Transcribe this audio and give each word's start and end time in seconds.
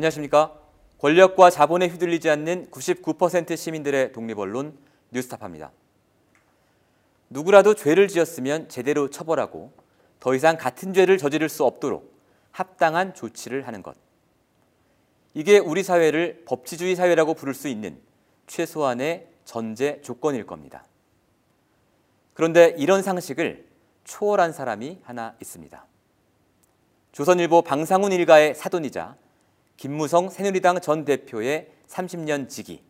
안녕하십니까? 0.00 0.58
권력과 0.98 1.50
자본에 1.50 1.88
휘둘리지 1.88 2.30
않는 2.30 2.70
99% 2.70 3.54
시민들의 3.54 4.12
독립언론 4.12 4.78
뉴스타파입니다. 5.10 5.72
누구라도 7.28 7.74
죄를 7.74 8.08
지었으면 8.08 8.70
제대로 8.70 9.10
처벌하고 9.10 9.72
더 10.18 10.34
이상 10.34 10.56
같은 10.56 10.94
죄를 10.94 11.18
저지를 11.18 11.50
수 11.50 11.64
없도록 11.64 12.14
합당한 12.50 13.14
조치를 13.14 13.66
하는 13.66 13.82
것. 13.82 13.94
이게 15.34 15.58
우리 15.58 15.82
사회를 15.82 16.44
법치주의 16.46 16.96
사회라고 16.96 17.34
부를 17.34 17.52
수 17.52 17.68
있는 17.68 18.00
최소한의 18.46 19.28
전제 19.44 20.00
조건일 20.02 20.46
겁니다. 20.46 20.84
그런데 22.32 22.74
이런 22.78 23.02
상식을 23.02 23.66
초월한 24.04 24.52
사람이 24.52 25.00
하나 25.02 25.36
있습니다. 25.42 25.86
조선일보 27.12 27.62
방상훈 27.62 28.12
일가의 28.12 28.54
사돈이자 28.54 29.16
김무성 29.80 30.28
새누리당 30.28 30.82
전 30.82 31.06
대표의 31.06 31.70
30년 31.88 32.50
지기 32.50 32.82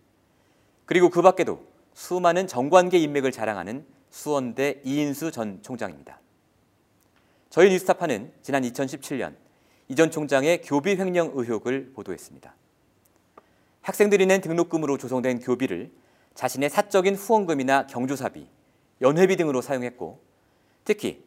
그리고 0.86 1.08
그 1.08 1.22
밖에도 1.22 1.64
수많은 1.94 2.48
정관계 2.48 2.98
인맥을 2.98 3.30
자랑하는 3.30 3.86
수원대 4.10 4.80
이인수 4.82 5.30
전 5.30 5.62
총장입니다. 5.62 6.18
저희 7.48 7.70
뉴스타파는 7.70 8.32
지난 8.42 8.64
2017년 8.64 9.36
이 9.86 9.94
전 9.94 10.10
총장의 10.10 10.62
교비 10.62 10.96
횡령 10.96 11.30
의혹을 11.34 11.92
보도했습니다. 11.94 12.56
학생들이 13.82 14.26
낸 14.26 14.40
등록금으로 14.40 14.98
조성된 14.98 15.38
교비를 15.38 15.92
자신의 16.34 16.70
사적인 16.70 17.14
후원금이나 17.14 17.86
경조사비, 17.86 18.48
연회비 19.00 19.36
등으로 19.36 19.62
사용했고 19.62 20.20
특히 20.84 21.22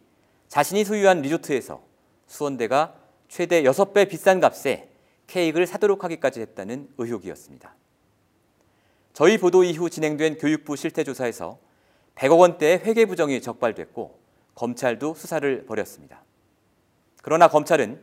자신이 0.49 0.83
소유한 0.83 1.21
리조트에서 1.21 1.81
수원대가 2.27 2.95
최대 3.29 3.63
6배 3.63 4.09
비싼 4.09 4.41
값에 4.41 4.92
케이크를 5.27 5.67
사도록 5.67 6.03
하기까지 6.03 6.41
했다는 6.41 6.89
의혹이었습니다. 6.97 7.75
저희 9.13 9.37
보도 9.37 9.63
이후 9.63 9.89
진행된 9.89 10.37
교육부 10.37 10.75
실태조사에서 10.75 11.59
100억 12.15 12.39
원대의 12.39 12.79
회계 12.79 13.05
부정이 13.05 13.41
적발됐고 13.41 14.19
검찰도 14.55 15.15
수사를 15.15 15.65
벌였습니다. 15.65 16.23
그러나 17.21 17.47
검찰은 17.47 18.01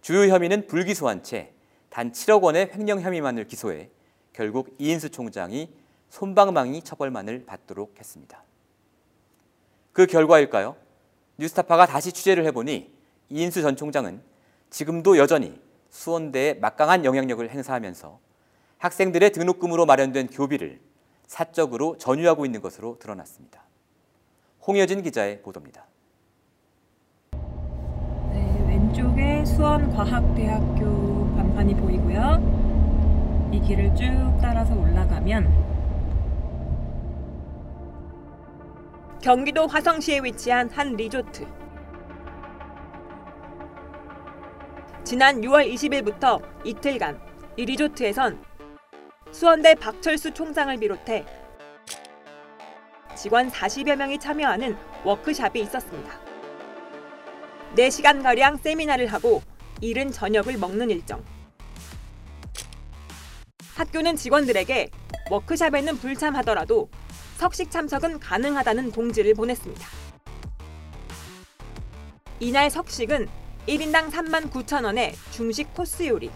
주요 0.00 0.28
혐의는 0.28 0.66
불기소한 0.66 1.22
채 1.22 1.54
단 1.94 2.10
7억 2.10 2.42
원의 2.42 2.72
횡령 2.74 3.02
혐의만을 3.02 3.46
기소해 3.46 3.88
결국 4.32 4.74
이인수 4.80 5.10
총장이 5.10 5.72
손방망이 6.08 6.82
처벌만을 6.82 7.46
받도록 7.46 7.94
했습니다. 8.00 8.42
그 9.92 10.04
결과일까요? 10.06 10.74
뉴스타파가 11.38 11.86
다시 11.86 12.10
취재를 12.10 12.44
해보니 12.46 12.92
이인수 13.30 13.62
전 13.62 13.76
총장은 13.76 14.20
지금도 14.70 15.18
여전히 15.18 15.56
수원대에 15.94 16.54
막강한 16.54 17.04
영향력을 17.04 17.48
행사하면서 17.48 18.18
학생들의 18.78 19.30
등록금으로 19.30 19.86
마련된 19.86 20.26
교비를 20.26 20.80
사적으로 21.28 21.96
전유하고 21.98 22.44
있는 22.44 22.60
것으로 22.60 22.98
드러났습니다. 22.98 23.62
홍여진 24.66 25.02
기자의 25.02 25.40
보도입니다. 25.40 25.86
네, 28.32 28.64
왼쪽에 28.66 29.44
수원과학대학교 29.44 31.36
간판이 31.36 31.76
보이고요. 31.76 33.50
이 33.52 33.60
길을 33.60 33.94
쭉 33.94 34.04
따라서 34.42 34.74
올라가면 34.74 35.48
경기도 39.22 39.68
화성시에 39.68 40.20
위치한 40.24 40.68
한 40.70 40.96
리조트. 40.96 41.63
지난 45.04 45.42
6월 45.42 45.70
20일부터 45.70 46.42
이틀간 46.64 47.20
이 47.58 47.66
리조트에선 47.66 48.42
수원대 49.32 49.74
박철수 49.74 50.32
총장을 50.32 50.74
비롯해 50.78 51.26
직원 53.14 53.50
40여 53.50 53.96
명이 53.96 54.18
참여하는 54.18 54.74
워크샵이 55.04 55.60
있었습니다. 55.60 56.10
4시간가량 57.76 58.58
세미나를 58.62 59.08
하고 59.08 59.42
이른 59.82 60.10
저녁을 60.10 60.56
먹는 60.56 60.88
일정. 60.88 61.22
학교는 63.74 64.16
직원들에게 64.16 64.88
워크샵에는 65.30 65.98
불참하더라도 65.98 66.88
석식 67.36 67.70
참석은 67.70 68.20
가능하다는 68.20 68.92
동지를 68.92 69.34
보냈습니다. 69.34 69.86
이날 72.40 72.70
석식은 72.70 73.43
1인당 73.66 74.10
3만 74.10 74.50
9천 74.50 74.84
원의 74.84 75.14
중식 75.30 75.72
코스 75.72 76.06
요리. 76.06 76.30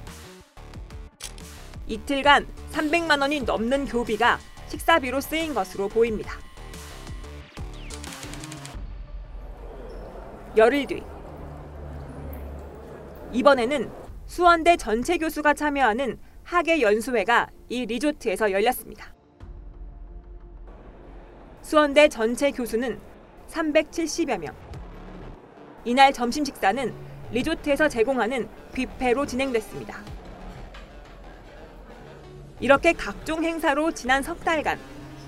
이틀간 1.86 2.46
300만 2.72 3.20
원이 3.20 3.42
넘는 3.42 3.84
교비가 3.86 4.38
식사비로 4.68 5.20
쓰인 5.20 5.52
것으로 5.52 5.88
보입니다. 5.88 6.32
열흘 10.56 10.86
뒤 10.86 11.02
이번에는 13.32 13.90
수원대 14.26 14.76
전체 14.78 15.18
교수가 15.18 15.52
참여하는 15.52 16.18
학예 16.44 16.80
연수회가 16.80 17.48
이 17.68 17.84
리조트에서 17.84 18.50
열렸습니다. 18.52 19.14
수원대 21.60 22.08
전체 22.08 22.50
교수는 22.50 22.98
370여 23.50 24.38
명. 24.38 24.54
이날 25.84 26.12
점심 26.12 26.44
식사는 26.44 27.07
리조트에서 27.30 27.88
제공하는 27.88 28.48
뷔페로 28.72 29.26
진행됐습니다. 29.26 29.98
이렇게 32.60 32.92
각종 32.92 33.44
행사로 33.44 33.92
지난 33.92 34.22
석 34.22 34.40
달간 34.44 34.78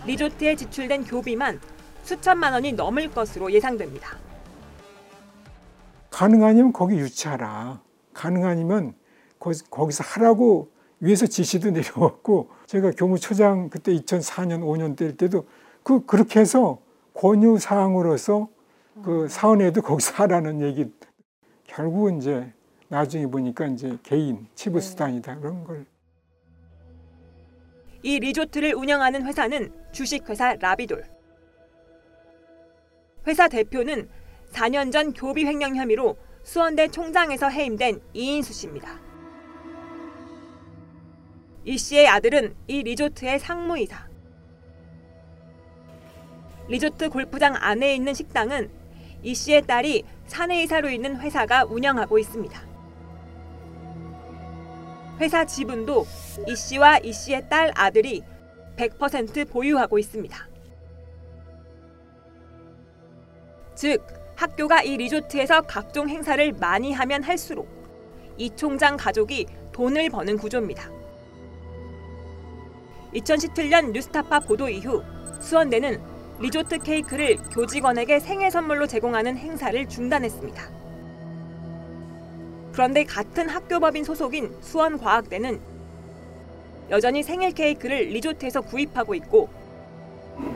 리조트에 0.06 0.56
지출된 0.56 1.04
교비만 1.04 1.60
수천만 2.02 2.52
원이 2.54 2.72
넘을 2.72 3.10
것으로 3.10 3.52
예상됩니다. 3.52 4.16
가능하면 6.10 6.72
거기 6.72 6.96
유치하라. 6.96 7.80
가능하면 8.14 8.94
거기서 9.38 10.04
하라고 10.04 10.70
위에서 11.00 11.26
지시도 11.26 11.70
내려왔고 11.70 12.50
제가 12.66 12.90
교무처장 12.92 13.70
그때 13.70 13.94
2004년 13.94 14.60
5년 14.60 14.96
될 14.96 15.16
때도 15.16 15.46
그 15.82 16.04
그렇게 16.04 16.40
해서 16.40 16.78
권유 17.14 17.58
사항으로서 17.58 18.48
그 19.02 19.28
사원에도 19.28 19.80
거기서 19.82 20.14
하라는 20.14 20.60
얘기 20.60 20.92
결국은 21.70 22.18
이제 22.18 22.52
나중에 22.88 23.26
보니까 23.26 23.66
이제 23.66 23.96
개인 24.02 24.46
치부 24.54 24.80
수단이다 24.80 25.38
그런 25.38 25.62
걸. 25.62 25.86
이 28.02 28.18
리조트를 28.18 28.74
운영하는 28.74 29.24
회사는 29.24 29.72
주식회사 29.92 30.56
라비돌. 30.56 31.04
회사 33.26 33.46
대표는 33.46 34.08
4년 34.50 34.90
전 34.90 35.12
교비 35.12 35.46
횡령 35.46 35.76
혐의로 35.76 36.16
수원대 36.42 36.88
총장에서 36.88 37.48
해임된 37.48 38.00
이인수 38.14 38.52
씨입니다. 38.52 38.98
이 41.64 41.78
씨의 41.78 42.08
아들은 42.08 42.56
이 42.66 42.82
리조트의 42.82 43.38
상무이사. 43.38 44.08
리조트 46.68 47.10
골프장 47.10 47.54
안에 47.56 47.94
있는 47.94 48.14
식당은 48.14 48.70
이 49.22 49.34
씨의 49.34 49.66
딸이 49.66 50.04
사내이사로 50.30 50.88
있는 50.88 51.20
회사가 51.20 51.64
운영하고 51.64 52.16
있습니다. 52.16 52.62
회사 55.18 55.44
지분도 55.44 56.06
이 56.46 56.54
씨와 56.54 56.98
이 56.98 57.12
씨의 57.12 57.48
딸 57.50 57.72
아들이 57.74 58.22
100% 58.76 59.50
보유하고 59.50 59.98
있습니다. 59.98 60.48
즉, 63.74 64.06
학교가 64.36 64.82
이 64.82 64.96
리조트에서 64.98 65.62
각종 65.62 66.08
행사를 66.08 66.52
많이 66.52 66.92
하면 66.92 67.24
할수록 67.24 67.68
이 68.38 68.48
총장 68.50 68.96
가족이 68.96 69.46
돈을 69.72 70.10
버는 70.10 70.38
구조입니다. 70.38 70.90
2017년 73.14 73.90
뉴스타파 73.90 74.40
보도 74.40 74.68
이후 74.68 75.02
수원대는 75.40 76.00
리조트 76.40 76.78
케이크를 76.78 77.36
교직원에게 77.52 78.18
생일 78.18 78.50
선물로 78.50 78.86
제공하는 78.86 79.36
행사를 79.36 79.86
중단했습니다. 79.86 80.62
그런데 82.72 83.04
같은 83.04 83.48
학교법인 83.48 84.04
소속인 84.04 84.56
수원과학대는 84.62 85.60
여전히 86.88 87.22
생일 87.22 87.52
케이크를 87.52 88.08
리조트에서 88.08 88.62
구입하고 88.62 89.14
있고 89.16 89.50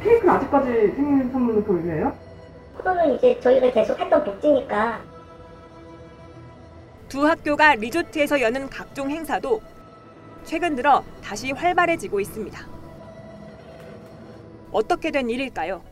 케이크 0.02 0.30
아직까지 0.30 0.70
생일 0.96 1.30
선물로 1.30 1.62
돌려요? 1.64 2.16
그거는 2.78 3.16
이제 3.16 3.38
저희가 3.40 3.70
계속 3.70 4.00
했던 4.00 4.24
복지니까 4.24 5.02
두 7.10 7.26
학교가 7.26 7.74
리조트에서 7.74 8.40
여는 8.40 8.70
각종 8.70 9.10
행사도 9.10 9.60
최근 10.44 10.74
들어 10.74 11.04
다시 11.22 11.52
활발해지고 11.52 12.20
있습니다. 12.20 12.73
어떻게 14.74 15.12
된 15.12 15.30
일일까요? 15.30 15.84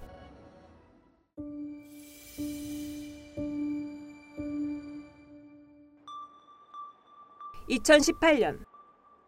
(2018년) 7.68 8.64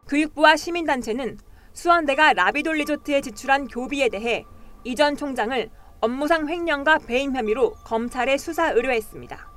교육부와 0.08 0.56
시민단체는 0.56 1.38
수원대가 1.72 2.32
라비돌 2.32 2.76
리조트에 2.78 3.20
지출한 3.20 3.68
교비에 3.68 4.08
대해 4.08 4.44
이 4.84 4.94
전 4.96 5.16
총장을 5.16 5.70
업무상 6.00 6.48
횡령과 6.48 6.98
배임 6.98 7.34
혐의로 7.34 7.72
검찰에 7.84 8.36
수사 8.36 8.72
의뢰했습니다. 8.72 9.50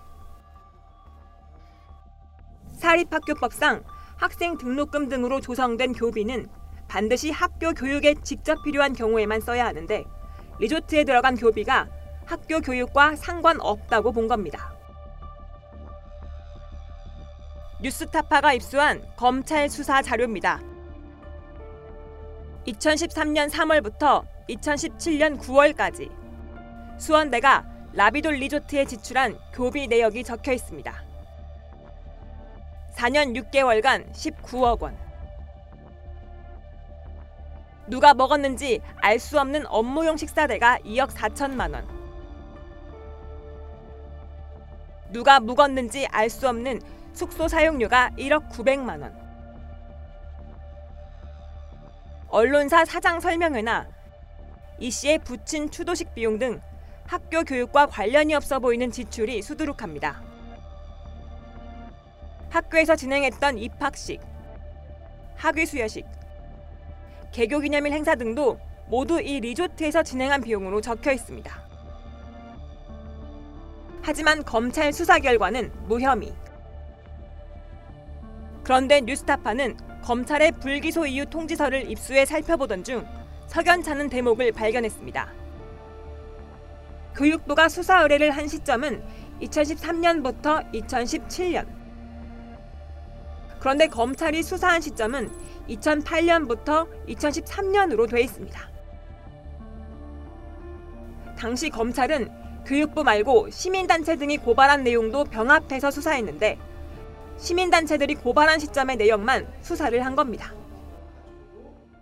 사립학교법상 2.80 3.84
학생 4.16 4.58
등록금 4.58 5.10
등으로 5.10 5.42
조성된 5.42 5.94
교비는 5.94 6.48
반드시 6.88 7.32
학교 7.32 7.74
교육에 7.74 8.16
직접 8.24 8.64
필요한 8.64 8.94
경우에만 8.94 9.42
써야 9.42 9.66
하는데 9.66 10.06
리조트에 10.60 11.04
들어간 11.04 11.36
교비가 11.36 11.88
학교 12.26 12.60
교육과 12.60 13.16
상관없다고 13.16 14.12
본 14.12 14.28
겁니다. 14.28 14.74
뉴스타파가 17.82 18.54
입수한 18.54 19.06
검찰 19.16 19.70
수사 19.70 20.02
자료입니다. 20.02 20.60
2013년 22.68 23.50
3월부터 23.50 24.26
2017년 24.50 25.40
9월까지 25.40 26.12
수원대가 26.98 27.66
라비돌 27.94 28.36
리조트에 28.36 28.86
지출한 28.86 29.38
교비 29.54 29.88
내역이 29.88 30.24
적혀 30.24 30.54
있습니다. 30.54 30.94
4년 32.96 33.36
6개월간 33.36 34.12
19억 34.12 34.82
원. 34.82 35.07
누가 37.88 38.14
먹었는지 38.14 38.82
알 38.98 39.18
수 39.20 39.40
없는 39.40 39.66
업무용 39.68 40.18
식사대가 40.18 40.78
2억 40.80 41.10
4천만 41.10 41.74
원. 41.74 41.88
누가 45.12 45.40
묵었는지 45.40 46.06
알 46.08 46.30
수 46.30 46.50
없는 46.50 46.82
숙소 47.14 47.48
사용료가 47.48 48.12
1억 48.18 48.50
900만 48.50 49.02
원. 49.02 49.16
언론사 52.30 52.84
사장 52.84 53.22
설명회나 53.22 53.88
이 54.80 54.92
씨의 54.92 55.20
부친 55.20 55.72
추도식 55.72 56.14
비용 56.14 56.38
등 56.38 56.62
학교 57.06 57.44
교육과 57.44 57.86
관련이 57.88 58.36
없어 58.36 58.60
보이는 58.60 58.92
지출이 58.92 59.42
수두룩합니다. 59.42 60.22
학교에서 62.50 62.98
진행했던 62.98 63.58
입학식, 63.58 64.22
학위 65.36 65.66
수여식, 65.66 66.06
개교 67.32 67.60
기념일 67.60 67.94
행사 67.94 68.16
등도 68.16 68.60
모두 68.88 69.22
이 69.22 69.40
리조트에서 69.40 70.04
진행한 70.04 70.42
비용으로 70.42 70.82
적혀 70.82 71.12
있습니다. 71.12 71.68
하지만 74.02 74.44
검찰 74.46 74.94
수사 74.94 75.20
결과는 75.20 75.72
무혐의. 75.88 76.34
그런데 78.64 79.02
뉴스타파는 79.02 79.78
검찰의 80.04 80.54
불기소 80.54 81.06
이유 81.06 81.26
통지서를 81.26 81.92
입수해 81.92 82.26
살펴보던 82.26 82.84
중 82.84 83.06
석연찮은 83.48 84.10
대목을 84.10 84.54
발견했습니다. 84.54 85.34
교육부가 87.16 87.68
수사 87.68 88.02
의뢰를 88.04 88.32
한 88.32 88.48
시점은 88.48 89.04
2013년부터 89.42 90.72
2017년. 90.74 91.68
그런데 93.60 93.88
검찰이 93.88 94.44
수사한 94.44 94.82
시점은 94.82 95.30
2008년부터 95.70 96.88
2013년으로 97.08 98.10
돼 98.10 98.22
있습니다. 98.22 98.60
당시 101.38 101.70
검찰은 101.70 102.30
교육부 102.66 103.04
말고 103.04 103.50
시민단체 103.50 104.18
등이 104.18 104.38
고발한 104.40 104.84
내용도 104.84 105.24
병합해서 105.24 105.92
수사했는데 105.92 106.58
시민단체들이 107.38 108.16
고발한 108.16 108.60
시점의 108.60 108.98
내용만 108.98 109.48
수사를 109.62 110.06
한 110.06 110.16
겁니다. 110.16 110.54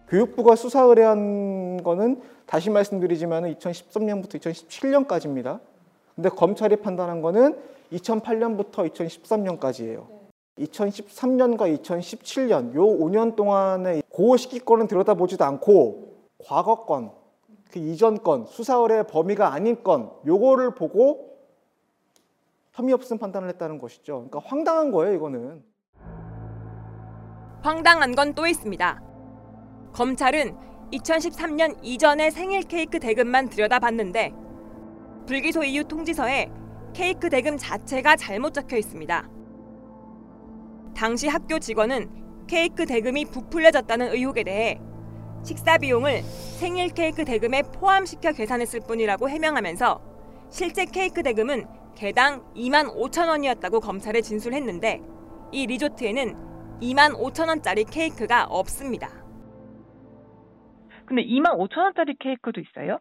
교육부가 0.10 0.56
수사 0.56 0.82
의뢰한 0.82 1.84
거는 1.84 2.22
다시 2.46 2.70
말씀드리지만 2.70 3.44
2013년부터 3.56 4.40
2017년까지입니다. 4.40 5.60
근데 6.16 6.30
검찰이 6.30 6.78
판단한 6.78 7.22
거는 7.22 7.58
2008년부터 7.92 8.90
2013년까지예요. 8.92 10.15
2013년과 10.60 11.78
2017년 11.82 12.74
요 12.76 12.86
5년 12.86 13.36
동안에 13.36 14.02
고 14.10 14.38
시기권은 14.38 14.88
들여다보지도 14.88 15.44
않고 15.44 16.16
과거 16.44 16.86
건, 16.86 17.12
그 17.72 17.80
이전 17.80 18.24
건, 18.24 18.46
수사 18.46 18.76
의뢰 18.76 19.04
범위가 19.04 19.54
아닌 19.54 19.84
건 19.84 20.12
요거를 20.26 20.76
보고 20.76 21.36
혐의 22.72 22.94
없음 22.94 23.18
판단을 23.18 23.50
했다는 23.50 23.80
것이죠. 23.80 24.28
그러니까 24.30 24.40
황당한 24.44 24.92
거예요, 24.92 25.16
이거는. 25.16 25.64
황당한 27.62 28.16
건 28.16 28.34
또 28.36 28.46
있습니다. 28.46 29.02
검찰은 29.94 30.56
2013년 30.92 31.78
이전의 31.82 32.32
생일 32.32 32.62
케이크 32.64 33.00
대금만 33.00 33.50
들여다봤는데 33.50 34.34
불기소 35.26 35.64
이유 35.64 35.84
통지서에 35.84 36.52
케이크 36.94 37.30
대금 37.30 37.58
자체가 37.58 38.16
잘못 38.18 38.54
적혀 38.54 38.78
있습니다. 38.78 39.35
당시 40.96 41.28
학교 41.28 41.60
직원은 41.60 42.48
케이크 42.48 42.86
대금이 42.86 43.26
부풀려졌다는 43.26 44.14
의혹에 44.14 44.44
대해 44.44 44.80
식사 45.44 45.78
비용을 45.78 46.22
생일 46.24 46.94
케이크 46.94 47.26
대금에 47.26 47.64
포함시켜 47.64 48.32
계산했을 48.32 48.82
뿐이라고 48.88 49.30
해명하면서 49.30 50.02
실제 50.50 50.86
케이크 50.86 51.22
대금은 51.22 51.66
개당 51.96 52.44
2만 52.54 52.96
5천 52.96 53.28
원이었다고 53.28 53.80
검찰에 53.80 54.22
진술했는데 54.22 55.02
이 55.52 55.68
리조트에는 55.68 56.80
2만 56.82 57.14
5천 57.14 57.48
원짜리 57.48 57.84
케이크가 57.84 58.46
없습니다. 58.46 59.10
근데 61.06 61.24
2만 61.24 61.58
5천 61.58 61.78
원짜리 61.78 62.16
케이크도 62.18 62.62
있어요? 62.62 63.00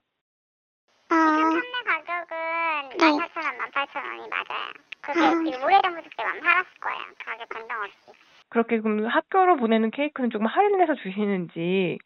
아, 1.09 1.37
지금 1.37 1.51
판매 1.51 2.05
가격은 2.05 2.99
18,000원, 2.99 3.59
18,000원이 3.73 4.29
맞아요. 4.31 4.73
그게 5.07 5.21
지금 5.21 5.65
오래전부터 5.65 6.09
그때만 6.09 6.41
팔았을 6.41 6.71
거예요. 6.81 6.99
가격 7.25 7.49
변동 7.49 7.77
없이. 7.79 8.19
그렇게 8.49 8.81
그럼 8.81 9.07
학교로 9.07 9.57
보내는 9.57 9.91
케이크는 9.91 10.31
조금 10.31 10.47
할인해서 10.47 10.95
주시는지 10.95 11.99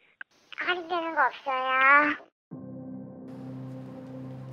할인되는 0.57 1.15
거 1.15 1.21
없어요. 1.25 2.29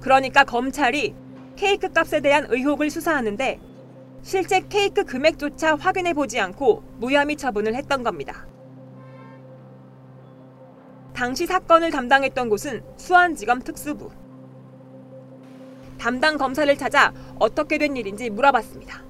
그러니까 0.02 0.44
검찰이 0.44 1.14
케이크 1.56 1.92
값에 1.92 2.20
대한 2.20 2.46
의혹을 2.48 2.90
수사하는데 2.90 3.58
실제 4.22 4.60
케이크 4.68 5.04
금액조차 5.04 5.76
확인해 5.76 6.12
보지 6.12 6.38
않고 6.38 6.82
무혐의 6.98 7.36
처분을 7.36 7.74
했던 7.74 8.02
겁니다. 8.02 8.46
당시 11.14 11.46
사건을 11.46 11.90
담당했던 11.90 12.48
곳은 12.50 12.84
수원지검 12.98 13.60
특수부. 13.60 14.10
담당 16.06 16.38
검사를 16.38 16.72
찾아 16.76 17.10
어떻게 17.40 17.78
된 17.78 17.96
일인지 17.96 18.30
물어봤습니다. 18.30 19.02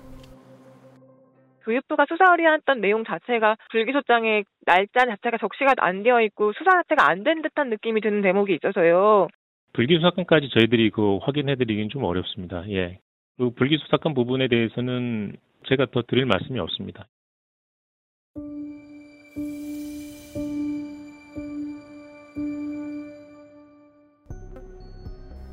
교육부가 1.62 2.06
수사 2.08 2.24
의뢰했던 2.30 2.80
내용 2.80 3.04
자체가 3.04 3.56
불기소장의 3.70 4.44
날짜 4.64 5.04
자체가 5.04 5.36
적시가 5.36 5.74
안 5.76 6.02
되어 6.02 6.22
있고 6.22 6.54
수사 6.54 6.70
자체가 6.70 7.06
안 7.06 7.22
된 7.22 7.42
듯한 7.42 7.68
느낌이 7.68 8.00
드는 8.00 8.22
대목이 8.22 8.54
있어서요. 8.54 9.28
불기소 9.74 10.00
사건까지 10.00 10.48
저희들이 10.54 10.88
그 10.88 11.18
확인해드리긴 11.18 11.90
좀 11.90 12.02
어렵습니다. 12.04 12.64
예. 12.70 12.98
그 13.36 13.50
불기소 13.50 13.84
사건 13.90 14.14
부분에 14.14 14.48
대해서는 14.48 15.36
제가 15.68 15.88
더 15.92 16.00
드릴 16.00 16.24
말씀이 16.24 16.58
없습니다. 16.60 17.08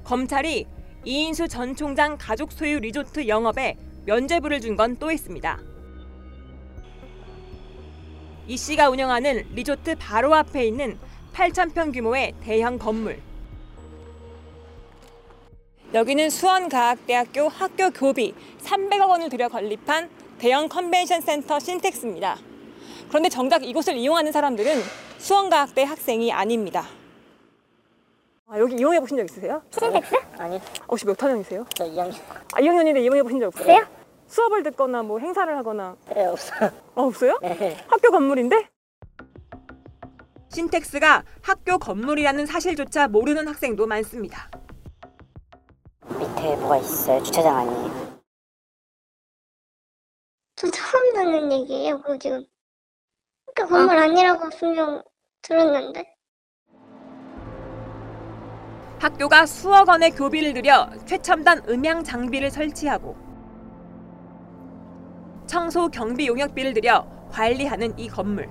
검찰이 0.05 0.67
이인수 1.05 1.47
전 1.49 1.75
총장 1.75 2.17
가족 2.17 2.51
소유 2.51 2.79
리조트 2.79 3.27
영업에 3.27 3.77
면죄부를 4.05 4.61
준 4.61 4.77
건 4.77 4.95
또 4.97 5.11
있습니다. 5.11 5.59
이 8.47 8.57
씨가 8.57 8.89
운영하는 8.89 9.45
리조트 9.53 9.95
바로 9.99 10.33
앞에 10.33 10.65
있는 10.65 10.97
8,000평 11.33 11.93
규모의 11.93 12.33
대형 12.41 12.77
건물. 12.77 13.21
여기는 15.93 16.29
수원과학대학교 16.29 17.47
학교 17.49 17.89
교비 17.91 18.33
300억 18.61 19.09
원을 19.09 19.29
들여 19.29 19.47
건립한 19.49 20.09
대형 20.39 20.67
컨벤션 20.67 21.21
센터 21.21 21.59
신텍스입니다. 21.59 22.37
그런데 23.09 23.29
정작 23.29 23.63
이곳을 23.63 23.95
이용하는 23.95 24.31
사람들은 24.31 24.81
수원과학대 25.19 25.83
학생이 25.83 26.31
아닙니다. 26.31 26.87
아, 28.45 28.59
여기 28.59 28.75
이용해 28.75 28.99
보신 28.99 29.17
적 29.17 29.23
있으세요? 29.23 29.63
신텍스? 29.71 30.15
아니, 30.37 30.59
혹시 30.87 31.05
몇 31.05 31.21
학년이세요? 31.21 31.65
저 31.75 31.85
2학년. 31.85 32.13
아, 32.53 32.59
2학년인데 32.59 33.01
이용해 33.03 33.23
보신 33.23 33.39
적 33.39 33.47
없어요? 33.47 33.63
그래요? 33.65 33.87
수업을 34.27 34.63
듣거나 34.63 35.01
뭐 35.03 35.19
행사를 35.19 35.55
하거나 35.57 35.95
네, 36.13 36.25
없어요. 36.25 36.69
아, 36.95 37.01
없어요? 37.01 37.39
네. 37.41 37.77
학교 37.87 38.11
건물인데? 38.11 38.69
신텍스가 40.49 41.23
학교 41.41 41.77
건물이라는 41.79 42.45
사실조차 42.45 43.07
모르는 43.07 43.47
학생도 43.47 43.87
많습니다. 43.87 44.49
밑에 46.19 46.55
뭐가 46.57 46.77
있어요? 46.77 47.23
주차장 47.23 47.57
아니에요? 47.57 48.19
저 50.55 50.69
처음 50.69 51.13
듣는 51.13 51.51
얘기예요. 51.51 52.01
그거 52.01 52.17
지금 52.17 52.45
학교 53.47 53.67
건물 53.67 53.97
아니라고 53.97 54.49
분명 54.49 55.01
들었는데. 55.41 56.05
학교가 59.03 59.45
수억 59.45 59.89
원의 59.89 60.11
교비를 60.11 60.53
들여 60.53 60.89
최첨단 61.05 61.61
음향 61.67 62.05
장비를 62.05 62.49
설치하고 62.49 63.17
청소 65.45 65.89
경비 65.89 66.25
용역비를 66.27 66.73
들여 66.73 67.27
관리하는 67.29 67.99
이 67.99 68.07
건물. 68.07 68.49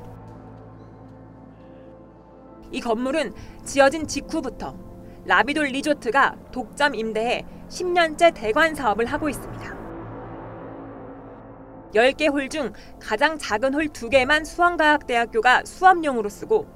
이 2.70 2.82
건물은 2.82 3.32
지어진 3.64 4.06
직후부터 4.06 4.76
라비돌 5.24 5.68
리조트가 5.68 6.36
독점 6.52 6.96
임대해 6.96 7.46
10년째 7.70 8.34
대관 8.34 8.74
사업을 8.74 9.06
하고 9.06 9.30
있습니다. 9.30 9.74
10개 11.94 12.30
홀 12.30 12.50
중 12.50 12.74
가장 13.00 13.38
작은 13.38 13.72
홀 13.72 13.88
2개만 13.88 14.44
수원과학대학교가 14.44 15.64
수업용으로 15.64 16.28
쓰고 16.28 16.66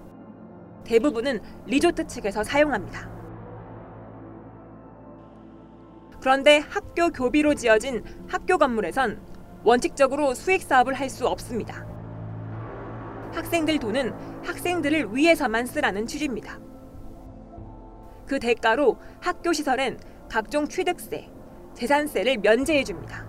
대부분은 0.84 1.42
리조트 1.66 2.06
측에서 2.06 2.42
사용합니다. 2.42 3.15
그런데 6.26 6.58
학교 6.58 7.10
교비로 7.10 7.54
지어진 7.54 8.02
학교 8.26 8.58
건물에선 8.58 9.20
원칙적으로 9.62 10.34
수익 10.34 10.60
사업을 10.60 10.92
할 10.92 11.08
수 11.08 11.28
없습니다. 11.28 11.86
학생들 13.32 13.78
돈은 13.78 14.12
학생들을 14.42 15.14
위해서만 15.14 15.66
쓰라는 15.66 16.04
취지입니다. 16.08 16.58
그 18.26 18.40
대가로 18.40 18.98
학교 19.20 19.52
시설엔 19.52 20.00
각종 20.28 20.66
취득세, 20.66 21.30
재산세를 21.74 22.38
면제해 22.38 22.82
줍니다. 22.82 23.24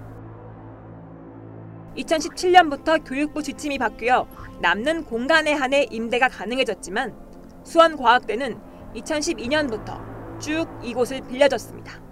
2017년부터 1.98 3.08
교육부 3.08 3.44
지침이 3.44 3.78
바뀌어 3.78 4.28
남는 4.60 5.06
공간에 5.06 5.54
한해 5.54 5.86
임대가 5.92 6.30
가능해졌지만 6.30 7.16
수원과학대는 7.64 8.60
2012년부터 8.96 10.02
쭉 10.40 10.66
이곳을 10.82 11.22
빌려줬습니다. 11.28 12.07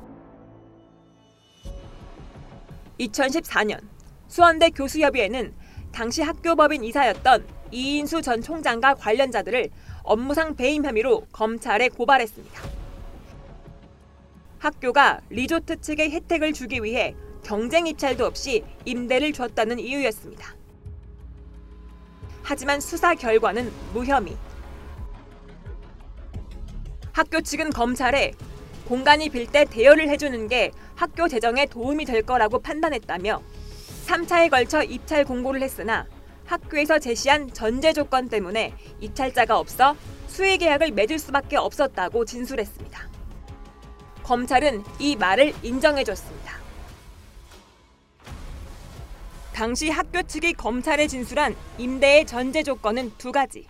2014년 2.99 3.79
수원대 4.27 4.69
교수협의회는 4.71 5.53
당시 5.91 6.21
학교법인 6.21 6.83
이사였던 6.83 7.47
이인수 7.71 8.21
전 8.21 8.41
총장과 8.41 8.95
관련자들을 8.95 9.69
업무상 10.03 10.55
배임 10.55 10.85
혐의로 10.85 11.25
검찰에 11.31 11.89
고발했습니다. 11.89 12.61
학교가 14.59 15.21
리조트 15.29 15.81
측에 15.81 16.09
혜택을 16.09 16.53
주기 16.53 16.83
위해 16.83 17.15
경쟁 17.43 17.87
입찰도 17.87 18.25
없이 18.25 18.63
임대를 18.85 19.33
줬다는 19.33 19.79
이유였습니다. 19.79 20.55
하지만 22.43 22.79
수사 22.79 23.13
결과는 23.15 23.71
무혐의. 23.93 24.37
학교 27.13 27.41
측은 27.41 27.69
검찰에 27.71 28.33
공간이 28.87 29.29
빌 29.29 29.47
때 29.47 29.65
대여를 29.65 30.09
해주는 30.09 30.47
게 30.47 30.71
학교 30.95 31.27
재정에 31.27 31.65
도움이 31.65 32.05
될 32.05 32.21
거라고 32.21 32.59
판단했다며 32.59 33.41
3차에 34.05 34.49
걸쳐 34.49 34.83
입찰 34.83 35.25
공고를 35.25 35.61
했으나 35.61 36.07
학교에서 36.45 36.99
제시한 36.99 37.51
전제 37.53 37.91
조건 37.91 38.29
때문에 38.29 38.73
입찰자가 38.99 39.57
없어 39.57 39.95
수의 40.27 40.57
계약을 40.57 40.91
맺을 40.91 41.19
수밖에 41.19 41.57
없었다고 41.57 42.25
진술했습니다. 42.25 43.09
검찰은 44.23 44.83
이 44.99 45.15
말을 45.15 45.53
인정해줬습니다. 45.63 46.55
당시 49.53 49.89
학교 49.89 50.21
측이 50.21 50.53
검찰에 50.53 51.07
진술한 51.07 51.55
임대의 51.77 52.25
전제 52.25 52.61
조건은 52.61 53.13
두 53.17 53.31
가지. 53.31 53.67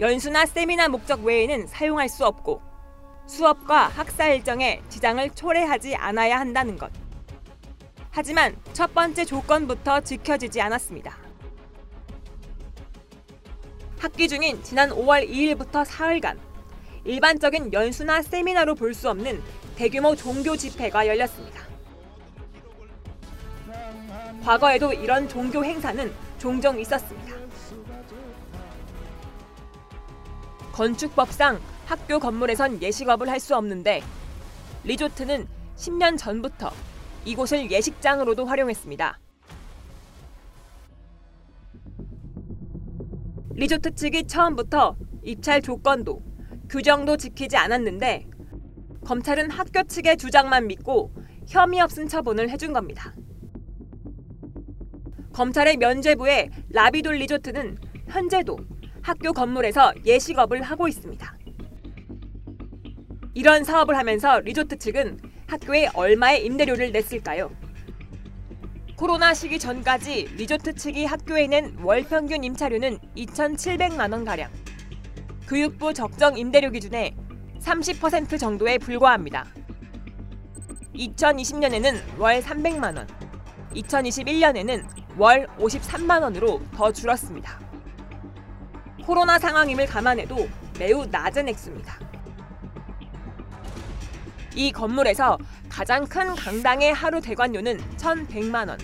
연수나 0.00 0.46
세미나 0.46 0.88
목적 0.88 1.22
외에는 1.24 1.66
사용할 1.66 2.08
수 2.08 2.24
없고 2.24 2.62
수업과 3.26 3.88
학사 3.88 4.28
일정에 4.28 4.82
지장을 4.88 5.30
초래하지 5.30 5.96
않아야 5.96 6.38
한다는 6.38 6.78
것. 6.78 6.90
하지만 8.10 8.56
첫 8.72 8.94
번째 8.94 9.24
조건부터 9.24 10.00
지켜지지 10.00 10.60
않았습니다. 10.62 11.16
학기 13.98 14.28
중인 14.28 14.62
지난 14.62 14.90
5월 14.90 15.28
2일부터 15.28 15.84
사흘간 15.84 16.38
일반적인 17.04 17.72
연수나 17.72 18.22
세미나로 18.22 18.74
볼 18.74 18.94
수 18.94 19.10
없는 19.10 19.42
대규모 19.76 20.16
종교 20.16 20.56
집회가 20.56 21.06
열렸습니다. 21.06 21.60
과거에도 24.44 24.92
이런 24.92 25.28
종교 25.28 25.64
행사는 25.64 26.12
종종 26.38 26.78
있었습니다. 26.80 27.34
건축법상 30.72 31.60
학교 31.86 32.18
건물에선 32.18 32.82
예식업을 32.82 33.28
할 33.28 33.38
수 33.38 33.54
없는데 33.54 34.02
리조트는 34.82 35.46
10년 35.76 36.18
전부터 36.18 36.72
이곳을 37.24 37.70
예식장으로도 37.70 38.44
활용했습니다. 38.44 39.20
리조트 43.54 43.94
측이 43.94 44.26
처음부터 44.26 44.96
입찰 45.22 45.62
조건도 45.62 46.22
규정도 46.68 47.16
지키지 47.16 47.56
않았는데 47.56 48.26
검찰은 49.04 49.50
학교 49.50 49.84
측의 49.84 50.16
주장만 50.16 50.66
믿고 50.66 51.12
혐의 51.46 51.80
없음 51.80 52.08
처분을 52.08 52.50
해준 52.50 52.72
겁니다. 52.72 53.14
검찰의 55.32 55.76
면죄부에 55.76 56.50
라비돌 56.70 57.14
리조트는 57.14 57.78
현재도 58.08 58.58
학교 59.02 59.32
건물에서 59.32 59.92
예식업을 60.04 60.62
하고 60.62 60.88
있습니다. 60.88 61.45
이런 63.36 63.64
사업을 63.64 63.98
하면서 63.98 64.40
리조트 64.40 64.78
측은 64.78 65.18
학교에 65.46 65.90
얼마의 65.92 66.46
임대료를 66.46 66.90
냈을까요? 66.90 67.50
코로나 68.96 69.34
시기 69.34 69.58
전까지 69.58 70.30
리조트 70.38 70.74
측이 70.74 71.04
학교에 71.04 71.46
낸 71.46 71.76
월 71.82 72.02
평균 72.02 72.44
임차료는 72.44 72.98
2,700만 73.14 74.10
원 74.10 74.24
가량. 74.24 74.50
교육부 75.46 75.92
적정 75.92 76.38
임대료 76.38 76.70
기준의 76.70 77.14
30% 77.60 78.40
정도에 78.40 78.78
불과합니다. 78.78 79.44
2020년에는 80.94 82.18
월 82.18 82.40
300만 82.40 82.96
원, 82.96 83.06
2021년에는 83.74 84.82
월 85.18 85.46
53만 85.58 86.22
원으로 86.22 86.62
더 86.74 86.90
줄었습니다. 86.90 87.60
코로나 89.04 89.38
상황임을 89.38 89.84
감안해도 89.84 90.48
매우 90.78 91.04
낮은 91.04 91.48
액수입니다. 91.50 92.05
이 94.56 94.72
건물에서 94.72 95.38
가장 95.68 96.06
큰 96.06 96.34
강당의 96.34 96.94
하루 96.94 97.20
대관료는 97.20 97.76
1,100만 97.98 98.68
원. 98.70 98.78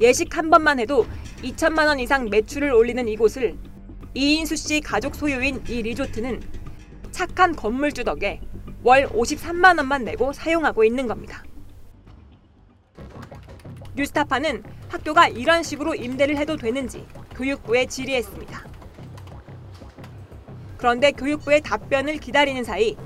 예식 0.00 0.34
한 0.34 0.48
번만 0.48 0.80
해도 0.80 1.06
2천만 1.42 1.86
원 1.86 2.00
이상 2.00 2.30
매출을 2.30 2.72
올리는 2.72 3.06
이곳을 3.06 3.54
이인수 4.14 4.56
씨 4.56 4.80
가족 4.80 5.14
소유인 5.14 5.62
이 5.68 5.82
리조트는 5.82 6.40
착한 7.10 7.54
건물주 7.54 8.02
덕에 8.04 8.40
월 8.82 9.06
53만 9.08 9.76
원만 9.76 10.04
내고 10.04 10.32
사용하고 10.32 10.82
있는 10.82 11.06
겁니다. 11.06 11.44
뉴스타파는 13.94 14.62
학교가 14.88 15.28
이런 15.28 15.62
식으로 15.62 15.94
임대를 15.94 16.38
해도 16.38 16.56
되는지 16.56 17.06
교육부에 17.34 17.86
질의했습니다. 17.86 18.66
그런데 20.78 21.12
교육부의 21.12 21.60
답변을 21.60 22.18
기다리는 22.18 22.64
사이 22.64 22.96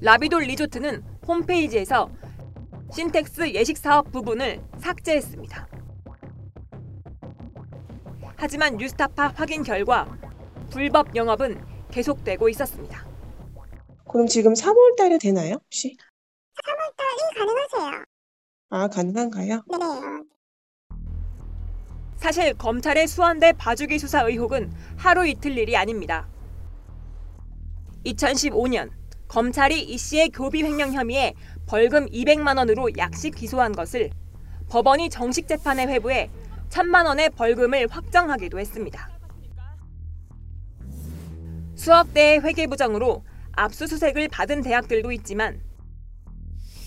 라비돌 0.00 0.42
리조트는 0.42 1.02
홈페이지에서 1.26 2.10
신텍스 2.92 3.54
예식 3.54 3.76
사업 3.78 4.10
부분을 4.12 4.62
삭제했습니다. 4.78 5.68
하지만 8.36 8.76
뉴스타파 8.76 9.28
확인 9.28 9.62
결과 9.62 10.06
불법 10.70 11.14
영업은 11.16 11.64
계속되고 11.90 12.48
있었습니다. 12.50 13.06
그럼 14.10 14.26
지금 14.26 14.52
3월 14.52 14.96
달에 14.96 15.18
되나요, 15.18 15.54
혹시? 15.54 15.96
3월 15.96 16.96
달이 16.96 17.38
가능하세요. 17.38 18.04
아, 18.70 18.88
가능한가요? 18.88 19.62
네. 19.70 20.24
사실 22.16 22.54
검찰의 22.54 23.06
수원대 23.06 23.52
봐주기 23.52 23.98
수사 23.98 24.22
의혹은 24.22 24.72
하루 24.96 25.26
이틀 25.26 25.56
일이 25.58 25.76
아닙니다. 25.76 26.28
2015년 28.06 28.90
검찰이 29.34 29.82
이 29.82 29.98
씨의 29.98 30.28
교비 30.28 30.62
횡령 30.62 30.92
혐의에 30.92 31.34
벌금 31.66 32.06
200만 32.06 32.56
원으로 32.56 32.88
약식 32.96 33.34
기소한 33.34 33.72
것을 33.72 34.10
법원이 34.68 35.10
정식 35.10 35.48
재판에 35.48 35.88
회부해 35.88 36.30
1천만 36.70 37.04
원의 37.04 37.30
벌금을 37.30 37.88
확정하기도 37.90 38.60
했습니다. 38.60 39.10
수업대의 41.74 42.42
회계부정으로 42.42 43.24
압수수색을 43.56 44.28
받은 44.28 44.62
대학들도 44.62 45.10
있지만 45.10 45.60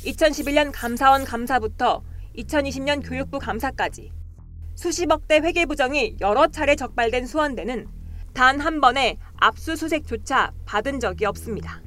2011년 0.05 0.71
감사원 0.73 1.25
감사부터 1.25 2.01
2020년 2.37 3.05
교육부 3.05 3.39
감사까지 3.39 4.13
수십억대 4.75 5.39
회계 5.39 5.65
부정이 5.65 6.15
여러 6.21 6.47
차례 6.47 6.77
적발된 6.77 7.25
수원대는 7.25 7.89
단 8.33 8.61
한 8.61 8.79
번의 8.79 9.17
압수수색조차 9.35 10.53
받은 10.65 11.01
적이 11.01 11.25
없습니다. 11.25 11.81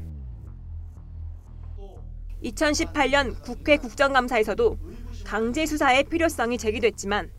2018년 2.45 3.41
국회 3.43 3.77
국정감사에서도 3.77 4.79
강제 5.25 5.67
수사의 5.67 6.05
필요성이 6.05 6.59
제기됐지만 6.59 7.31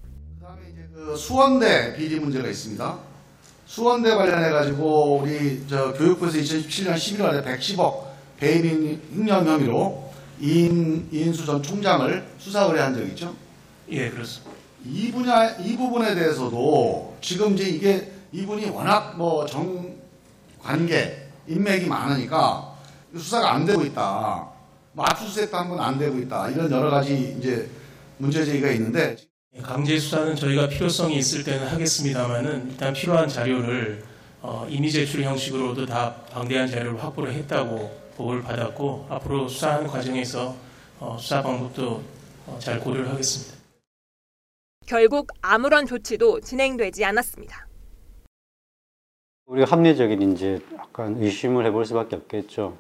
그 0.94 1.16
수원대 1.16 1.96
비리 1.96 2.20
문제가 2.20 2.48
있습니다. 2.48 3.00
수원대 3.66 4.14
관련해 4.14 4.50
가지고 4.52 5.18
우리 5.18 5.66
저 5.68 5.94
교육부에서 5.94 6.38
2017년 6.38 6.94
11월에 6.96 7.44
110억 7.46 8.04
배임 8.38 9.00
횡령 9.16 9.48
혐의로 9.48 10.12
이인 10.40 11.08
이인수 11.12 11.46
전 11.46 11.62
총장을 11.64 12.28
수사 12.38 12.64
의뢰한 12.66 12.94
적이 12.94 13.08
있죠. 13.10 13.34
예, 13.90 14.10
그렇습니다. 14.10 14.52
이 14.86 15.12
분야 15.12 15.50
이 15.58 15.78
부분에 15.78 16.16
대해서도 16.16 17.18
지금 17.22 17.54
이제 17.54 17.64
이게 17.66 18.12
이분이 18.32 18.70
워낙 18.70 19.16
뭐 19.18 19.46
정 19.46 19.96
관계 20.62 21.28
인맥이 21.48 21.88
많으니까 21.88 22.76
수사가 23.16 23.54
안 23.54 23.66
되고 23.66 23.82
있다. 23.84 24.48
뭐 24.94 25.06
압수수색도 25.06 25.56
한번안 25.56 25.98
되고 25.98 26.18
있다. 26.20 26.50
이런 26.50 26.70
여러 26.72 26.90
가지 26.90 27.36
이제 27.38 27.70
문제 28.18 28.44
제기가 28.44 28.70
있는데 28.72 29.16
강제 29.62 29.98
수사는 29.98 30.36
저희가 30.36 30.68
필요성이 30.70 31.18
있을 31.18 31.44
때는 31.44 31.68
하겠습니다만은 31.68 32.72
일단 32.72 32.94
필요한 32.94 33.28
자료를 33.28 34.04
어, 34.42 34.66
이미 34.70 34.92
제출 34.92 35.24
형식으로도 35.24 35.86
다 35.86 36.16
방대한 36.32 36.68
자료를 36.68 37.02
확보를 37.04 37.34
했다고 37.34 38.02
보고를 38.18 38.44
받았고 38.44 39.08
앞으로 39.10 39.48
수사하는 39.48 39.88
과정에서 39.88 40.56
어, 41.00 41.18
수사 41.20 41.42
방법도 41.42 42.02
어, 42.48 42.58
잘 42.60 42.80
고려를 42.80 43.10
하겠습니다. 43.10 43.56
결국 44.88 45.32
아무런 45.42 45.86
조치도 45.86 46.42
진행되지 46.42 47.06
않았습니다. 47.06 47.68
우리가 49.46 49.72
합리적인 49.72 50.34
이제 50.34 50.60
약간 50.78 51.18
의심을 51.22 51.66
해볼 51.68 51.86
수밖에 51.86 52.16
없겠죠. 52.16 52.78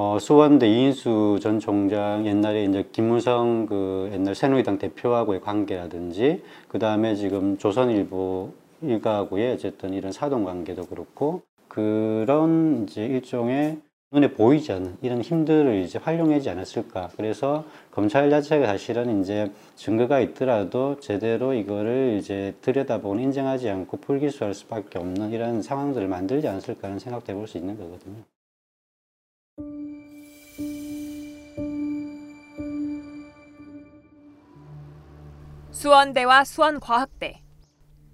어, 0.00 0.16
수원대 0.20 0.68
이인수 0.68 1.40
전 1.42 1.58
총장 1.58 2.24
옛날에 2.24 2.62
이제 2.66 2.88
김무성 2.92 3.66
그 3.66 4.08
옛날 4.12 4.32
새누리당 4.32 4.78
대표하고의 4.78 5.40
관계라든지 5.40 6.40
그 6.68 6.78
다음에 6.78 7.16
지금 7.16 7.58
조선일보 7.58 8.52
일가하고의 8.80 9.54
어쨌든 9.54 9.94
이런 9.94 10.12
사동 10.12 10.44
관계도 10.44 10.86
그렇고 10.86 11.42
그런 11.66 12.84
이제 12.84 13.06
일종의 13.06 13.80
눈에 14.12 14.30
보이지 14.34 14.70
않는 14.70 14.98
이런 15.02 15.20
힘들을 15.20 15.82
이제 15.82 15.98
활용하지 15.98 16.48
않았을까. 16.48 17.08
그래서 17.16 17.64
검찰 17.90 18.30
자체가 18.30 18.68
사실은 18.68 19.20
이제 19.20 19.50
증거가 19.74 20.20
있더라도 20.20 21.00
제대로 21.00 21.54
이거를 21.54 22.18
이제 22.20 22.54
들여다보고 22.60 23.18
인정하지 23.18 23.68
않고 23.68 23.96
불기소할 23.96 24.54
수밖에 24.54 25.00
없는 25.00 25.32
이런 25.32 25.60
상황들을 25.60 26.06
만들지 26.06 26.46
않았을까 26.46 26.86
하는 26.86 27.00
생각도 27.00 27.32
해볼 27.32 27.48
수 27.48 27.58
있는 27.58 27.76
거거든요. 27.76 28.22
수원대와 35.78 36.42
수원과학대 36.42 37.40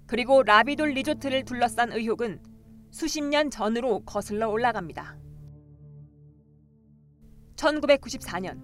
그리고 0.05 0.43
라비돌 0.43 0.91
리조트를 0.91 1.45
둘러싼 1.45 1.91
의혹은 1.93 2.39
수십 2.91 3.23
년 3.23 3.49
전으로 3.49 4.01
거슬러 4.05 4.49
올라갑니다. 4.49 5.17
1994년 7.55 8.61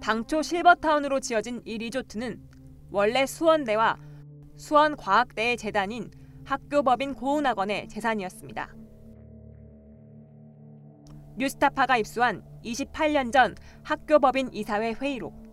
당초 0.00 0.40
실버타운으로 0.40 1.20
지어진 1.20 1.60
이 1.66 1.76
리조트는 1.76 2.42
원래 2.90 3.26
수원대와 3.26 3.98
수원과학대의 4.56 5.58
재단인 5.58 6.10
학교법인 6.46 7.12
고은학원의 7.12 7.90
재산이었습니다. 7.90 8.74
뉴스타파가 11.36 11.98
입수한 11.98 12.42
28년 12.64 13.30
전 13.30 13.54
학교법인 13.82 14.54
이사회 14.54 14.94
회의록. 14.94 15.51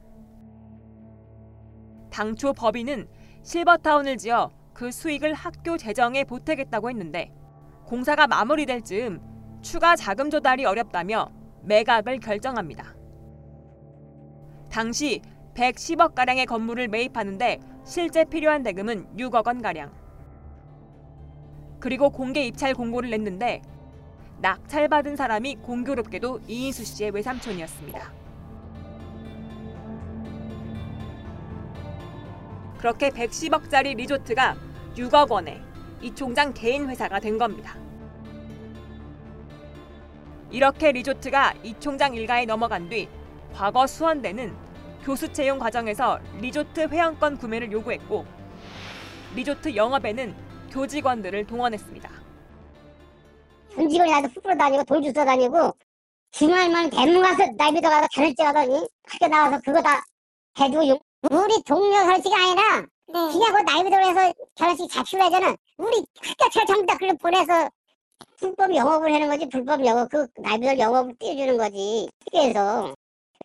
당초 2.20 2.52
법인은 2.52 3.08
실버타운을 3.44 4.18
지어 4.18 4.52
그 4.74 4.92
수익을 4.92 5.34
학교 5.34 5.78
재정에 5.78 6.26
보태겠다고 6.26 6.90
했는데 6.90 7.32
공사가 7.86 8.28
마무리될 8.28 8.82
즈음 8.82 9.22
추가 9.62 9.96
자금 9.96 10.30
조달이 10.30 10.66
어렵다며 10.66 11.32
매각을 11.64 12.20
결정합니다. 12.20 12.94
당시 14.70 15.22
110억 15.54 16.14
가량의 16.14 16.46
건물을 16.46 16.90
매입하는데 16.90 17.62
실제 17.86 18.26
필요한 18.26 18.64
대금은 18.64 19.16
6억 19.16 19.48
원 19.48 19.62
가량. 19.62 19.90
그리고 21.80 22.10
공개 22.10 22.46
입찰 22.46 22.74
공고를 22.74 23.12
냈는데 23.12 23.62
낙찰받은 24.42 25.16
사람이 25.16 25.56
공교롭게도 25.62 26.42
이인수 26.50 26.84
씨의 26.84 27.12
외삼촌이었습니다. 27.12 28.29
그렇게 32.80 33.10
110억짜리 33.10 33.96
리조트가 33.98 34.56
6억 34.96 35.30
원에 35.32 35.62
이 36.02 36.14
총장 36.16 36.54
개인 36.54 36.90
회사가 36.90 37.20
된 37.20 37.38
겁니다. 37.38 37.76
이렇게 40.50 40.92
리조트가 40.92 41.56
이 41.64 41.76
총장 41.80 42.16
일가에 42.16 42.46
넘어간 42.46 42.90
뒤 42.90 43.08
과거 43.54 43.86
수원대는 43.86 44.56
교수 45.04 45.32
채용 45.32 45.60
과정에서 45.60 46.20
리조트 46.40 46.88
회원권 46.88 47.38
구매를 47.38 47.72
요구했고 47.72 48.26
리조트 49.36 49.76
영업에는 49.76 50.34
교직원들을 50.72 51.46
동원했습니다. 51.48 52.10
군직원이 53.76 54.12
나서 54.12 54.28
푸푸러 54.34 54.56
다니고 54.56 54.84
돌 54.86 55.02
주워 55.02 55.26
다니고 55.26 55.76
주말만 56.32 56.90
대문 56.90 57.22
가서 57.22 57.44
나이비도 57.58 57.90
가서 57.90 58.08
자늘째 58.14 58.44
가더니 58.44 58.88
학교 59.08 59.28
나와서 59.28 59.60
그거 59.64 59.82
다 59.82 60.04
해주고 60.60 60.88
용- 60.88 61.00
우리 61.24 61.62
동료 61.64 61.92
결혼식이 61.92 62.34
아니라 62.34 62.86
그냥 63.08 63.54
그 63.54 63.62
나이비도에서 63.72 64.34
결혼식 64.56 64.90
자취를 64.90 65.26
하잖아 65.26 65.56
우리 65.78 65.98
학교 66.22 66.50
차 66.50 66.66
전부 66.66 66.86
다 66.86 66.94
그걸 66.94 67.18
보내서 67.18 67.70
불법 68.38 68.74
영업을 68.74 69.14
하는 69.14 69.28
거지 69.28 69.48
불법 69.50 69.86
영업 69.86 70.10
그 70.10 70.28
나이비도 70.38 70.80
영업을 70.80 71.16
띄워주는 71.20 71.58
거지 71.58 72.10
그래서. 72.32 72.94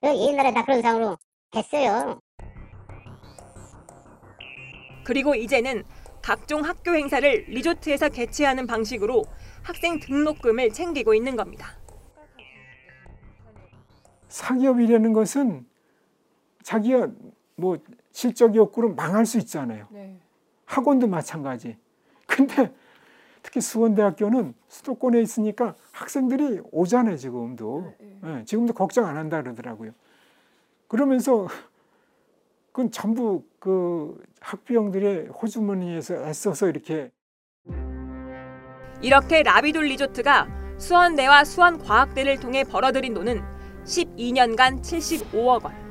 옛날에 0.02 0.52
다 0.52 0.62
그런 0.64 0.82
상으로 0.82 1.16
했어요. 1.56 2.20
그리고 5.02 5.34
이제는 5.34 5.82
각종 6.20 6.62
학교 6.62 6.94
행사를 6.94 7.44
리조트에서 7.48 8.10
개최하는 8.10 8.66
방식으로 8.66 9.24
학생 9.62 9.98
등록금을 10.00 10.72
챙기고 10.72 11.14
있는 11.14 11.37
겁니다. 11.37 11.78
사기업이라는 14.28 15.12
것은 15.14 15.66
자기가 16.62 17.08
뭐 17.57 17.79
실적이 18.11 18.59
없고는 18.59 18.97
망할 18.97 19.27
수 19.27 19.38
있잖아요. 19.38 19.88
학원도 20.67 21.07
마찬가지. 21.07 21.77
근데 22.27 22.73
특히 23.43 23.61
수원대학교는 23.61 24.55
수도권에 24.69 25.21
있으니까 25.21 25.75
학생들이 25.93 26.62
오잖아요, 26.73 27.17
지금도. 27.17 27.93
예, 28.25 28.45
지금도 28.45 28.73
걱정 28.73 29.07
안 29.07 29.17
한다 29.17 29.43
그러더라고요. 29.43 29.93
그러면서 30.88 31.47
그건 32.73 32.90
전부 32.90 33.45
그 33.59 34.21
학부형들의 34.40 35.29
호주머니에서 35.29 36.27
애써서 36.27 36.69
이렇게 36.69 37.12
이렇게 39.03 39.43
라비돌 39.43 39.85
리조트가 39.85 40.49
수원대와 40.79 41.45
수원과학대를 41.45 42.40
통해 42.40 42.64
벌어들인 42.64 43.14
돈은 43.14 43.43
12년간 43.85 44.81
75억 44.81 45.64
원. 45.64 45.84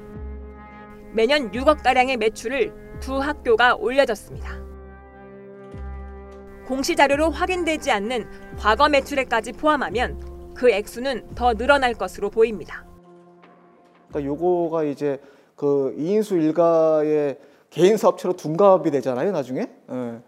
매년 1.14 1.52
6억 1.52 1.84
가량의 1.84 2.18
매출을 2.18 2.74
두 3.00 3.20
학교가 3.20 3.76
올려줬습니다. 3.76 4.64
공시 6.66 6.96
자료로 6.96 7.30
확인되지 7.30 7.92
않는 7.92 8.26
과거 8.58 8.90
매출액까지 8.90 9.54
포함하면 9.54 10.54
그 10.56 10.72
액수는 10.72 11.36
더 11.36 11.54
늘어날 11.54 11.94
것으로 11.94 12.30
보입니다. 12.30 12.86
그러니까 14.10 14.32
요거가 14.32 14.86
이제 14.86 15.20
그 15.56 15.94
이인수 15.98 16.38
일가의 16.38 17.38
개인 17.70 17.98
사업체로 17.98 18.34
둔갑이 18.36 18.90
되잖아요, 18.92 19.32
나중에. 19.32 19.62
예. 19.62 20.20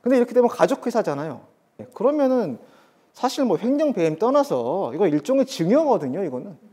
근데 0.00 0.16
이렇게 0.16 0.32
되면 0.32 0.48
가족 0.48 0.86
회사잖아요. 0.86 1.40
예, 1.80 1.86
그러면은 1.94 2.58
사실 3.12 3.44
뭐 3.44 3.58
횡령 3.58 3.92
배임 3.92 4.16
떠나서 4.18 4.92
이거 4.94 5.06
일종의 5.06 5.46
증여거든요, 5.46 6.24
이거는. 6.24 6.69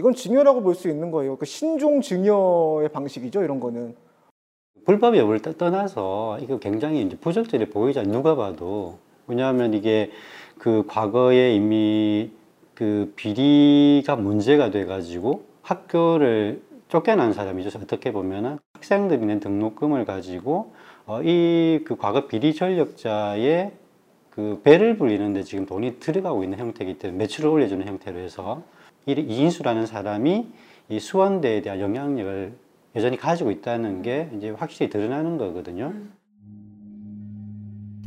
이건 0.00 0.14
증여라고 0.14 0.62
볼 0.62 0.74
수 0.74 0.88
있는 0.88 1.10
거예요. 1.10 1.36
그 1.36 1.44
신종 1.44 2.00
증여의 2.00 2.88
방식이죠, 2.88 3.42
이런 3.42 3.60
거는. 3.60 3.94
불법 4.86 5.14
여부를 5.14 5.40
떠- 5.42 5.52
떠나서 5.52 6.38
이거 6.40 6.58
굉장히 6.58 7.02
이제 7.02 7.16
부적절해 7.18 7.68
보이잖아요. 7.68 8.10
누가 8.10 8.34
봐도. 8.34 8.96
왜냐하면 9.26 9.74
이게 9.74 10.10
그 10.58 10.84
과거에 10.88 11.54
이미 11.54 12.30
그 12.74 13.12
비리가 13.14 14.16
문제가 14.16 14.70
돼가지고 14.70 15.42
학교를 15.60 16.62
쫓겨난 16.88 17.34
사람이죠. 17.34 17.78
어떻게 17.82 18.10
보면은 18.10 18.58
학생들이 18.72 19.20
낸 19.26 19.38
등록금을 19.38 20.06
가지고 20.06 20.72
어, 21.06 21.20
이 21.22 21.80
그 21.84 21.96
과거 21.96 22.26
비리 22.26 22.54
전력자의 22.54 23.72
그 24.30 24.60
배를 24.64 24.96
불리는데 24.96 25.42
지금 25.42 25.66
돈이 25.66 26.00
들어가고 26.00 26.42
있는 26.42 26.58
형태이기 26.58 26.98
때문에 26.98 27.18
매출을 27.18 27.50
올려주는 27.50 27.86
형태로 27.86 28.18
해서 28.18 28.62
이 29.06 29.12
이인수라는 29.12 29.86
사람이 29.86 30.46
이 30.88 31.00
수원대에 31.00 31.62
대한 31.62 31.80
영향력을 31.80 32.52
여전히 32.96 33.16
가지고 33.16 33.50
있다는 33.50 34.02
게 34.02 34.30
이제 34.36 34.50
확실히 34.50 34.90
드러나는 34.90 35.38
거거든요. 35.38 35.94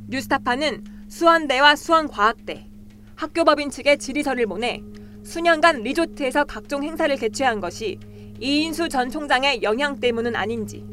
뉴스타파는 0.08 0.84
수원대와 1.08 1.76
수원과학대, 1.76 2.68
학교법인 3.16 3.70
측에 3.70 3.98
질의서를 3.98 4.46
보내 4.46 4.82
수년간 5.24 5.82
리조트에서 5.82 6.44
각종 6.44 6.84
행사를 6.84 7.16
개최한 7.16 7.62
것이 7.62 7.98
이인수 8.40 8.90
전 8.90 9.10
총장의 9.10 9.64
영향 9.64 10.00
때문은 10.00 10.36
아닌지, 10.36 10.86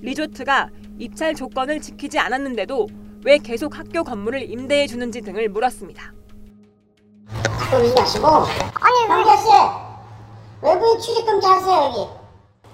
리조트가 0.00 0.70
입찰 0.98 1.34
조건을 1.34 1.80
지키지 1.80 2.18
않았는데도 2.18 2.88
왜 3.24 3.38
계속 3.38 3.78
학교 3.78 4.02
건물을 4.02 4.50
임대해 4.50 4.86
주는지 4.86 5.20
등을 5.20 5.48
물었습니다. 5.48 6.17
또 7.70 7.84
얘기하시고? 7.84 8.26
아니 8.26 9.06
남자 9.08 9.36
씨 9.36 9.48
외부인 10.62 10.98
출입금 11.00 11.40
하세요 11.42 11.84
여기. 11.84 12.08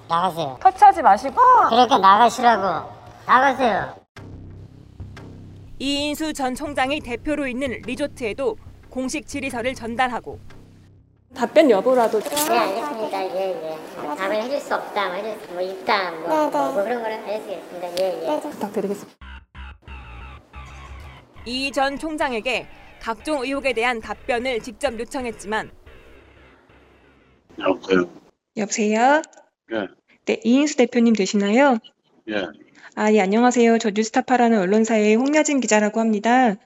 나가세요. 0.08 0.56
터치하지 0.60 1.02
마시고. 1.02 1.34
그러니까 1.70 1.98
나가시라고. 1.98 2.88
나가세요. 3.26 3.94
이인수 5.78 6.32
전 6.34 6.54
총장이 6.54 7.00
대표로 7.00 7.46
있는 7.46 7.80
리조트에도 7.84 8.56
공식 8.90 9.26
질의서를 9.26 9.74
전달하고. 9.74 10.38
답변 11.34 11.68
여부라도. 11.68 12.20
네 12.20 12.58
알겠습니다. 12.58 13.24
예예. 13.34 13.78
답을 14.16 14.42
해줄 14.42 14.60
수 14.60 14.74
없다. 14.74 15.06
뭐 15.08 15.14
해줄 15.16 15.36
뭐 15.52 15.60
있다. 15.60 16.10
뭐, 16.12 16.28
뭐, 16.28 16.72
뭐 16.72 16.82
그런 16.84 17.02
거를 17.02 17.14
알려드리겠습니다. 17.24 17.98
예예. 18.00 18.40
부탁드리겠습니다. 18.40 19.18
이 21.46 21.70
전 21.72 21.98
총장에게 21.98 22.66
각종 23.04 23.42
의혹에 23.42 23.74
대한 23.74 24.00
답변을 24.00 24.60
직접 24.60 24.98
요청했지만 24.98 25.70
여보세요. 27.58 28.08
여보세요? 28.56 29.20
예, 29.72 29.88
네, 30.24 30.40
이인수 30.42 30.78
대표님 30.78 31.12
되시나요? 31.12 31.76
예. 32.30 32.46
아, 32.94 33.12
예, 33.12 33.20
안녕하세요. 33.20 33.76
저 33.76 33.90
뉴스타파라는 33.90 34.58
언론사의 34.58 35.16
홍야진 35.16 35.60
기자라고 35.60 36.00
합니다. 36.00 36.56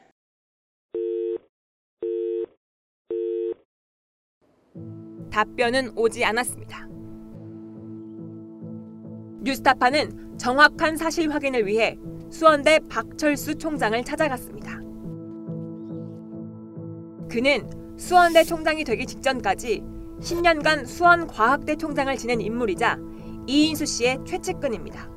답변은 5.33 5.98
오지 5.98 6.24
않았습니다. 6.24 6.87
뉴스타파는 9.42 10.38
정확한 10.38 10.96
사실 10.96 11.33
확인을 11.33 11.66
위해 11.66 11.96
수원대 12.31 12.79
박철수 12.88 13.57
총장을 13.57 14.01
찾아갔습니다. 14.05 14.88
그는 17.31 17.69
수원대 17.99 18.45
총장이 18.45 18.85
되기 18.85 19.07
직전까지 19.07 19.83
10년간 20.21 20.87
수원과학대 20.87 21.77
총장을 21.77 22.14
지낸 22.17 22.41
인물이자 22.41 22.97
이인수 23.47 23.87
씨의 23.87 24.19
최측근입니다. 24.27 25.09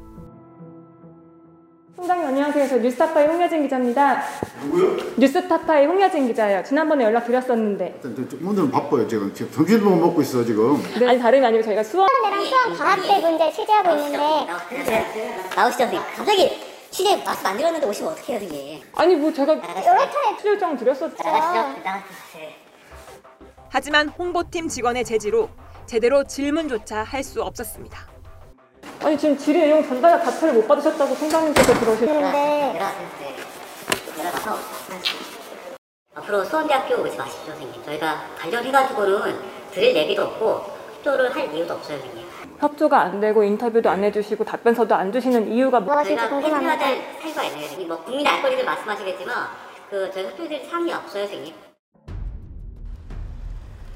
총장님 1.96 2.28
안녕하세요. 2.28 2.68
저 2.68 2.78
뉴스타파의 2.78 3.28
홍여진 3.28 3.64
기자입니다. 3.64 4.24
누구요? 4.64 4.98
뉴스타파의 5.18 5.86
홍여진 5.86 6.28
기자예요. 6.28 6.64
지난번에 6.64 7.04
연락 7.04 7.26
드렸었는데. 7.26 8.02
오늘은 8.44 8.72
바빠요 8.72 9.08
지금 9.08 9.32
지금 9.34 9.52
점심도 9.52 9.90
못 9.90 10.08
먹고 10.08 10.22
있어 10.22 10.44
지금 10.44 10.82
아니 11.08 11.20
다름이 11.20 11.46
아니고 11.46 11.64
저희가 11.64 11.84
수원 11.84 12.08
수원대랑 12.10 12.46
수원 12.46 12.78
과학대 12.78 13.20
문제 13.22 13.52
취재하고 13.52 13.96
있는데 13.98 14.18
나오시죠 15.56 15.90
갑자기 16.16 16.71
말씀 17.26 17.46
안 17.48 17.58
드렸는데 17.58 17.88
오시면 17.88 18.12
어떡해요 18.14 18.40
선생님 18.40 18.84
아니 18.96 19.16
뭐 19.16 19.32
제가 19.32 19.54
여러 19.54 20.12
차례 20.12 20.38
요청 20.46 20.76
드렸었죠. 20.78 21.16
하지만 23.70 24.10
홍보팀 24.10 24.68
직원의 24.68 25.06
제지로 25.06 25.50
제대로 25.86 26.24
질문조차 26.26 27.04
할 27.04 27.24
수 27.24 27.42
없었습니다. 27.42 27.98
아니 29.04 29.18
지금 29.18 29.38
질의 29.38 29.62
내용 29.62 29.88
전달 29.88 30.22
답변을 30.22 30.54
못 30.56 30.68
받으셨다고 30.68 31.16
총장님께서 31.16 31.80
그러시는데. 31.80 32.80
내려가서 34.18 34.58
앞으로 36.14 36.44
수원대학교 36.44 36.96
오지 37.02 37.16
마십시오 37.18 37.54
선생님 37.54 37.84
저희가 37.86 38.26
관련해가지고는 38.38 39.40
드릴 39.72 39.96
얘기도 39.96 40.24
없고 40.24 40.71
협조를 41.02 41.36
할 41.36 41.54
이유도 41.54 41.74
없어요 41.74 42.00
선생님 42.00 42.28
협조가 42.60 43.02
안 43.02 43.20
되고 43.20 43.44
인터뷰도 43.44 43.90
안 43.90 44.04
해주시고 44.04 44.46
답변서도 44.46 44.94
안 44.94 45.12
주시는 45.12 45.52
이유가 45.52 45.80
뭐? 45.80 46.04
저희가 46.04 46.40
해줘야 46.40 46.78
될 46.78 47.02
사유가 47.20 47.44
있나요 47.44 47.62
선생님 47.62 47.88
뭐 47.88 48.04
국민 48.04 48.28
알 48.28 48.42
권리를 48.42 48.64
말씀하시겠지만 48.64 49.36
그 49.90 50.12
저희가 50.12 50.30
협조드릴 50.30 50.66
사항이 50.66 50.94
없어요 50.94 51.26
선생님 51.26 51.56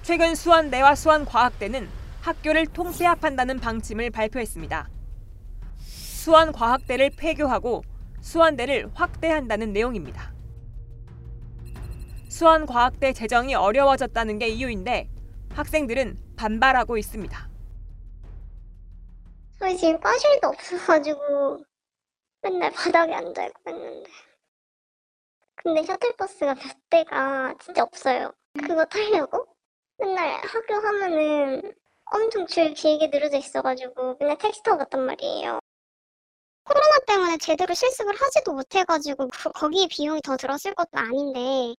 최근 0.01 0.35
수원대와 0.35 0.95
수원 0.95 1.25
과학대는 1.25 1.87
학교를 2.21 2.67
통폐합한다는 2.67 3.59
방침을 3.59 4.11
발표했습니다. 4.11 4.87
수원 5.79 6.51
과학대를 6.51 7.11
폐교하고 7.17 7.83
수원대를 8.21 8.91
확대한다는 8.93 9.73
내용입니다. 9.73 10.31
수원 12.29 12.67
과학대 12.67 13.13
재정이 13.13 13.55
어려워졌다는 13.55 14.37
게 14.37 14.47
이유인데 14.47 15.09
학생들은 15.55 16.35
반발하고 16.35 16.97
있습니다. 16.97 17.49
저희 19.57 19.77
지금 19.77 19.99
과실도 20.01 20.49
없어가지고 20.49 21.63
맨날 22.41 22.71
바닥에 22.71 23.13
앉아있고 23.13 23.59
했는데. 23.69 24.09
근데 25.55 25.83
셔틀버스가 25.83 26.55
몇 26.55 26.61
대가 26.89 27.53
진짜 27.63 27.83
없어요. 27.83 28.33
그거 28.59 28.83
타려고? 28.85 29.47
맨날 29.97 30.41
학교 30.45 30.73
하면은 30.75 31.73
엄청 32.11 32.45
줄 32.45 32.73
길게 32.73 33.07
늘어져 33.07 33.37
있어가지고 33.37 34.17
맨날 34.19 34.37
택시 34.37 34.61
타고 34.61 34.79
갔단 34.79 35.05
말이에요. 35.05 35.59
코로나 36.65 36.99
때문에 37.07 37.37
제대로 37.37 37.73
실습을 37.73 38.13
하지도 38.19 38.53
못해가지고 38.53 39.29
그- 39.29 39.51
거기에 39.51 39.87
비용이 39.89 40.19
더 40.21 40.35
들었을 40.35 40.73
것도 40.75 40.89
아닌데 40.93 41.75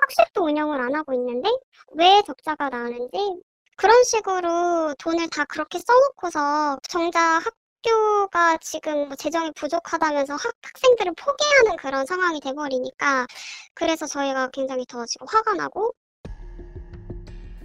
학식도 0.00 0.44
운영을 0.44 0.80
안 0.80 0.94
하고 0.94 1.12
있는데 1.14 1.48
왜 1.92 2.22
적자가 2.26 2.68
나는지 2.68 3.42
그런 3.76 4.02
식으로 4.04 4.94
돈을 4.98 5.28
다 5.30 5.44
그렇게 5.44 5.78
써놓고서 5.78 6.78
정작 6.88 7.42
학교가 7.84 8.58
지금 8.58 9.08
뭐 9.08 9.16
재정이 9.16 9.52
부족하다면서 9.52 10.34
학, 10.34 10.54
학생들을 10.62 11.12
포기하는 11.16 11.76
그런 11.76 12.06
상황이 12.06 12.40
돼버리니까 12.40 13.26
그래서 13.74 14.06
저희가 14.06 14.50
굉장히 14.52 14.84
더 14.86 15.04
지금 15.06 15.26
화가 15.28 15.54
나고 15.54 15.94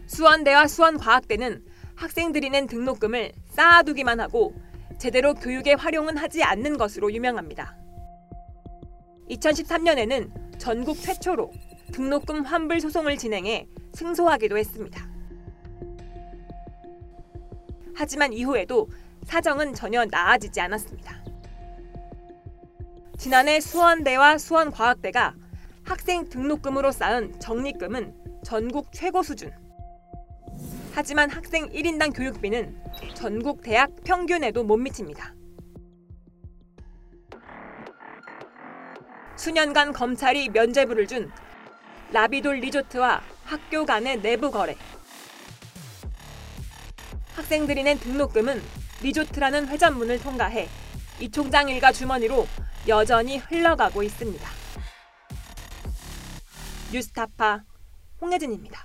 수원대와 0.07 0.67
수원과학대는 0.67 1.65
학생들이 1.95 2.49
낸 2.49 2.65
등록금을 2.65 3.31
쌓아두기만 3.51 4.19
하고 4.19 4.53
제대로 4.97 5.33
교육에 5.33 5.73
활용은 5.73 6.17
하지 6.17 6.43
않는 6.43 6.77
것으로 6.77 7.11
유명합니다. 7.13 7.77
2013년에는 9.29 10.59
전국 10.59 10.99
최초로 10.99 11.51
등록금 11.91 12.43
환불 12.43 12.79
소송을 12.79 13.17
진행해 13.17 13.67
승소하기도 13.93 14.57
했습니다. 14.57 15.09
하지만 17.95 18.31
이후에도 18.31 18.87
사정은 19.23 19.73
전혀 19.73 20.05
나아지지 20.05 20.61
않았습니다. 20.61 21.23
지난해 23.17 23.59
수원대와 23.59 24.37
수원과학대가 24.37 25.35
학생 25.83 26.29
등록금으로 26.29 26.91
쌓은 26.91 27.39
적립금은 27.39 28.41
전국 28.45 28.93
최고 28.93 29.21
수준. 29.21 29.51
하지만 30.93 31.29
학생 31.29 31.67
1인당 31.69 32.15
교육비는 32.15 32.81
전국 33.15 33.61
대학 33.61 33.93
평균에도 34.05 34.63
못 34.63 34.77
미칩니다. 34.77 35.35
수년간 39.35 39.93
검찰이 39.93 40.49
면죄부를 40.49 41.07
준 41.07 41.31
라비돌 42.11 42.55
리조트와 42.55 43.21
학교 43.43 43.85
간의 43.85 44.21
내부 44.21 44.49
거래. 44.49 44.75
학생들이 47.35 47.83
낸 47.83 47.99
등록금은 47.99 48.61
리조트라는 49.03 49.67
회전문을 49.67 50.19
통과해 50.19 50.67
이 51.19 51.29
총장 51.29 51.69
일가 51.69 51.91
주머니로 51.91 52.47
여전히 52.87 53.37
흘러가고 53.37 54.01
있습니다. 54.01 54.47
뉴스타파 56.91 57.63
홍혜진입니다. 58.19 58.83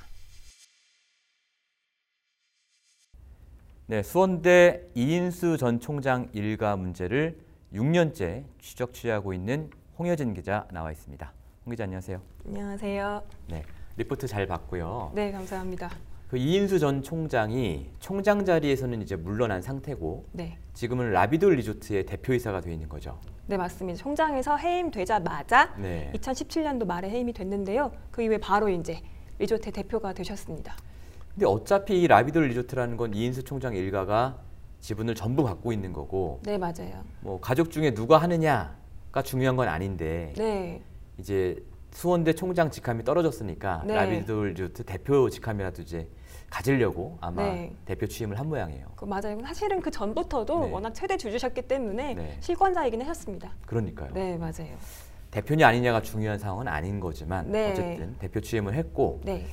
네, 3.87 4.03
수원대 4.03 4.83
이인수 4.95 5.57
전 5.57 5.81
총장 5.81 6.29
일가 6.33 6.77
문제를 6.77 7.39
6년째 7.73 8.45
추적 8.59 8.93
취재하고 8.93 9.33
있는 9.33 9.71
홍여진 9.99 10.35
기자 10.35 10.67
나와 10.71 10.93
있습니다. 10.93 11.33
홍 11.67 11.71
기자 11.71 11.85
안녕하세요. 11.85 12.21
안녕하세요. 12.47 13.23
네, 13.49 13.63
리포트 13.97 14.27
잘 14.27 14.47
봤고요. 14.47 15.13
네, 15.15 15.33
감사합니다. 15.33 15.91
그 16.29 16.37
이인수 16.37 16.79
전 16.79 17.03
총장이 17.03 17.91
총장 18.01 18.45
자리에서는 18.45 19.01
이제 19.01 19.17
물러난 19.17 19.63
상태고 19.63 20.27
네. 20.33 20.59
지금은 20.75 21.13
라비돌 21.13 21.55
리조트의 21.55 22.05
대표이사가 22.05 22.61
돼 22.61 22.73
있는 22.75 22.89
거죠. 22.91 23.19
네, 23.47 23.57
맞습니다. 23.57 23.99
총장에서 23.99 24.59
해임되자마자 24.59 25.75
네. 25.79 26.13
2017년도 26.15 26.85
말에 26.85 27.09
해임이 27.09 27.33
됐는데요. 27.33 27.93
그 28.11 28.21
이후에 28.21 28.37
바로 28.37 28.69
이제 28.69 29.01
리조트의 29.39 29.73
대표가 29.73 30.13
되셨습니다. 30.13 30.77
근데 31.33 31.47
어차피 31.47 32.03
이 32.03 32.07
라비돌 32.07 32.47
리조트라는 32.49 32.99
건 32.99 33.15
이인수 33.15 33.43
총장 33.45 33.75
일가가 33.75 34.39
지분을 34.81 35.15
전부 35.15 35.45
갖고 35.45 35.73
있는 35.73 35.95
거고 35.95 36.41
네, 36.43 36.59
맞아요. 36.59 37.05
뭐 37.21 37.41
가족 37.41 37.71
중에 37.71 37.95
누가 37.95 38.19
하느냐가 38.19 39.23
중요한 39.25 39.57
건 39.57 39.69
아닌데 39.69 40.35
네. 40.37 40.83
이제 41.19 41.63
수원대 41.93 42.33
총장 42.35 42.71
직함이 42.71 43.05
떨어졌으니까 43.05 43.85
네. 43.87 43.95
라비돌 43.95 44.51
리조트 44.51 44.85
대표 44.85 45.31
직함이라도 45.31 45.83
이제 45.83 46.09
가지려고 46.51 47.19
아마 47.21 47.45
네. 47.45 47.73
대표 47.85 48.07
취임을 48.07 48.39
한 48.39 48.49
모양이에요. 48.49 48.87
그 48.97 49.05
맞아요. 49.05 49.39
사실은 49.45 49.81
그 49.81 49.91
전부터도 49.91 50.67
네. 50.67 50.73
워낙 50.73 50.93
최대 50.93 51.17
주주셨기 51.17 51.63
때문에 51.63 52.15
네. 52.15 52.37
실권자이긴 52.41 53.01
하셨습니다. 53.03 53.53
그러니까요. 53.67 54.11
네, 54.13 54.37
맞아요. 54.37 54.77
대표냐 55.31 55.67
아니냐가 55.67 56.01
중요한 56.01 56.39
상황은 56.39 56.69
아닌 56.69 57.01
거지만 57.01 57.51
네. 57.51 57.73
어쨌든 57.73 58.17
대표 58.19 58.41
취임을 58.41 58.75
했고 58.75 59.21
네. 59.25 59.47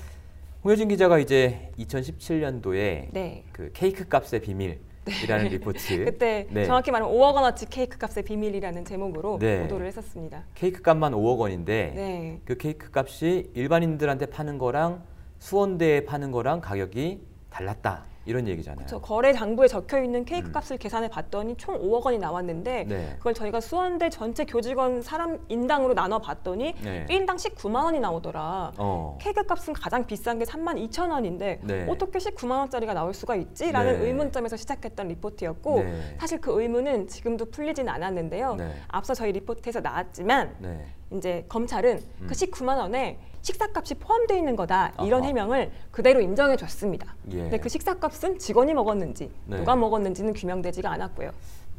홍여진 0.63 0.89
기자가 0.89 1.17
이제 1.17 1.71
2017년도에 1.79 3.11
네. 3.11 3.43
그 3.51 3.71
케이크 3.73 4.07
값의 4.07 4.41
비밀 4.41 4.79
이라는 5.23 5.47
리포트 5.47 6.05
그때 6.05 6.47
네. 6.51 6.65
정확히 6.65 6.91
말하면 6.91 7.13
5억 7.13 7.33
원어치 7.35 7.65
케이크 7.67 7.97
값의 7.97 8.23
비밀이라는 8.23 8.85
제목으로 8.85 9.39
네. 9.39 9.61
보도를 9.63 9.87
했었습니다. 9.87 10.43
케이크 10.53 10.81
값만 10.81 11.13
5억 11.13 11.39
원인데 11.39 11.93
네. 11.95 12.39
그 12.45 12.57
케이크 12.57 12.89
값이 12.93 13.51
일반인들한테 13.55 14.27
파는 14.27 14.57
거랑 14.57 15.03
수원대에 15.39 16.05
파는 16.05 16.31
거랑 16.31 16.61
가격이 16.61 17.21
달랐다 17.49 18.05
이런 18.25 18.47
얘기잖아요. 18.47 18.85
저 18.87 18.99
거래 18.99 19.33
장부에 19.33 19.67
적혀 19.67 20.01
있는 20.01 20.25
케이크 20.25 20.51
값을 20.51 20.77
계산해 20.77 21.09
봤더니 21.09 21.55
총 21.57 21.79
5억 21.79 22.05
원이 22.05 22.19
나왔는데 22.19 22.83
음. 22.83 22.87
네. 22.87 23.15
그걸 23.17 23.33
저희가 23.33 23.59
수원대 23.59 24.09
전체 24.09 24.45
교직원 24.45 25.01
사람 25.01 25.39
인당으로 25.49 25.93
나눠 25.93 26.19
봤더니 26.19 26.75
네. 26.83 27.05
1인당 27.09 27.35
19만 27.35 27.83
원이 27.83 27.99
나오더라. 27.99 28.73
어. 28.77 29.17
케이크 29.19 29.43
값은 29.43 29.73
가장 29.73 30.05
비싼 30.05 30.37
게 30.37 30.45
3만 30.45 30.89
2천 30.89 31.09
원인데 31.09 31.59
네. 31.63 31.87
어떻게 31.89 32.19
19만 32.19 32.59
원짜리가 32.59 32.93
나올 32.93 33.13
수가 33.13 33.35
있지라는 33.35 33.99
네. 33.99 34.05
의문점에서 34.07 34.55
시작했던 34.57 35.07
리포트였고 35.07 35.83
네. 35.83 36.15
사실 36.19 36.39
그 36.39 36.61
의문은 36.61 37.07
지금도 37.07 37.45
풀리진 37.45 37.89
않았는데요. 37.89 38.55
네. 38.55 38.73
앞서 38.87 39.13
저희 39.13 39.31
리포트에서 39.31 39.79
나왔지만 39.81 40.55
네. 40.59 40.85
이제 41.11 41.45
검찰은 41.49 42.01
음. 42.21 42.27
그 42.27 42.33
19만 42.33 42.77
원에 42.77 43.19
식사값이 43.41 43.95
포함되어 43.95 44.37
있는 44.37 44.55
거다 44.55 44.93
이런 45.03 45.21
아하. 45.21 45.27
해명을 45.27 45.71
그대로 45.89 46.21
인정해 46.21 46.55
줬습니다. 46.55 47.15
예. 47.31 47.37
근데 47.37 47.57
그 47.57 47.69
식사값은 47.69 48.39
직원이 48.39 48.73
먹었는지 48.73 49.31
네. 49.45 49.57
누가 49.57 49.75
먹었는지는 49.75 50.33
규명되지가 50.33 50.89
않았고요. 50.91 51.31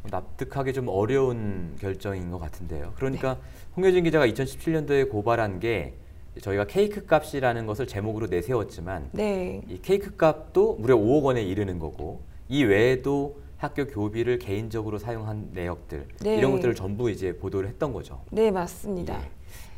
납득하기 0.03 0.73
좀 0.73 0.89
어려운 0.89 1.75
결정인 1.79 2.29
것 2.29 2.37
같은데요. 2.37 2.91
그러니까 2.95 3.35
네. 3.35 3.39
홍효진 3.77 4.03
기자가 4.03 4.27
2017년도에 4.27 5.09
고발한 5.09 5.59
게 5.61 5.93
저희가 6.41 6.65
케이크 6.65 7.05
값이라는 7.05 7.65
것을 7.65 7.87
제목으로 7.87 8.27
내세웠지만 8.27 9.09
네. 9.13 9.61
이 9.69 9.79
케이크 9.81 10.17
값도 10.17 10.75
무려 10.79 10.97
5억 10.97 11.23
원에 11.23 11.41
이르는 11.41 11.79
거고 11.79 12.21
이 12.49 12.63
외에도 12.63 13.37
학교 13.63 13.87
교비를 13.87 14.39
개인적으로 14.39 14.97
사용한 14.97 15.51
내역들 15.53 16.05
네. 16.19 16.35
이런 16.35 16.51
것들을 16.51 16.75
전부 16.75 17.09
이제 17.09 17.37
보도를 17.37 17.69
했던 17.69 17.93
거죠. 17.93 18.21
네 18.29 18.51
맞습니다. 18.51 19.21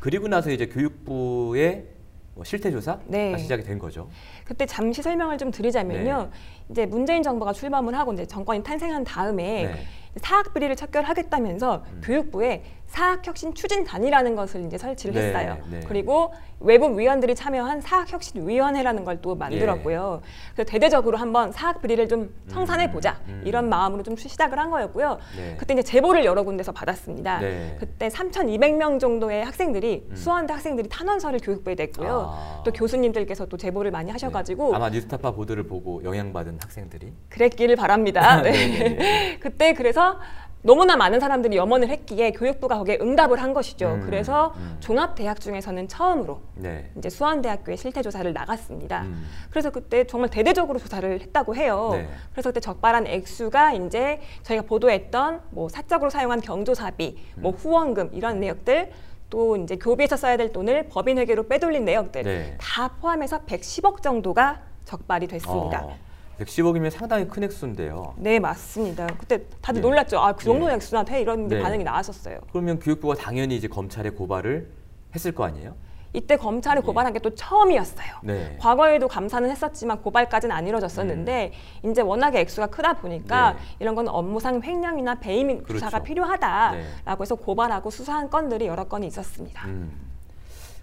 그리고 0.00 0.26
나서 0.26 0.50
이제 0.50 0.66
교육부의 0.66 1.86
뭐 2.34 2.42
실태 2.42 2.72
조사가 2.72 3.04
네. 3.06 3.38
시작이 3.38 3.62
된 3.62 3.78
거죠. 3.78 4.10
그때 4.46 4.64
잠시 4.64 5.02
설명을 5.02 5.38
좀 5.38 5.50
드리자면요. 5.50 6.30
이제 6.70 6.86
문재인 6.86 7.22
정부가 7.22 7.52
출범을 7.52 7.94
하고 7.94 8.12
이제 8.12 8.24
정권이 8.26 8.62
탄생한 8.62 9.04
다음에 9.04 9.66
네. 9.66 9.86
사학 10.16 10.54
비리를 10.54 10.74
척결하겠다면서 10.76 11.84
교육부에 12.02 12.62
사학혁신 12.86 13.52
추진단이라는 13.54 14.36
것을 14.36 14.64
이제 14.64 14.78
설치를 14.78 15.14
네, 15.14 15.26
했어요. 15.26 15.58
네. 15.70 15.80
그리고 15.86 16.32
외부 16.60 16.98
위원들이 16.98 17.34
참여한 17.34 17.80
사학혁신위원회라는 17.82 19.04
걸 19.04 19.16
또 19.20 19.34
만들었고요. 19.34 20.22
그래서 20.54 20.70
대대적으로 20.70 21.16
한번 21.16 21.50
사학 21.52 21.82
비리를 21.82 22.06
좀 22.08 22.32
청산해 22.48 22.92
보자 22.92 23.18
음. 23.28 23.42
이런 23.44 23.68
마음으로 23.68 24.02
좀 24.02 24.14
시작을 24.16 24.58
한 24.58 24.70
거였고요. 24.70 25.18
네. 25.36 25.56
그때 25.58 25.74
이제 25.74 25.82
제보를 25.82 26.24
여러 26.24 26.44
군데서 26.44 26.70
받았습니다. 26.72 27.40
네. 27.40 27.76
그때 27.80 28.08
3,200명 28.08 29.00
정도의 29.00 29.44
학생들이 29.44 30.06
음. 30.10 30.16
수원대 30.16 30.52
학생들이 30.52 30.88
탄원서를 30.88 31.40
교육부에 31.42 31.74
냈고요. 31.74 32.30
아. 32.32 32.62
또 32.64 32.72
교수님들께서 32.72 33.46
또 33.46 33.56
제보를 33.56 33.90
많이 33.90 34.10
하셔가지고 34.10 34.35
아마 34.74 34.90
뉴스타파 34.90 35.32
보도를 35.32 35.64
보고 35.64 36.02
영향받은 36.04 36.58
학생들이 36.60 37.12
그랬기를 37.28 37.76
바랍니다. 37.76 38.42
네. 38.42 38.50
네, 38.50 38.88
네, 38.96 39.38
그때 39.40 39.74
그래서 39.74 40.18
너무나 40.66 40.96
많은 40.96 41.20
사람들이 41.20 41.56
염원을 41.56 41.88
했기에 41.88 42.32
교육부가 42.32 42.78
거기에 42.78 42.98
응답을 43.00 43.40
한 43.40 43.54
것이죠. 43.54 43.86
음, 43.86 44.00
그래서 44.04 44.52
음. 44.56 44.76
종합대학 44.80 45.38
중에서는 45.40 45.86
처음으로 45.86 46.40
네. 46.56 46.90
이제 46.98 47.08
수원대학교에 47.08 47.76
실태 47.76 48.02
조사를 48.02 48.30
나갔습니다. 48.32 49.02
음. 49.02 49.26
그래서 49.48 49.70
그때 49.70 50.04
정말 50.04 50.28
대대적으로 50.28 50.80
조사를 50.80 51.20
했다고 51.20 51.54
해요. 51.54 51.90
네. 51.92 52.08
그래서 52.32 52.50
그때 52.50 52.58
적발한 52.58 53.06
액수가 53.06 53.74
이제 53.74 54.20
저희가 54.42 54.64
보도했던 54.64 55.42
뭐 55.50 55.68
사적으로 55.68 56.10
사용한 56.10 56.40
경조사비, 56.40 57.16
뭐 57.36 57.52
음. 57.52 57.56
후원금 57.56 58.10
이런 58.12 58.40
내역들 58.40 58.90
또 59.30 59.56
이제 59.56 59.76
교비에서 59.76 60.16
써야 60.16 60.36
될 60.36 60.52
돈을 60.52 60.88
법인 60.88 61.18
회계로 61.18 61.48
빼돌린 61.48 61.84
내역들 61.84 62.22
네. 62.22 62.54
다 62.60 62.88
포함해서 63.00 63.40
110억 63.44 64.02
정도가 64.02 64.60
적발이 64.84 65.26
됐습니다. 65.26 65.84
어, 65.84 65.96
110억이면 66.40 66.90
상당히 66.90 67.26
큰 67.26 67.42
액수인데요. 67.44 68.14
네 68.18 68.38
맞습니다. 68.38 69.06
그때 69.18 69.42
다들 69.60 69.80
네. 69.80 69.88
놀랐죠. 69.88 70.18
아 70.20 70.32
그 70.32 70.44
정도 70.44 70.66
네. 70.68 70.74
액수나 70.74 71.04
돼 71.04 71.20
이런 71.20 71.48
네. 71.48 71.60
반응이 71.60 71.82
나왔었어요. 71.82 72.38
그러면 72.52 72.78
교육부가 72.78 73.14
당연히 73.14 73.56
이제 73.56 73.66
검찰에 73.68 74.10
고발을 74.10 74.68
했을 75.14 75.32
거 75.32 75.44
아니에요? 75.44 75.74
이때 76.16 76.36
검찰이 76.36 76.80
고발한 76.80 77.12
게 77.12 77.18
또 77.26 77.34
처음이었어요. 77.34 78.06
네. 78.22 78.56
과거에도 78.60 79.08
감사는 79.08 79.50
했었지만 79.50 80.00
고발까지는 80.00 80.54
안 80.54 80.66
이루어졌었는데 80.66 81.52
이제 81.84 82.00
워낙에 82.02 82.40
액수가 82.40 82.68
크다 82.68 82.94
보니까 82.94 83.54
네. 83.54 83.58
이런 83.80 83.94
건 83.96 84.06
업무상 84.08 84.62
횡령이나 84.62 85.16
배임 85.16 85.62
그렇죠. 85.62 85.74
수사가 85.74 86.02
필요하다라고 86.04 86.76
네. 86.76 87.22
해서 87.22 87.34
고발하고 87.34 87.90
수사한 87.90 88.30
건들이 88.30 88.66
여러 88.66 88.84
건이 88.84 89.06
있었습니다. 89.08 89.66
음. 89.66 89.90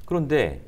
그런데 0.05 0.61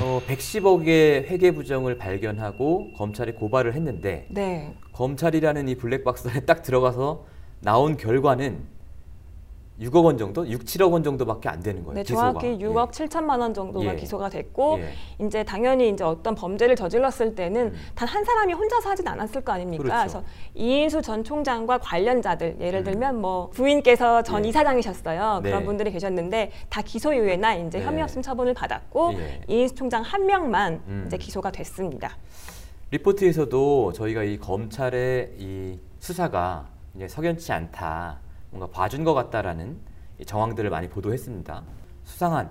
어, 0.00 0.22
110억의 0.26 1.26
회계 1.26 1.50
부정을 1.50 1.98
발견하고 1.98 2.94
검찰에 2.96 3.32
고발을 3.32 3.74
했는데 3.74 4.26
네. 4.30 4.74
검찰이라는 4.92 5.68
이 5.68 5.74
블랙박스 5.74 6.28
안에 6.28 6.40
딱 6.40 6.62
들어가서 6.62 7.26
나온 7.60 7.96
결과는 7.98 8.77
6억 9.80 10.04
원 10.04 10.18
정도, 10.18 10.48
6, 10.48 10.64
7억 10.64 10.92
원 10.92 11.04
정도밖에 11.04 11.48
안 11.48 11.60
되는 11.62 11.84
거예요. 11.84 11.94
네, 11.94 12.02
기소가. 12.02 12.32
정확히 12.32 12.58
6억 12.58 12.90
7천만 12.90 13.38
원 13.40 13.54
정도가 13.54 13.92
예. 13.92 13.96
기소가 13.96 14.28
됐고 14.28 14.80
예. 14.80 15.24
이제 15.24 15.44
당연히 15.44 15.90
이제 15.90 16.02
어떤 16.02 16.34
범죄를 16.34 16.74
저질렀을 16.74 17.36
때는 17.36 17.72
단한 17.94 18.24
사람이 18.24 18.54
혼자서 18.54 18.90
하진 18.90 19.06
않았을 19.06 19.42
거 19.42 19.52
아닙니까? 19.52 19.82
음. 19.82 19.86
그렇죠. 19.86 20.02
래서 20.04 20.24
이인수 20.54 21.02
전 21.02 21.22
총장과 21.22 21.78
관련자들 21.78 22.56
예를 22.60 22.82
들면 22.82 23.20
뭐 23.20 23.50
부인께서 23.50 24.22
전 24.22 24.40
음. 24.40 24.44
예. 24.46 24.48
이사장이셨어요. 24.48 25.40
네. 25.44 25.50
그런 25.50 25.64
분들이 25.64 25.92
계셨는데 25.92 26.50
다 26.68 26.82
기소유예나 26.82 27.54
이제 27.54 27.78
네. 27.78 27.84
혐의 27.84 28.02
없음 28.02 28.20
처분을 28.22 28.54
받았고 28.54 29.14
예. 29.14 29.40
이인수 29.46 29.76
총장 29.76 30.02
한 30.02 30.26
명만 30.26 30.82
음. 30.88 31.04
이제 31.06 31.16
기소가 31.16 31.52
됐습니다. 31.52 32.16
리포트에서도 32.90 33.92
저희가 33.92 34.24
이 34.24 34.38
검찰의 34.38 35.34
이 35.38 35.78
수사가 36.00 36.66
이제 36.96 37.06
석연치 37.06 37.52
않다, 37.52 38.18
뭔가 38.50 38.66
봐준 38.68 39.04
것 39.04 39.14
같다라는 39.14 39.76
이 40.18 40.24
정황들을 40.24 40.68
많이 40.70 40.88
보도했습니다. 40.88 41.62
수상한 42.04 42.50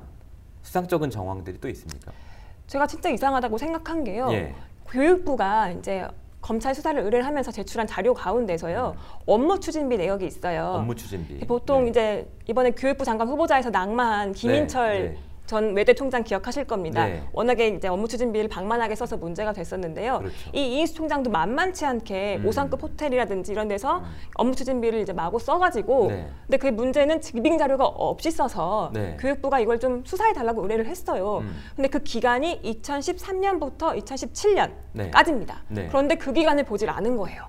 수상적인 0.62 1.10
정황들이 1.10 1.60
또 1.60 1.70
있습니까? 1.70 2.12
제가 2.68 2.88
진짜 2.88 3.10
이상하다고 3.10 3.58
생각한 3.58 4.04
게요. 4.04 4.30
예. 4.32 4.54
교육부가 4.88 5.70
이제 5.72 6.08
검찰 6.42 6.76
수사를 6.76 7.02
의뢰를 7.02 7.26
하면서 7.26 7.52
제출한 7.52 7.88
자료 7.88 8.14
가운데서요 8.14 8.96
업무 9.26 9.60
추진비 9.60 9.98
내역이 9.98 10.26
있어요. 10.26 10.74
음. 10.76 10.80
업무 10.82 10.96
추진비. 10.96 11.46
보통 11.48 11.88
이제 11.88 12.30
이번에 12.48 12.72
교육부 12.72 13.04
장관 13.04 13.28
후보자에서 13.28 13.70
낙마한 13.70 14.34
김인철 14.34 14.94
네, 14.94 15.10
네. 15.10 15.18
전 15.48 15.74
외대 15.76 15.94
총장 15.94 16.24
기억하실 16.24 16.66
겁니다. 16.66 17.06
네. 17.06 17.24
워낙에 17.32 17.70
이제 17.70 17.88
업무 17.88 18.08
추진비를 18.10 18.50
방만하게 18.50 18.96
써서 18.96 19.16
문제가 19.16 19.54
됐었는데요. 19.54 20.20
그렇죠. 20.20 20.36
이 20.54 20.76
이인수 20.76 20.94
총장도 20.94 21.30
만만치 21.32 21.86
않게 21.86 22.40
음. 22.42 22.46
오상급 22.46 22.84
호텔이라든지 22.84 23.54
이런 23.54 23.70
데서 23.70 24.04
업무 24.36 24.54
추진비를 24.56 25.00
이제 25.00 25.14
마구 25.14 25.40
써가지고 25.40 26.08
네. 26.10 26.30
근데 26.46 26.58
그 26.58 26.68
문제는 26.68 27.22
증빙 27.22 27.58
자료가 27.58 27.86
없이 27.86 28.30
써서 28.30 28.92
네. 28.94 29.16
교육부가 29.20 29.60
이걸 29.60 29.80
좀 29.80 30.04
수사해 30.06 30.34
달라고 30.34 30.62
의뢰를 30.64 30.86
했어요. 30.86 31.40
음. 31.40 31.56
근데 31.78 31.88
그 31.88 32.00
기간이 32.00 32.62
2013년부터 32.64 33.98
2017년까지입니다. 34.04 35.56
네. 35.70 35.84
네. 35.84 35.88
그런데 35.88 36.16
그 36.16 36.34
기간을 36.34 36.66
보질 36.66 36.90
않은 36.90 37.16
거예요. 37.16 37.48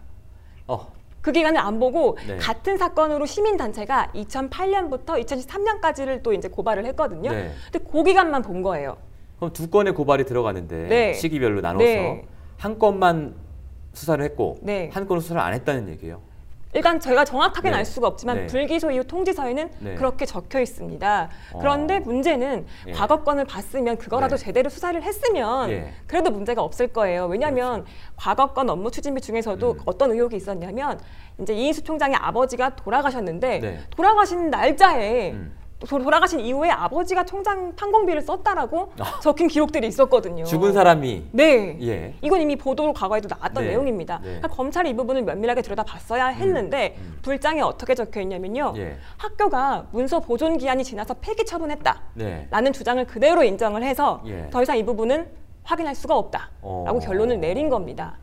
어, 0.69 0.93
그 1.21 1.33
기간을 1.33 1.59
안 1.61 1.79
보고 1.79 2.17
네. 2.27 2.37
같은 2.37 2.79
사건으로 2.79 3.27
시민단체가 3.27 4.13
2008년부터 4.15 5.25
2013년까지를 5.25 6.23
또 6.23 6.33
이제 6.33 6.49
고발을 6.49 6.87
했거든요. 6.87 7.31
네. 7.31 7.53
근데 7.71 7.85
그 7.91 8.05
기간만 8.05 8.43
본 8.43 8.63
거예요. 8.63 8.97
그럼 9.37 9.53
두 9.53 9.69
건의 9.69 9.95
고발이 9.95 10.25
들어가는데 10.25 10.77
네. 10.89 11.13
시기별로 11.15 11.61
나눠서 11.61 11.85
네. 11.85 12.25
한 12.57 12.79
건만 12.79 13.35
수사를 13.93 14.25
했고 14.25 14.59
네. 14.63 14.91
한 14.93 15.07
건은 15.07 15.21
수사를 15.21 15.41
안 15.41 15.55
했다는 15.55 15.89
얘기예요. 15.91 16.21
일단 16.75 17.01
저희가 17.01 17.25
정확하게는 17.25 17.73
네. 17.73 17.79
알 17.79 17.85
수가 17.85 18.07
없지만 18.07 18.37
네. 18.37 18.47
불기소 18.47 18.91
이후 18.91 19.05
통지서에는 19.05 19.71
네. 19.79 19.95
그렇게 19.95 20.27
적혀 20.27 20.61
있습니다. 20.61 21.31
그런데 21.59 21.97
어. 21.97 22.01
문제는 22.01 22.67
예. 22.89 22.93
과거건을 22.93 23.47
봤으면 23.47 23.97
그거라도 23.97 24.37
네. 24.37 24.45
제대로 24.45 24.69
수사를 24.69 25.01
했으면 25.03 25.71
예. 25.71 25.93
그래도 26.07 26.31
문제가 26.31 26.63
없을 26.63 26.89
거예요. 26.89 27.27
왜냐하면 27.27 27.85
그렇죠. 27.85 27.93
과거건 28.17 28.69
업무 28.69 28.91
추진비 28.91 29.21
중에서도 29.23 29.73
음. 29.73 29.79
어떤 29.87 30.13
의혹이 30.13 30.37
있었냐면 30.37 31.01
이제 31.41 31.55
이인수 31.55 31.85
총장의 31.85 32.17
아버지가 32.17 32.77
돌아가셨는데 32.77 33.59
네. 33.61 33.81
돌아가신 33.91 34.51
날짜에 34.51 35.33
음. 35.33 35.58
도- 35.87 35.99
돌아가신 36.03 36.41
이후에 36.41 36.71
아버지가 36.71 37.25
총장 37.25 37.75
판공비를 37.77 38.21
썼다라고 38.23 38.93
적힌 39.23 39.47
기록들이 39.47 39.87
있었거든요. 39.87 40.43
아. 40.43 40.47
죽은 40.47 40.73
사람이 40.73 41.27
네. 41.31 41.79
예. 41.83 42.15
이건 42.21 42.41
이미 42.41 42.57
보도로 42.57 42.93
과거에도 42.93 43.29
나왔던 43.29 43.63
네. 43.63 43.71
내용입니다. 43.71 44.17
네. 44.19 44.25
그러니까 44.25 44.49
검찰이 44.49 44.91
이 44.91 44.95
부분을 44.95 45.23
면밀하게 45.23 45.63
들여다봤어야 45.63 46.27
했는데 46.29 46.97
불장에 47.23 47.61
어떻게 47.61 47.95
적혀 47.95 48.21
있냐면요. 48.23 48.75
예. 48.77 48.97
학교가 49.19 49.87
문서 49.93 50.19
보존 50.19 50.59
기한이 50.59 50.83
지나서 50.83 51.15
폐기 51.15 51.45
처분했다. 51.45 52.01
네. 52.15 52.49
라는 52.51 52.73
주장을 52.73 53.05
그대로 53.07 53.45
인정을 53.45 53.85
해서 53.85 54.21
예. 54.27 54.49
더 54.51 54.63
이상 54.63 54.77
이 54.77 54.85
부분은 54.85 55.29
확인할 55.63 55.95
수가 55.95 56.17
없다라고 56.17 56.49
어. 56.63 56.99
결론을 57.01 57.39
내린 57.39 57.69
겁니다. 57.69 58.17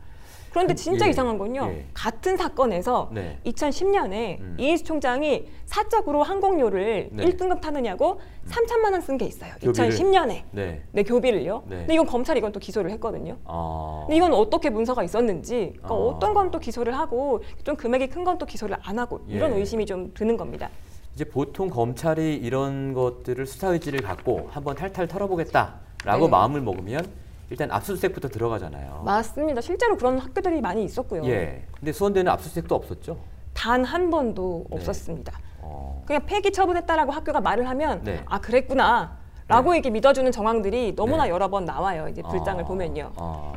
그런데 0.56 0.74
진짜 0.74 1.04
예. 1.04 1.10
이상한 1.10 1.36
건요. 1.36 1.68
예. 1.70 1.84
같은 1.92 2.38
사건에서 2.38 3.10
네. 3.12 3.38
2010년에 3.44 4.40
음. 4.40 4.56
이인수 4.58 4.84
총장이 4.84 5.44
사적으로 5.66 6.22
항공료를 6.22 7.10
네. 7.12 7.24
1등급 7.26 7.60
타느냐고 7.60 8.20
3천만 8.48 8.92
원 8.92 9.02
쓴 9.02 9.18
게 9.18 9.26
있어요. 9.26 9.52
교비를? 9.60 9.90
2010년에. 9.90 10.44
네. 10.52 10.82
네, 10.92 11.02
교비를요. 11.02 11.64
네. 11.66 11.76
근데 11.80 11.92
이건 11.92 12.06
검찰이 12.06 12.38
이건 12.38 12.52
또 12.52 12.58
기소를 12.58 12.90
했거든요. 12.92 13.36
어. 13.44 14.04
근데 14.06 14.16
이건 14.16 14.32
어떻게 14.32 14.70
문서가 14.70 15.02
있었는지, 15.04 15.72
그러니까 15.76 15.92
어. 15.94 16.08
어. 16.14 16.18
떤 16.18 16.32
건 16.32 16.50
또 16.50 16.58
기소를 16.58 16.96
하고 16.96 17.42
좀 17.64 17.76
금액이 17.76 18.06
큰 18.08 18.24
건 18.24 18.38
또 18.38 18.46
기소를 18.46 18.78
안 18.82 18.98
하고 18.98 19.20
이런 19.28 19.52
예. 19.52 19.58
의심이 19.58 19.84
좀 19.84 20.10
드는 20.14 20.38
겁니다. 20.38 20.70
이제 21.14 21.24
보통 21.24 21.68
검찰이 21.68 22.34
이런 22.34 22.94
것들을 22.94 23.44
수사 23.44 23.68
의지를 23.68 24.00
갖고 24.00 24.48
한번 24.50 24.74
탈탈 24.74 25.06
털어보겠다라고 25.06 26.24
네. 26.24 26.28
마음을 26.30 26.62
먹으면 26.62 27.25
일단 27.50 27.70
압수수색부터 27.70 28.28
들어가잖아요. 28.28 29.02
맞습니다. 29.04 29.60
실제로 29.60 29.96
그런 29.96 30.18
학교들이 30.18 30.60
많이 30.60 30.84
있었고요. 30.84 31.24
예. 31.26 31.64
근데 31.78 31.92
수원대는 31.92 32.30
압수수색도 32.32 32.74
없었죠. 32.74 33.18
단 33.54 33.84
한 33.84 34.10
번도 34.10 34.66
네. 34.70 34.76
없었습니다. 34.76 35.32
어. 35.60 36.02
그냥 36.06 36.22
폐기 36.26 36.52
처분했다라고 36.52 37.12
학교가 37.12 37.40
말을 37.40 37.68
하면 37.68 38.02
네. 38.04 38.22
아 38.26 38.40
그랬구나. 38.40 39.16
라고 39.48 39.74
이렇게 39.74 39.90
믿어주는 39.90 40.30
정황들이 40.32 40.94
너무나 40.96 41.24
네. 41.24 41.30
여러 41.30 41.48
번 41.48 41.64
나와요. 41.64 42.08
이제 42.08 42.20
불장을 42.20 42.64
아. 42.64 42.66
보면요. 42.66 43.12
아. 43.16 43.52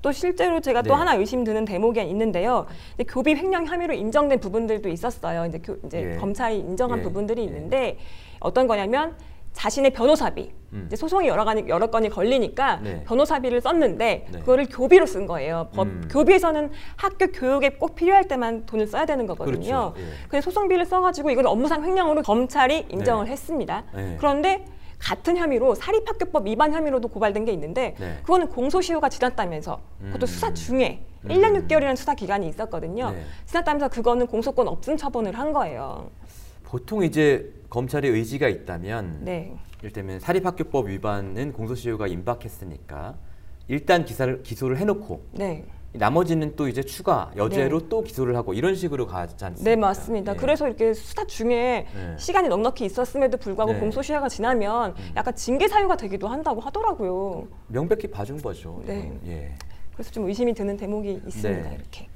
또 0.00 0.12
실제로 0.12 0.60
제가 0.60 0.82
또 0.82 0.90
네. 0.90 0.94
하나 0.94 1.14
의심 1.14 1.42
드는 1.44 1.64
대목이 1.64 2.00
있는데요. 2.08 2.66
교비 3.08 3.34
횡령 3.34 3.66
혐의로 3.66 3.92
인정된 3.94 4.38
부분들도 4.40 4.88
있었어요. 4.88 5.46
이제, 5.46 5.58
교- 5.58 5.76
이제 5.84 6.12
예. 6.14 6.16
검찰이 6.16 6.58
인정한 6.60 7.00
예. 7.00 7.02
부분들이 7.02 7.44
있는데 7.44 7.98
어떤 8.40 8.66
거냐면 8.68 9.16
자신의 9.52 9.92
변호사비, 9.92 10.52
음. 10.72 10.84
이제 10.86 10.96
소송이 10.96 11.28
여러, 11.28 11.44
가지, 11.44 11.64
여러 11.68 11.88
건이 11.88 12.08
걸리니까 12.08 12.76
네. 12.82 13.04
변호사비를 13.04 13.60
썼는데 13.60 14.26
네. 14.30 14.38
그거를 14.40 14.66
교비로 14.68 15.06
쓴 15.06 15.26
거예요. 15.26 15.68
법, 15.74 15.86
음. 15.86 16.08
교비에서는 16.10 16.70
학교 16.96 17.26
교육에 17.28 17.70
꼭 17.70 17.94
필요할 17.94 18.26
때만 18.28 18.66
돈을 18.66 18.86
써야 18.86 19.04
되는 19.04 19.26
거거든요. 19.26 19.92
그렇죠. 19.92 19.94
예. 19.98 20.02
근데 20.22 20.40
소송비를 20.40 20.86
써가지고 20.86 21.30
이건 21.30 21.46
업무상 21.46 21.84
횡령으로 21.84 22.22
검찰이 22.22 22.86
인정을 22.90 23.28
했습니다. 23.28 23.84
네. 23.94 24.16
그런데 24.18 24.64
같은 24.98 25.36
혐의로 25.36 25.74
사립학교법 25.74 26.46
위반 26.46 26.72
혐의로도 26.72 27.08
고발된 27.08 27.44
게 27.44 27.52
있는데 27.52 27.94
네. 27.98 28.18
그거는 28.22 28.48
공소시효가 28.48 29.08
지났다면서 29.08 29.80
그것도 30.06 30.24
음. 30.24 30.26
수사 30.26 30.54
중에 30.54 31.04
음. 31.24 31.28
1년 31.28 31.66
6개월이라는 31.66 31.96
수사 31.96 32.14
기간이 32.14 32.48
있었거든요. 32.48 33.10
네. 33.10 33.24
지났다면서 33.46 33.88
그거는 33.88 34.26
공소권 34.28 34.68
없음 34.68 34.96
처분을 34.96 35.38
한 35.38 35.52
거예요. 35.52 36.10
보통 36.64 37.02
이제 37.02 37.52
검찰의 37.72 38.10
의지가 38.10 38.48
있다면 38.48 39.20
네. 39.22 39.56
일테면 39.82 40.20
사립학교법 40.20 40.88
위반은 40.88 41.54
공소시효가 41.54 42.06
임박했으니까 42.06 43.16
일단 43.66 44.04
기사를 44.04 44.42
기소를 44.42 44.76
해놓고 44.76 45.24
네. 45.32 45.64
나머지는 45.94 46.54
또 46.54 46.68
이제 46.68 46.82
추가 46.82 47.32
여죄로 47.34 47.80
네. 47.80 47.88
또 47.88 48.02
기소를 48.02 48.36
하고 48.36 48.52
이런 48.52 48.74
식으로 48.74 49.06
가지 49.06 49.42
않습니까? 49.42 49.64
네, 49.64 49.76
맞습니다. 49.76 50.32
예. 50.32 50.36
그래서 50.36 50.66
이렇게 50.66 50.92
수사 50.92 51.26
중에 51.26 51.86
네. 51.94 52.16
시간이 52.18 52.48
넉넉히 52.48 52.84
있었음에도 52.84 53.38
불구하고 53.38 53.72
네. 53.72 53.78
음. 53.78 53.80
공소시효가 53.80 54.28
지나면 54.28 54.94
약간 55.16 55.34
징계 55.34 55.66
사유가 55.66 55.96
되기도 55.96 56.28
한다고 56.28 56.60
하더라고요. 56.60 57.48
명백히 57.68 58.08
봐준 58.08 58.40
거죠. 58.40 58.82
네. 58.84 58.98
이건. 58.98 59.20
예. 59.26 59.54
그래서 59.94 60.10
좀 60.10 60.26
의심이 60.26 60.52
드는 60.52 60.76
대목이 60.76 61.22
있습니다. 61.26 61.70
네. 61.70 61.74
이렇게. 61.74 62.08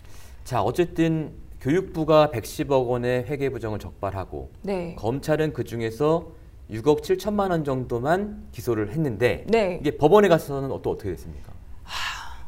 자 0.45 0.63
어쨌든 0.63 1.46
교육부가 1.61 2.31
110억 2.33 2.89
원의 2.89 3.25
회계 3.25 3.51
부정을 3.51 3.79
적발하고 3.79 4.51
네. 4.63 4.95
검찰은 4.99 5.53
그 5.53 5.65
중에서 5.65 6.33
6억 6.71 7.03
7천만 7.03 7.51
원 7.51 7.65
정도만 7.65 8.49
기소를 8.53 8.91
했는데 8.91 9.45
네. 9.49 9.79
이게 9.81 9.97
법원에 9.97 10.29
가서는 10.29 10.69
또 10.83 10.91
어떻게 10.91 11.11
됐습니까? 11.11 11.53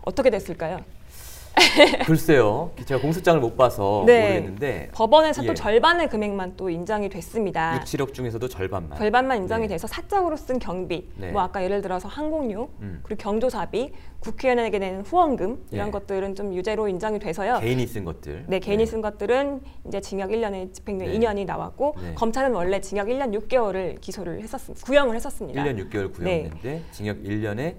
어떻게 0.03 0.31
됐을까요? 0.31 0.79
글쎄요, 2.07 2.71
제가 2.85 3.01
공소장을 3.01 3.41
못 3.41 3.57
봐서 3.57 4.05
네. 4.07 4.21
모르겠는데 4.21 4.89
법원에서 4.93 5.43
예. 5.43 5.47
또 5.47 5.55
절반의 5.55 6.09
금액만 6.09 6.57
또 6.57 6.71
인정이 6.71 7.09
됐습니다. 7.09 7.77
6, 7.77 7.85
7억 7.85 8.15
중에서도 8.15 8.47
절반만. 8.49 8.99
절반만 8.99 9.39
인정이 9.39 9.63
네. 9.63 9.75
돼서 9.75 9.87
사적으로 9.87 10.37
쓴 10.37 10.59
경비, 10.59 11.09
네. 11.17 11.31
뭐 11.33 11.43
아까 11.43 11.63
예를 11.63 11.81
들어서 11.81 12.09
항공료, 12.09 12.69
음. 12.81 13.01
그리고 13.03 13.23
경조사비, 13.23 13.93
국회의원에게 14.21 14.79
내는 14.79 15.03
후원금 15.03 15.67
이런 15.71 15.89
예. 15.89 15.91
것들은 15.91 16.35
좀 16.35 16.55
유죄로 16.55 16.89
인정이 16.89 17.19
돼서요. 17.19 17.59
개인이 17.61 17.87
쓴 17.87 18.05
것들. 18.05 18.45
네, 18.49 18.59
개인이 18.59 18.85
쓴 18.87 19.01
것들은 19.01 19.61
이제 19.87 20.01
징역 20.01 20.31
1년에 20.31 20.73
집행유예 20.73 21.07
네. 21.07 21.19
2년이 21.19 21.47
나왔고 21.47 21.95
네. 22.03 22.15
검찰은 22.15 22.53
원래 22.53 22.81
징역 22.81 23.09
1년 23.09 23.33
6개월을 23.39 24.01
기소를 24.01 24.41
했었습니다. 24.41 24.85
구형을 24.85 25.17
했었습니다. 25.17 25.63
1년 25.63 25.89
6개월 25.89 26.07
네. 26.07 26.13
구형했는데 26.13 26.83
징역 26.93 27.19
1년에 27.19 27.75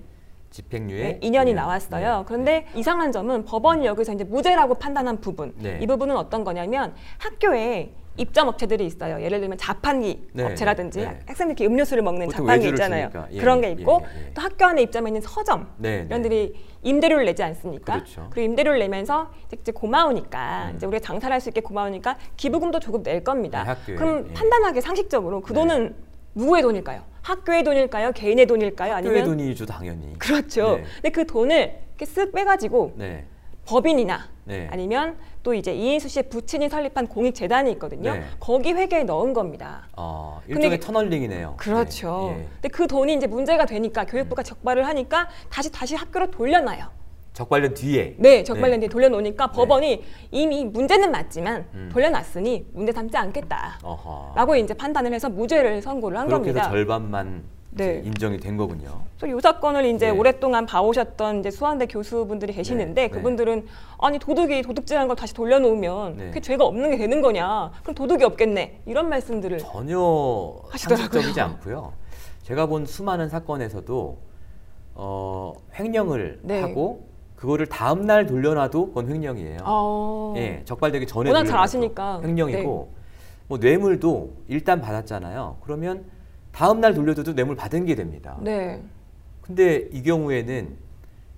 집행유예 0.52 1.04
네, 1.04 1.20
2년이 1.22 1.54
나왔어요. 1.54 2.26
그런데 2.28 2.66
이상한 2.76 3.12
점은 3.12 3.46
법원이 3.46 3.86
여기서 3.86 4.14
이제 4.14 4.24
무죄라고 4.24 4.76
판단한 4.76 5.22
부분. 5.22 5.54
네. 5.58 5.80
이 5.82 5.88
부분은 5.88 6.16
어떤 6.18 6.44
거냐면 6.44 6.94
학교에 7.18 7.94
입점 8.18 8.50
업체들이 8.50 8.86
있어요. 8.86 9.22
예를 9.22 9.40
들면 9.40 9.58
자판기 9.58 10.28
네, 10.34 10.44
업체라든지 10.44 11.00
네. 11.02 11.20
학생들이 11.26 11.66
음료수를 11.68 12.04
먹는 12.04 12.28
자판기 12.30 12.68
있잖아요. 12.70 13.10
예, 13.32 13.40
그런 13.40 13.62
게 13.62 13.68
예, 13.68 13.72
있고 13.72 14.02
예, 14.04 14.28
예. 14.28 14.34
또 14.34 14.42
학교 14.42 14.66
안에 14.66 14.82
입점해 14.82 15.10
있는 15.10 15.22
서점 15.22 15.70
네, 15.78 16.04
이런 16.06 16.22
네. 16.22 16.30
들이 16.30 16.54
임대료를 16.82 17.26
내지 17.26 17.44
않습니까? 17.44 17.94
그렇죠. 17.94 18.28
리고 18.36 18.42
임대료를 18.42 18.80
내면서 18.80 19.32
이제 19.54 19.72
고마우니까 19.72 20.70
음. 20.72 20.76
이제 20.76 20.86
우리가 20.86 21.02
장사를 21.02 21.32
할 21.34 21.40
수 21.40 21.48
있게 21.50 21.62
고마우니까 21.62 22.18
기부금도 22.36 22.80
조금 22.82 23.04
낼 23.04 23.24
겁니다. 23.24 23.64
네, 23.64 23.70
학교에, 23.70 23.96
그럼 23.96 24.26
예. 24.30 24.34
판단하기 24.34 24.82
상식적으로 24.82 25.40
그 25.40 25.54
네. 25.54 25.60
돈은 25.60 25.96
누구의 26.36 26.62
돈일까요? 26.62 27.04
학교의 27.22 27.64
돈일까요? 27.64 28.12
개인의 28.14 28.46
돈일까요? 28.48 28.96
학교의 28.96 29.22
아니면 29.22 29.38
돈이죠 29.38 29.66
당연히. 29.66 30.18
그렇죠. 30.18 30.78
네. 30.78 30.84
근데 30.96 31.10
그 31.10 31.26
돈을 31.26 31.80
이렇게 31.98 32.06
쓱 32.06 32.34
빼가지고 32.34 32.94
네. 32.96 33.26
법인이나 33.66 34.30
네. 34.46 34.68
아니면 34.72 35.18
또 35.44 35.54
이제 35.54 35.74
이인수 35.74 36.08
씨의 36.10 36.30
부친이 36.30 36.70
설립한 36.70 37.08
공익재단이 37.08 37.72
있거든요. 37.74 38.14
네. 38.14 38.24
거기 38.40 38.74
회계에 38.74 39.04
넣은 39.04 39.34
겁니다. 39.34 39.88
어, 39.96 40.40
근데 40.46 40.54
일종의 40.56 40.78
이게- 40.78 40.86
터널링이네요. 40.86 41.54
그렇죠. 41.58 42.34
네, 42.36 42.42
예. 42.42 42.48
근데 42.54 42.70
그 42.70 42.88
돈이 42.88 43.14
이제 43.14 43.28
문제가 43.28 43.66
되니까 43.66 44.06
교육부가 44.06 44.42
적발을 44.44 44.88
하니까 44.88 45.30
다시 45.50 45.72
다시 45.72 45.96
학교로 45.96 46.32
돌려놔요. 46.32 46.88
적발된 47.40 47.74
뒤에. 47.74 48.16
네, 48.18 48.44
적발된 48.44 48.82
뒤에 48.82 48.90
돌려놓으니까 48.90 49.48
법원이 49.52 50.04
이미 50.32 50.66
문제는 50.66 51.10
맞지만 51.10 51.66
음. 51.74 51.90
돌려놨으니 51.94 52.66
문제 52.74 52.92
삼지 52.92 53.16
않겠다. 53.16 53.80
어허. 53.82 54.34
라고 54.36 54.56
이제 54.58 54.74
판단을 54.74 55.14
해서 55.14 55.30
무죄를 55.30 55.82
선고를 55.82 56.18
한 56.18 56.28
그렇게 56.28 56.48
겁니다. 56.48 56.62
해서 56.64 56.70
절반만 56.70 57.44
네. 57.72 58.02
인정이 58.04 58.40
된 58.40 58.58
거군요. 58.58 59.04
그래서 59.18 59.38
이 59.38 59.42
사건을 59.42 59.86
이제 59.86 60.12
네. 60.12 60.18
오랫동안 60.18 60.66
봐오셨던 60.66 61.40
이제 61.40 61.50
수원대 61.50 61.86
교수분들이 61.86 62.52
계시는데 62.52 63.04
네. 63.04 63.08
그분들은 63.08 63.68
아니 64.00 64.20
도둑이 64.20 64.62
도둑질한 64.62 65.08
걸 65.08 65.16
다시 65.16 65.34
돌려놓으면 65.34 66.18
네. 66.18 66.26
그게 66.26 66.42
죄가 66.42 66.66
없는 66.66 66.92
게 66.92 66.98
되는 66.98 67.22
거냐? 67.22 67.72
그럼 67.84 67.96
도둑이 67.96 68.22
없겠네? 68.26 68.82
이런 68.86 69.08
말씀들을 69.08 69.60
전혀. 69.60 69.98
상식적이지 70.76 71.40
않고요. 71.40 71.94
제가 72.44 72.66
본 72.66 72.86
수많은 72.86 73.30
사건에서도 73.30 74.18
어, 74.96 75.54
횡령을 75.80 76.40
네. 76.44 76.60
하고 76.60 77.09
그거를 77.40 77.68
다음 77.68 78.02
날 78.02 78.26
돌려놔도 78.26 78.88
그건 78.88 79.08
횡령이에요. 79.08 79.60
어... 79.64 80.34
예, 80.36 80.62
적발되기 80.66 81.08
전에 81.08 81.30
워낙 81.30 81.46
잘 81.46 81.58
아시니까. 81.58 82.22
횡령이고 82.22 82.92
뭐 83.48 83.58
뇌물도 83.58 84.34
일단 84.50 84.82
받았잖아요. 84.82 85.56
그러면 85.62 86.04
다음 86.52 86.82
날 86.82 86.94
돌려줘도 86.94 87.36
뇌물 87.36 87.56
받은 87.56 87.86
게 87.86 87.96
됩니다. 87.96 88.38
네. 88.42 88.84
근데 89.40 89.88
이 89.94 90.04
경우에는 90.04 90.76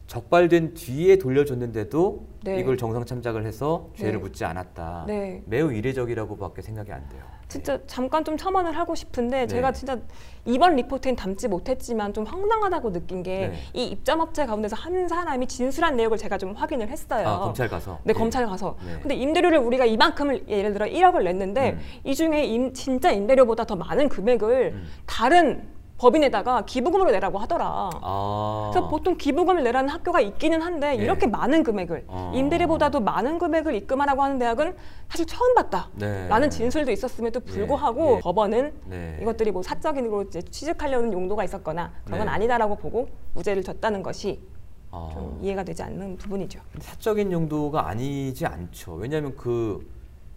적발된 0.08 0.74
뒤에 0.74 1.20
돌려줬는데도 1.20 2.26
네. 2.46 2.60
이걸 2.60 2.78
정상 2.78 3.06
참작을 3.06 3.46
해서 3.46 3.92
죄를 3.96 4.14
네. 4.14 4.18
묻지 4.18 4.44
않았다. 4.44 5.04
네. 5.06 5.44
매우 5.46 5.72
이례적이라고밖에 5.72 6.64
생각이 6.64 6.92
안 6.92 7.08
돼요. 7.10 7.22
진짜 7.52 7.80
잠깐 7.86 8.24
좀 8.24 8.38
첨언을 8.38 8.78
하고 8.78 8.96
싶은데 8.96 9.42
네. 9.42 9.48
제가 9.48 9.74
진짜 9.74 9.98
이번 10.46 10.78
리포트엔 10.78 11.18
담지 11.18 11.50
못했지만 11.50 12.14
좀 12.14 12.24
황당하다고 12.24 12.94
느낀 12.94 13.24
게이 13.24 13.50
네. 13.50 13.58
입점업체 13.74 14.46
가운데서 14.46 14.78
한 14.78 15.10
사람이 15.10 15.48
진술한 15.48 15.98
내역을 15.98 16.18
제가 16.18 16.38
좀 16.38 16.54
확인을 16.54 16.88
했어요. 16.88 17.28
아, 17.28 17.40
검찰 17.40 17.68
가서? 17.68 18.00
네, 18.04 18.14
네. 18.14 18.20
검찰 18.20 18.48
가서. 18.48 18.78
네. 18.86 19.00
근데 19.02 19.16
임대료를 19.16 19.58
우리가 19.58 19.86
이만큼을 19.86 20.48
예를 20.48 20.72
들어 20.72 20.86
1억을 20.86 21.24
냈는데 21.24 21.72
음. 21.72 21.80
이 22.06 22.16
중에 22.16 22.46
임, 22.46 22.74
진짜 22.74 23.12
임대료보다 23.12 23.66
더 23.66 23.76
많은 23.76 24.08
금액을 24.08 24.72
음. 24.74 24.88
다른 25.06 25.68
법인에다가 26.02 26.66
기부금으로 26.66 27.12
내라고 27.12 27.38
하더라. 27.38 27.92
아. 28.02 28.70
그래서 28.74 28.88
보통 28.90 29.18
기부금을 29.18 29.64
내라는 29.64 29.90
학교가 29.90 30.20
있기는 30.20 30.60
한데 30.60 30.98
예. 30.98 31.04
이렇게 31.04 31.28
많은 31.28 31.62
금액을 31.62 32.06
어. 32.08 32.32
임대료보다도 32.34 33.02
많은 33.02 33.38
금액을 33.38 33.76
입금하라고 33.76 34.24
하는 34.24 34.40
대학은 34.40 34.76
사실 35.08 35.28
처음 35.28 35.54
봤다. 35.54 35.90
네. 35.94 36.28
라는 36.28 36.50
진술도 36.50 36.92
있었음에도 36.92 37.40
불구하고 37.42 38.18
예. 38.18 38.20
법원은 38.22 38.74
네. 38.86 39.20
이것들이 39.22 39.52
뭐 39.52 39.62
사적인으로 39.62 40.28
취직하려는 40.32 41.14
용도가 41.14 41.44
있었거나 41.44 41.92
그런 42.04 42.20
건 42.20 42.28
네. 42.28 42.34
아니다라고 42.34 42.78
보고 42.78 43.08
무죄를 43.36 43.64
줬다는 43.64 44.02
것이 44.02 44.42
아. 44.90 45.12
좀 45.14 45.40
이해가 45.44 45.64
되지 45.64 45.84
않는 45.84 46.18
부분이죠. 46.18 46.60
사적인 46.80 47.32
용도가 47.32 47.88
아니지 47.88 48.48
않죠. 48.48 48.96
왜냐하면 48.96 49.36
그 49.36 49.88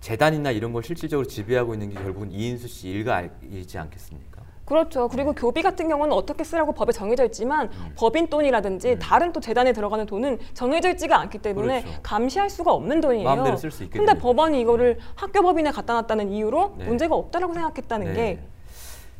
재단이나 0.00 0.50
이런 0.50 0.74
걸 0.74 0.82
실질적으로 0.82 1.26
지배하고 1.26 1.72
있는 1.72 1.88
게 1.88 1.94
결국은 1.94 2.30
이인수 2.30 2.68
씨 2.68 2.90
일가이지 2.90 3.78
않겠습니까? 3.78 4.33
그렇죠. 4.64 5.08
그리고 5.08 5.32
교비 5.34 5.60
같은 5.62 5.88
경우는 5.88 6.12
어떻게 6.14 6.42
쓰라고 6.42 6.72
법에 6.72 6.92
정해져 6.92 7.24
있지만 7.26 7.68
음. 7.72 7.92
법인 7.96 8.28
돈이라든지 8.28 8.98
다른 8.98 9.32
또 9.32 9.40
재단에 9.40 9.72
들어가는 9.72 10.06
돈은 10.06 10.38
정해져 10.54 10.90
있지가 10.90 11.18
않기 11.20 11.38
때문에 11.38 11.82
그렇죠. 11.82 12.00
감시할 12.02 12.48
수가 12.48 12.72
없는 12.72 13.00
돈이에요. 13.00 13.24
마음대로 13.24 13.56
쓸 13.56 13.70
수 13.70 13.84
있게 13.84 13.98
근데. 13.98 14.14
법원이 14.14 14.60
이거를 14.60 14.98
학교 15.14 15.42
법인에 15.42 15.70
갖다 15.70 15.92
놨다는 15.94 16.30
이유로 16.32 16.76
네. 16.78 16.84
문제가 16.86 17.14
없다라고 17.14 17.52
생각했다는 17.54 18.06
네. 18.06 18.14
게 18.14 18.54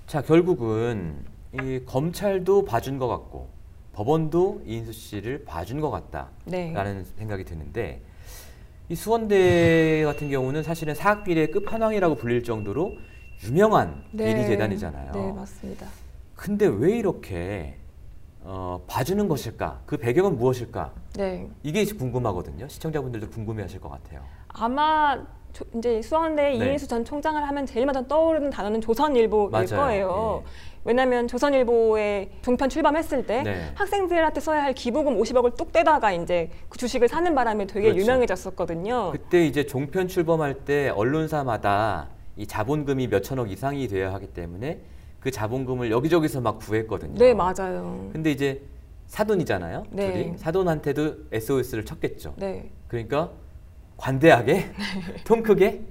자 0.07 0.21
결국은 0.21 1.17
이 1.55 1.81
검찰도 1.87 2.67
봐준 2.67 2.99
것 2.99 3.09
같고 3.09 3.49
법원도 3.95 4.63
이인수 4.67 4.93
씨를 4.93 5.45
봐준 5.45 5.81
것 5.81 5.91
네. 6.45 6.73
같다라는 6.73 7.05
생각이 7.17 7.45
드는데 7.45 8.03
이 8.91 8.95
수원대 8.95 10.03
같은 10.05 10.29
경우는 10.29 10.63
사실은 10.63 10.95
사학 10.95 11.25
비리의 11.25 11.51
끝판왕이라고 11.53 12.17
불릴 12.17 12.45
정도로 12.45 12.93
유명한 13.47 14.05
네. 14.11 14.33
비리 14.35 14.47
재단이잖아요. 14.47 15.13
네, 15.13 15.33
맞습니다. 15.33 15.87
근데 16.35 16.67
왜 16.67 16.97
이렇게 16.99 17.77
어, 18.43 18.83
봐주는 18.87 19.27
것일까? 19.29 19.81
그 19.87 19.97
배경은 19.97 20.37
무엇일까? 20.37 20.93
네. 21.17 21.49
이게 21.63 21.85
궁금하거든요. 21.85 22.69
시청자분들도 22.69 23.31
궁금해하실 23.31 23.81
것 23.81 23.89
같아요. 23.91 24.21
아마 24.49 25.19
조- 25.53 25.65
이제 25.77 26.03
수원대 26.03 26.57
네. 26.59 26.71
이인수 26.71 26.89
전 26.89 27.05
총장을 27.05 27.43
하면 27.47 27.65
제일 27.67 27.87
먼저 27.87 28.03
떠오르는 28.07 28.51
단어는 28.51 28.81
조선일보일 28.81 29.51
맞아요. 29.51 29.67
거예요. 29.69 30.43
왜냐하면 30.87 31.27
조선일보에 31.29 32.31
종편 32.43 32.69
출범했을 32.69 33.27
때 33.27 33.43
네. 33.43 33.71
학생들한테 33.75 34.41
써야 34.41 34.63
할 34.63 34.75
기부금 34.75 35.19
50억을 35.19 35.57
뚝 35.57 35.73
떼다가 35.73 36.13
이제 36.13 36.51
그 36.69 36.77
주식을 36.77 37.09
사는 37.09 37.35
바람에 37.35 37.67
되게 37.67 37.87
그렇죠. 37.93 38.01
유명해졌었거든요. 38.03 39.13
그때 39.13 39.47
이제 39.47 39.65
종편 39.65 40.09
출범할 40.09 40.65
때 40.67 40.91
언론사마다 40.91 42.09
이 42.37 42.47
자본금이 42.47 43.09
몇천억 43.09 43.51
이상이 43.51 43.87
돼야 43.89 44.13
하기 44.15 44.29
때문에 44.29 44.81
그 45.21 45.31
자본금을 45.31 45.91
여기저기서 45.91 46.41
막 46.41 46.59
구했거든요. 46.59 47.15
네, 47.15 47.33
맞아요. 47.33 48.11
근데 48.13 48.31
이제 48.31 48.63
사돈이잖아요. 49.07 49.85
네. 49.91 50.13
둘이 50.13 50.39
사돈한테도 50.39 51.17
SOS를 51.33 51.85
쳤겠죠. 51.85 52.35
네. 52.37 52.71
그러니까 52.89 53.31
관대하게 53.97 54.67
통 55.25 55.43
크게 55.43 55.83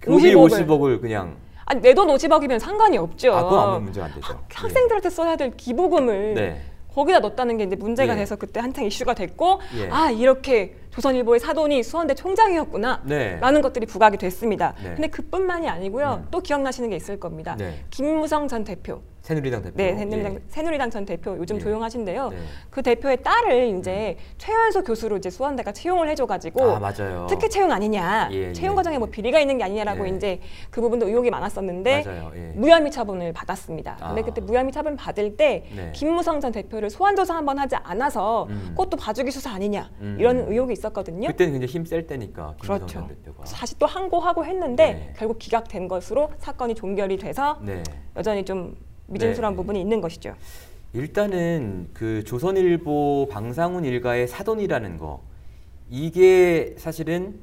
교비 0.00 0.34
50억 0.34 0.52
을. 0.52 0.66
50억을 0.66 1.00
그냥 1.00 1.36
아니 1.66 1.80
내돈 1.80 2.08
50억이면 2.08 2.58
상관이 2.58 2.96
없죠. 2.96 3.34
아 3.34 3.42
그건 3.44 3.60
아무 3.60 3.80
문제가 3.80 4.06
안 4.06 4.14
되죠. 4.14 4.40
학 4.54 4.70
생들한테 4.70 5.10
써야 5.10 5.36
될 5.36 5.50
기부금을 5.50 6.34
네. 6.34 6.62
거기다 6.98 7.20
넣었다는 7.20 7.58
게 7.58 7.64
이제 7.64 7.76
문제가 7.76 8.14
예. 8.14 8.18
돼서 8.18 8.34
그때 8.34 8.58
한창 8.58 8.84
이슈가 8.84 9.14
됐고 9.14 9.60
예. 9.76 9.88
아 9.90 10.10
이렇게 10.10 10.74
조선일보의 10.90 11.38
사돈이 11.38 11.84
수원대 11.84 12.14
총장이었구나 12.14 13.02
네. 13.04 13.38
라는 13.40 13.62
것들이 13.62 13.86
부각이 13.86 14.16
됐습니다. 14.16 14.74
네. 14.82 14.94
근데 14.94 15.06
그뿐만이 15.06 15.68
아니고요. 15.68 16.26
또 16.32 16.40
기억나시는 16.40 16.90
게 16.90 16.96
있을 16.96 17.20
겁니다. 17.20 17.54
네. 17.56 17.84
김무성 17.90 18.48
전 18.48 18.64
대표. 18.64 19.02
새누리당 19.28 19.62
대표. 19.62 19.76
네, 19.76 19.94
새누리당, 19.94 20.34
예. 20.34 20.38
새누리당 20.48 20.90
전 20.90 21.04
대표 21.04 21.36
요즘 21.36 21.56
예. 21.56 21.60
조용하신데요. 21.60 22.30
네. 22.30 22.36
그 22.70 22.82
대표의 22.82 23.22
딸을 23.22 23.78
이제 23.78 24.16
최연소 24.38 24.82
교수로 24.82 25.18
이제 25.18 25.28
수원대가 25.28 25.70
채용을 25.70 26.08
해줘가지고 26.08 26.62
아 26.62 26.78
맞아요. 26.78 27.26
특혜 27.28 27.46
채용 27.50 27.70
아니냐, 27.70 28.30
예, 28.32 28.52
채용 28.54 28.72
예. 28.72 28.76
과정에 28.76 28.96
뭐 28.96 29.08
비리가 29.08 29.38
있는 29.38 29.58
게 29.58 29.64
아니냐라고 29.64 30.08
예. 30.08 30.16
이제 30.16 30.40
그 30.70 30.80
부분도 30.80 31.06
의혹이 31.08 31.30
많았었는데 31.30 32.04
맞아요. 32.04 32.32
예. 32.36 32.40
무혐의 32.54 32.90
처분을 32.90 33.34
받았습니다. 33.34 33.96
근데 34.00 34.22
아. 34.22 34.24
그때 34.24 34.40
무혐의 34.40 34.72
처분 34.72 34.96
받을 34.96 35.36
때 35.36 35.66
네. 35.76 35.92
김무성 35.94 36.40
전 36.40 36.50
대표를 36.50 36.88
소환 36.88 37.14
조사 37.14 37.36
한번 37.36 37.58
하지 37.58 37.76
않아서 37.76 38.46
음. 38.48 38.68
그것도 38.70 38.96
봐주기 38.96 39.30
수사 39.30 39.50
아니냐 39.50 39.90
음. 40.00 40.16
이런 40.18 40.38
의혹이 40.48 40.72
있었거든요. 40.72 41.28
그때는 41.28 41.52
굉장히 41.52 41.70
힘 41.70 41.84
셀 41.84 42.06
때니까 42.06 42.54
김무성 42.62 42.78
그렇죠. 42.78 42.86
전 42.86 43.08
대표가. 43.08 43.44
다시 43.44 43.78
또 43.78 43.84
항고하고 43.84 44.46
했는데 44.46 44.92
네. 44.92 45.12
결국 45.18 45.38
기각된 45.38 45.86
것으로 45.86 46.30
사건이 46.38 46.74
종결이 46.74 47.18
돼서 47.18 47.58
네. 47.62 47.82
여전히 48.16 48.42
좀 48.44 48.74
미진술한 49.08 49.52
네. 49.52 49.56
부분이 49.56 49.80
있는 49.80 50.00
것이죠. 50.00 50.34
일단은 50.92 51.88
그 51.92 52.24
조선일보 52.24 53.28
방상훈 53.30 53.84
일가의 53.84 54.28
사돈이라는 54.28 54.98
거 54.98 55.20
이게 55.90 56.74
사실은 56.78 57.38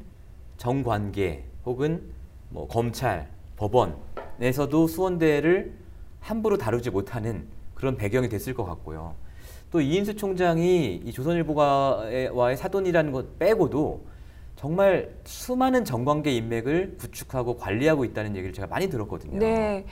정관계 0.58 1.44
혹은 1.66 2.02
뭐 2.50 2.68
검찰, 2.68 3.28
법원에서도 3.58 4.88
수원대를 4.88 5.74
함부로 6.20 6.58
다루지 6.58 6.90
못하는 6.90 7.46
그런 7.74 7.98
배경이 7.98 8.30
됐을 8.30 8.54
것 8.54 8.66
같고요. 8.66 9.16
또 9.72 9.82
이인수 9.82 10.16
총장이 10.16 11.02
이 11.04 11.12
조선일보와의 11.12 12.58
사돈이라는 12.58 13.12
것 13.12 13.38
빼고도 13.38 14.06
정말 14.56 15.14
수많은 15.26 15.84
정관계 15.84 16.32
인맥을 16.32 16.96
구축하고 16.98 17.58
관리하고 17.58 18.06
있다는 18.06 18.36
얘기를 18.36 18.54
제가 18.54 18.68
많이 18.68 18.90
들었거든요. 18.90 19.38
네. 19.38 19.86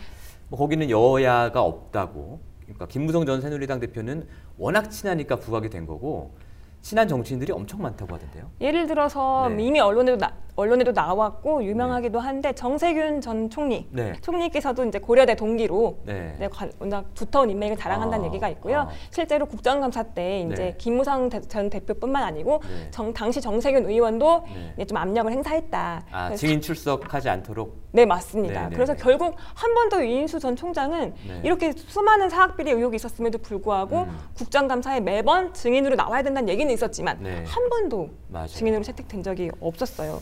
뭐 0.53 0.59
거기는 0.59 0.87
여야가 0.87 1.63
없다고. 1.63 2.39
그러니까 2.61 2.85
김무성 2.85 3.25
전 3.25 3.41
새누리당 3.41 3.79
대표는 3.79 4.27
워낙 4.59 4.91
친하니까 4.91 5.37
부각이 5.37 5.69
된 5.69 5.87
거고 5.87 6.35
친한 6.79 7.07
정치인들이 7.07 7.51
엄청 7.51 7.81
많다고 7.81 8.13
하던데요. 8.13 8.51
예를 8.61 8.85
들어서 8.85 9.49
네. 9.49 9.63
이미 9.63 9.79
언론에도 9.79 10.17
나, 10.17 10.31
언론에도 10.55 10.91
나왔고 10.91 11.63
유명하기도 11.63 12.19
한데 12.19 12.53
정세균 12.53 13.21
전 13.21 13.49
총리 13.49 13.87
네. 13.91 14.13
총리께서도 14.21 14.85
이제 14.85 14.99
고려대 14.99 15.35
동기로 15.35 15.99
네. 16.05 16.35
네, 16.39 16.47
관- 16.47 16.71
워낙 16.79 17.05
두터운 17.15 17.49
인맥을 17.49 17.75
자랑한다는 17.77 18.25
아, 18.25 18.27
얘기가 18.27 18.49
있고요. 18.49 18.81
아. 18.81 18.89
실제로 19.09 19.47
국정감사 19.47 20.03
때 20.03 20.41
이제 20.41 20.55
네. 20.63 20.75
김무성 20.77 21.29
대- 21.29 21.41
전 21.41 21.69
대표뿐만 21.71 22.21
아니고 22.23 22.61
네. 22.67 22.91
정, 22.91 23.11
당시 23.13 23.41
정세균 23.41 23.89
의원도 23.89 24.43
네. 24.53 24.73
이제 24.75 24.85
좀 24.85 24.97
압력을 24.97 25.31
행사했다. 25.31 26.05
아, 26.11 26.35
증인 26.35 26.61
출석하지 26.61 27.29
않도록. 27.29 27.81
네 27.91 28.05
맞습니다. 28.05 28.63
네, 28.63 28.69
네, 28.69 28.75
그래서 28.75 28.93
네. 28.95 29.03
결국 29.03 29.35
한 29.55 29.73
번 29.73 29.89
더 29.89 30.01
이인수 30.03 30.39
전 30.39 30.55
총장은 30.55 31.13
네. 31.27 31.41
이렇게 31.43 31.71
수많은 31.73 32.29
사학비리 32.29 32.71
의혹이 32.71 32.95
있었음에도 32.95 33.37
불구하고 33.39 34.03
음. 34.03 34.17
국정감사에 34.35 34.99
매번 35.01 35.53
증인으로 35.53 35.95
나와야 35.95 36.21
된다는 36.23 36.47
얘기는 36.49 36.71
있었지만 36.71 37.17
네. 37.21 37.43
한 37.45 37.69
번도 37.69 38.09
맞아요. 38.29 38.47
증인으로 38.47 38.83
채택된 38.83 39.21
적이 39.23 39.51
없었어요. 39.59 40.21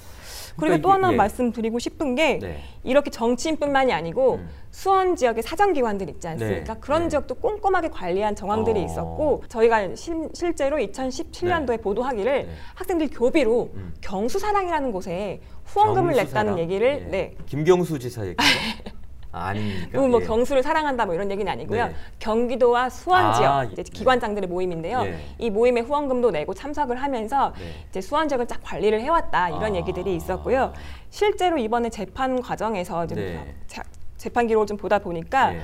그리고 0.56 0.62
그러니까 0.62 0.82
또 0.82 0.92
하나 0.92 1.14
예. 1.14 1.16
말씀드리고 1.16 1.80
싶은 1.80 2.16
게 2.16 2.40
네. 2.40 2.64
이렇게 2.84 3.10
정치인뿐만이 3.10 3.94
아니고 3.94 4.36
음. 4.36 4.50
수원 4.72 5.16
지역의 5.16 5.44
사정기관들 5.44 6.10
있지 6.10 6.28
않습니까? 6.28 6.74
네. 6.74 6.80
그런 6.80 7.04
네. 7.04 7.10
지역도 7.10 7.36
꼼꼼하게 7.36 7.90
관리한 7.90 8.36
정황들이 8.36 8.80
어. 8.80 8.84
있었고 8.86 9.44
저희가 9.48 9.96
실, 9.96 10.30
실제로 10.34 10.78
2017년도에 10.78 11.82
보도하기를 11.82 12.46
네. 12.46 12.50
학생들 12.76 13.10
교비로 13.12 13.72
음. 13.74 13.94
경수사랑이라는 14.02 14.92
곳에 14.92 15.42
후원금을 15.66 16.14
경수사랑? 16.14 16.46
냈다는 16.46 16.60
얘기를 16.60 17.06
예. 17.08 17.12
네. 17.12 17.36
김경수 17.46 18.00
지사 18.00 18.26
얘기죠? 18.26 18.44
아? 19.32 19.54
그리고 19.54 20.08
뭐 20.08 20.22
예. 20.22 20.26
경수를 20.26 20.62
사랑한다 20.62 21.06
뭐 21.06 21.16
이런 21.16 21.32
얘기는 21.32 21.50
아니고요. 21.52 21.88
네. 21.88 21.96
경기도와 22.20 22.90
수원 22.90 23.26
아, 23.26 23.34
지역 23.34 23.68
예. 23.68 23.72
이제 23.72 23.84
기관장들의 23.84 24.50
모임인데요. 24.50 25.02
예. 25.06 25.20
이 25.38 25.50
모임에 25.50 25.82
후원금도 25.82 26.32
내고 26.32 26.54
참석을 26.54 26.98
하면서 27.02 27.54
네. 27.58 27.86
이제 27.90 28.02
수원 28.02 28.28
지역을 28.28 28.48
쫙 28.48 28.60
관리를 28.64 29.00
해왔다 29.02 29.50
이런 29.50 29.64
아. 29.64 29.76
얘기들이 29.76 30.16
있었고요. 30.16 30.74
실제로 31.10 31.58
이번에 31.58 31.90
재판 31.90 32.42
과정에서 32.42 33.08
좀 33.08 33.18
네. 33.18 33.56
자- 33.68 33.84
재판 34.18 34.48
기록을 34.48 34.68
좀 34.68 34.78
보다 34.78 35.00
보니까 35.00 35.52
네. 35.52 35.62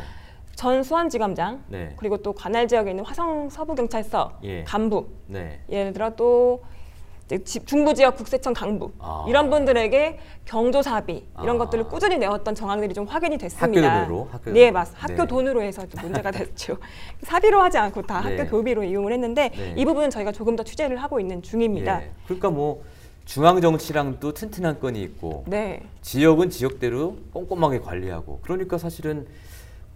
전 0.55 0.81
수원지검장 0.81 1.65
네. 1.67 1.93
그리고 1.97 2.17
또 2.17 2.33
관할 2.33 2.67
지역에 2.67 2.89
있는 2.91 3.05
화성 3.05 3.49
서부경찰서 3.49 4.39
예. 4.43 4.63
간부 4.63 5.07
네. 5.27 5.59
예를 5.69 5.93
들어 5.93 6.09
또 6.15 6.63
중부 7.65 7.93
지역 7.93 8.15
국세청 8.15 8.53
강부 8.53 8.91
아. 8.99 9.25
이런 9.27 9.49
분들에게 9.49 10.17
경조사비 10.45 11.25
이런 11.43 11.55
아. 11.55 11.59
것들을 11.65 11.85
꾸준히 11.85 12.17
내었던 12.17 12.55
정황들이 12.55 12.93
좀 12.93 13.05
확인이 13.05 13.37
됐습니다. 13.37 13.65
학교 13.89 14.05
돈으로? 14.07 14.29
학교 14.31 14.51
네? 14.51 14.71
맞. 14.71 14.87
학교 14.93 15.15
네. 15.23 15.27
돈으로 15.27 15.61
해서 15.61 15.85
좀 15.87 16.01
문제가 16.03 16.31
됐죠. 16.31 16.77
사비로 17.23 17.61
하지 17.61 17.77
않고 17.77 18.03
다 18.03 18.21
네. 18.21 18.37
학교 18.37 18.49
교비로 18.49 18.83
이용을 18.83 19.11
했는데 19.11 19.49
네. 19.49 19.73
이 19.75 19.83
부분은 19.83 20.09
저희가 20.09 20.31
조금 20.31 20.55
더 20.55 20.63
취재를 20.63 20.97
하고 20.97 21.19
있는 21.19 21.41
중입니다. 21.41 22.01
예. 22.01 22.11
그러니까 22.25 22.49
뭐 22.49 22.83
중앙 23.25 23.59
정치랑도 23.59 24.33
튼튼한 24.33 24.79
건이 24.79 25.01
있고 25.01 25.43
네. 25.47 25.81
지역은 26.01 26.49
지역대로 26.49 27.17
꼼꼼하게 27.33 27.79
관리하고 27.81 28.39
그러니까 28.41 28.77
사실은 28.77 29.27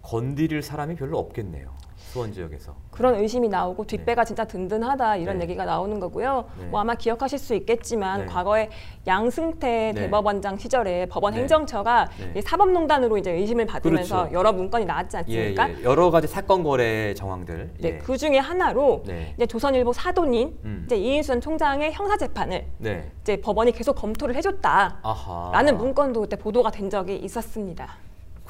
건드릴 0.02 0.60
사람이 0.60 0.96
별로 0.96 1.18
없겠네요. 1.18 1.70
수원 2.12 2.30
지역에서. 2.30 2.74
그런 2.90 3.14
의심이 3.14 3.48
나오고 3.48 3.86
뒷배가 3.86 4.24
진짜 4.26 4.44
든든하다 4.44 5.16
이런 5.16 5.38
네. 5.38 5.44
얘기가 5.44 5.64
나오는 5.64 5.98
거고요. 5.98 6.44
네. 6.58 6.66
뭐 6.66 6.78
아마 6.78 6.94
기억하실 6.94 7.38
수 7.38 7.54
있겠지만 7.54 8.20
네. 8.20 8.26
과거에 8.26 8.68
양승태 9.06 9.92
네. 9.94 10.00
대법원장 10.02 10.58
시절에 10.58 11.06
법원 11.06 11.32
네. 11.32 11.40
행정처가 11.40 12.10
네. 12.18 12.38
이 12.38 12.42
사법농단으로 12.42 13.16
이제 13.16 13.32
의심을 13.32 13.64
받으면서 13.64 14.16
그렇죠. 14.16 14.34
여러 14.34 14.52
문건이 14.52 14.84
나왔지 14.84 15.16
예, 15.16 15.18
않습니까? 15.18 15.70
예. 15.70 15.82
여러 15.84 16.10
가지 16.10 16.28
사건 16.28 16.62
거래 16.62 17.14
정황들. 17.14 17.74
네, 17.80 17.88
예. 17.88 17.98
그 17.98 18.18
중에 18.18 18.36
하나로 18.36 19.04
네. 19.06 19.32
이제 19.36 19.46
조선일보 19.46 19.94
사돈인 19.94 20.58
음. 20.64 20.82
이제 20.84 20.96
이인수 20.96 21.28
전 21.28 21.40
총장의 21.40 21.94
형사 21.94 22.18
재판을 22.18 22.66
네. 22.76 23.10
이제 23.22 23.40
법원이 23.40 23.72
계속 23.72 23.94
검토를 23.94 24.34
해줬다라는 24.34 24.98
아하. 25.02 25.62
문건도 25.72 26.20
그때 26.20 26.36
보도가 26.36 26.70
된 26.70 26.90
적이 26.90 27.16
있었습니다. 27.16 27.96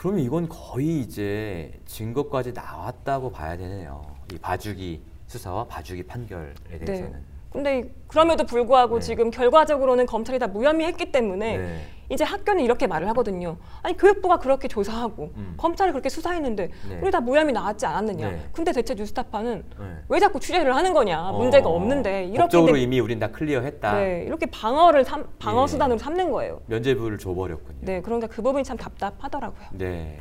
그러면 0.02 0.24
이건 0.24 0.48
거의 0.48 0.98
이제 0.98 1.80
증거까지 1.86 2.50
나왔다고 2.54 3.30
봐야 3.30 3.56
되네요. 3.56 4.04
이 4.32 4.38
봐주기 4.38 5.00
수사와 5.28 5.68
봐주기 5.68 6.02
판결에 6.02 6.54
대해서는. 6.84 7.12
네. 7.12 7.31
근데 7.52 7.92
그럼에도 8.08 8.44
불구하고 8.44 8.98
네. 8.98 9.06
지금 9.06 9.30
결과적으로는 9.30 10.06
검찰이 10.06 10.38
다 10.38 10.46
무혐의했기 10.46 11.12
때문에 11.12 11.58
네. 11.58 11.80
이제 12.08 12.24
학교는 12.24 12.62
이렇게 12.64 12.86
말을 12.86 13.08
하거든요. 13.10 13.56
아니 13.82 13.96
교육부가 13.96 14.38
그렇게 14.38 14.68
조사하고 14.68 15.32
음. 15.36 15.54
검찰이 15.56 15.92
그렇게 15.92 16.08
수사했는데 16.08 16.70
네. 16.88 16.98
우리 17.02 17.10
다 17.10 17.20
무혐의 17.20 17.52
나왔지 17.54 17.86
않았느냐. 17.86 18.30
네. 18.30 18.48
근데 18.52 18.72
대체 18.72 18.94
뉴스타파는 18.94 19.64
네. 19.78 19.84
왜 20.08 20.18
자꾸 20.18 20.40
취재를 20.40 20.74
하는 20.74 20.92
거냐. 20.92 21.32
문제가 21.32 21.68
어, 21.68 21.76
없는데 21.76 22.24
이렇게 22.24 22.38
법적으로 22.38 22.72
내- 22.74 22.80
이미 22.82 23.00
우린 23.00 23.18
다 23.18 23.28
클리어했다. 23.30 23.94
네, 23.98 24.24
이렇게 24.26 24.46
방어를 24.46 25.04
삼, 25.04 25.26
방어 25.38 25.62
예. 25.62 25.66
수단으로 25.68 25.98
삼는 25.98 26.30
거예요. 26.32 26.60
면죄부를 26.66 27.18
줘버렸군요. 27.18 27.78
네, 27.80 28.00
그러니까 28.02 28.26
그 28.26 28.42
부분이 28.42 28.64
참 28.64 28.76
답답하더라고요. 28.76 29.68
네. 29.72 30.18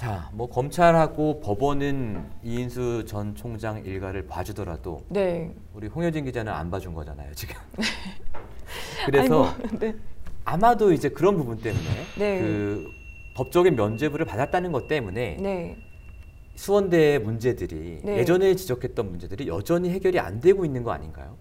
자, 0.00 0.30
뭐 0.32 0.48
검찰하고 0.48 1.40
법원은 1.40 2.24
이인수 2.42 3.04
전 3.04 3.34
총장 3.34 3.84
일가를 3.84 4.26
봐주더라도 4.26 5.04
네. 5.10 5.54
우리 5.74 5.88
홍효진 5.88 6.24
기자는 6.24 6.50
안 6.50 6.70
봐준 6.70 6.94
거잖아요, 6.94 7.34
지금. 7.34 7.54
그래서 9.04 9.44
아니, 9.44 9.68
뭐, 9.68 9.78
네. 9.78 9.94
아마도 10.46 10.94
이제 10.94 11.10
그런 11.10 11.36
부분 11.36 11.58
때문에 11.58 11.84
네. 12.16 12.40
그 12.40 12.86
법적인 13.34 13.76
면죄부를 13.76 14.24
받았다는 14.24 14.72
것 14.72 14.88
때문에 14.88 15.36
네. 15.38 15.76
수원대의 16.54 17.18
문제들이 17.18 18.00
네. 18.02 18.18
예전에 18.20 18.54
지적했던 18.54 19.06
문제들이 19.06 19.48
여전히 19.48 19.90
해결이 19.90 20.18
안 20.18 20.40
되고 20.40 20.64
있는 20.64 20.82
거 20.82 20.92
아닌가요? 20.92 21.36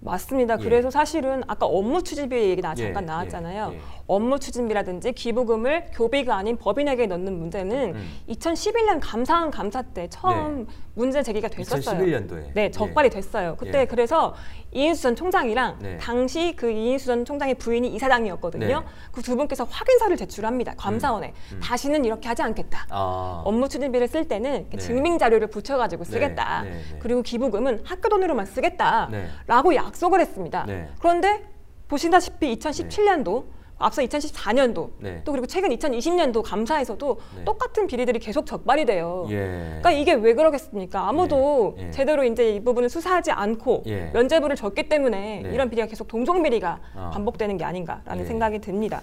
맞습니다. 0.00 0.56
예. 0.58 0.64
그래서 0.64 0.90
사실은 0.90 1.42
아까 1.46 1.66
업무 1.66 2.02
추진비 2.02 2.34
얘기 2.34 2.62
나 2.62 2.72
예, 2.76 2.84
잠깐 2.84 3.04
예, 3.04 3.06
나왔잖아요. 3.06 3.72
예. 3.74 3.80
업무 4.06 4.38
추진비라든지 4.38 5.12
기부금을 5.12 5.86
교비가 5.92 6.36
아닌 6.36 6.56
법인에게 6.56 7.06
넣는 7.06 7.38
문제는 7.38 7.94
음. 7.94 8.10
2011년 8.28 8.98
감사원 9.00 9.50
감사 9.50 9.82
때 9.82 10.08
처음 10.08 10.66
문제 10.94 11.22
제기가 11.22 11.48
됐었어요. 11.48 12.00
2011년도에. 12.00 12.46
예. 12.48 12.52
네, 12.54 12.70
적발이 12.70 13.10
됐어요. 13.10 13.56
그때 13.56 13.80
예. 13.80 13.84
그래서 13.84 14.34
이인수 14.72 15.02
전 15.02 15.16
총장이랑 15.16 15.78
네. 15.80 15.96
당시 15.98 16.54
그 16.56 16.70
이인수 16.70 17.06
전 17.06 17.24
총장의 17.24 17.56
부인이 17.56 17.88
이사장이었거든요. 17.94 18.80
네. 18.80 18.86
그두 19.10 19.36
분께서 19.36 19.64
확인서를 19.64 20.16
제출합니다. 20.16 20.74
감사원에 20.76 21.32
음. 21.52 21.60
다시는 21.60 22.04
이렇게 22.04 22.28
하지 22.28 22.42
않겠다. 22.42 22.86
아. 22.90 23.42
업무 23.44 23.68
추진비를 23.68 24.06
쓸 24.06 24.28
때는 24.28 24.68
네. 24.70 24.78
증빙 24.78 25.18
자료를 25.18 25.48
붙여가지고 25.48 26.04
네, 26.04 26.10
쓰겠다. 26.10 26.62
네, 26.62 26.70
네. 26.70 26.98
그리고 27.00 27.22
기부금은 27.22 27.82
학교 27.84 28.08
돈으로만 28.08 28.46
쓰겠다라고 28.46 29.70
네. 29.70 29.76
약속을 29.76 30.20
했습니다. 30.20 30.64
네. 30.66 30.88
그런데 31.00 31.44
보시다시피 31.88 32.56
2017년도 32.56 33.44
앞서 33.80 34.02
2014년도 34.02 34.90
네. 34.98 35.22
또 35.24 35.32
그리고 35.32 35.46
최근 35.46 35.70
2020년도 35.70 36.42
감사에서도 36.42 37.18
네. 37.38 37.44
똑같은 37.44 37.86
비리들이 37.86 38.18
계속 38.18 38.44
적발이 38.46 38.84
돼요. 38.84 39.26
예. 39.30 39.36
그러니까 39.80 39.90
이게 39.92 40.12
왜 40.12 40.34
그러겠습니까? 40.34 41.08
아무도 41.08 41.76
예, 41.78 41.86
예. 41.86 41.90
제대로 41.90 42.22
이제 42.22 42.54
이 42.56 42.60
부분을 42.62 42.90
수사하지 42.90 43.30
않고 43.32 43.84
예. 43.86 44.10
면죄부를 44.12 44.54
줬기 44.54 44.88
때문에 44.88 45.40
네. 45.42 45.50
이런 45.54 45.70
비리가 45.70 45.88
계속 45.88 46.06
동종 46.08 46.42
비리가 46.42 46.78
아. 46.94 47.10
반복되는 47.10 47.56
게 47.56 47.64
아닌가라는 47.64 48.22
예. 48.24 48.26
생각이 48.28 48.58
듭니다. 48.60 49.00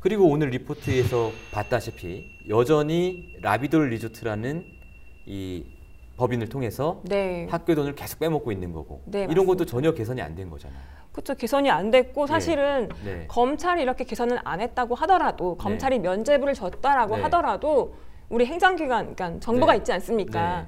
그리고 0.00 0.24
오늘 0.26 0.48
리포트에서 0.50 1.30
봤다시피 1.52 2.30
여전히 2.48 3.34
라비돌 3.42 3.90
리조트라는 3.90 4.64
이 5.26 5.64
법인을 6.16 6.48
통해서 6.48 7.02
네. 7.04 7.46
학교 7.50 7.74
돈을 7.74 7.94
계속 7.94 8.18
빼먹고 8.20 8.50
있는 8.52 8.72
거고 8.72 9.02
네, 9.04 9.26
이런 9.30 9.44
것도 9.46 9.66
전혀 9.66 9.92
개선이 9.92 10.22
안 10.22 10.34
된 10.34 10.48
거잖아요. 10.50 10.97
그렇죠. 11.18 11.34
개선이 11.34 11.68
안 11.68 11.90
됐고 11.90 12.28
사실은 12.28 12.88
네. 13.04 13.24
검찰이 13.26 13.82
이렇게 13.82 14.04
개선을 14.04 14.38
안 14.44 14.60
했다고 14.60 14.94
하더라도 14.94 15.56
검찰이 15.56 15.98
면죄부를 15.98 16.54
줬다라고 16.54 17.16
네. 17.16 17.22
하더라도 17.22 17.94
우리 18.28 18.46
행정기관, 18.46 19.14
그러니까 19.16 19.40
정부가 19.40 19.72
네. 19.72 19.78
있지 19.78 19.92
않습니까? 19.92 20.60
네. 20.60 20.66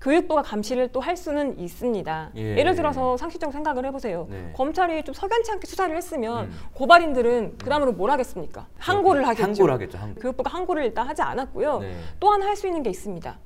교육부가 0.00 0.40
감시를 0.40 0.88
또 0.92 1.00
할 1.00 1.14
수는 1.18 1.58
있습니다. 1.58 2.30
예. 2.36 2.56
예. 2.56 2.62
를 2.62 2.74
들어서 2.74 3.18
상식적으로 3.18 3.52
생각을 3.52 3.84
해보세요. 3.84 4.26
네. 4.30 4.52
검찰이 4.56 5.02
좀 5.02 5.12
석연치 5.12 5.52
않게 5.52 5.66
수사를 5.66 5.94
했으면 5.94 6.46
음. 6.46 6.58
고발인들은 6.72 7.58
그 7.62 7.68
다음으로 7.68 7.92
뭘 7.92 8.10
하겠습니까? 8.10 8.66
항고를 8.78 9.26
하겠죠. 9.28 9.42
항고를 9.42 9.74
하겠죠. 9.74 9.98
항고. 9.98 10.20
교육부가 10.20 10.50
항고를 10.50 10.84
일단 10.86 11.06
하지 11.06 11.20
않았고요. 11.20 11.80
네. 11.80 11.94
또 12.18 12.30
하나 12.30 12.46
할수 12.46 12.66
있는 12.66 12.82
게 12.82 12.88
있습니다. 12.88 13.38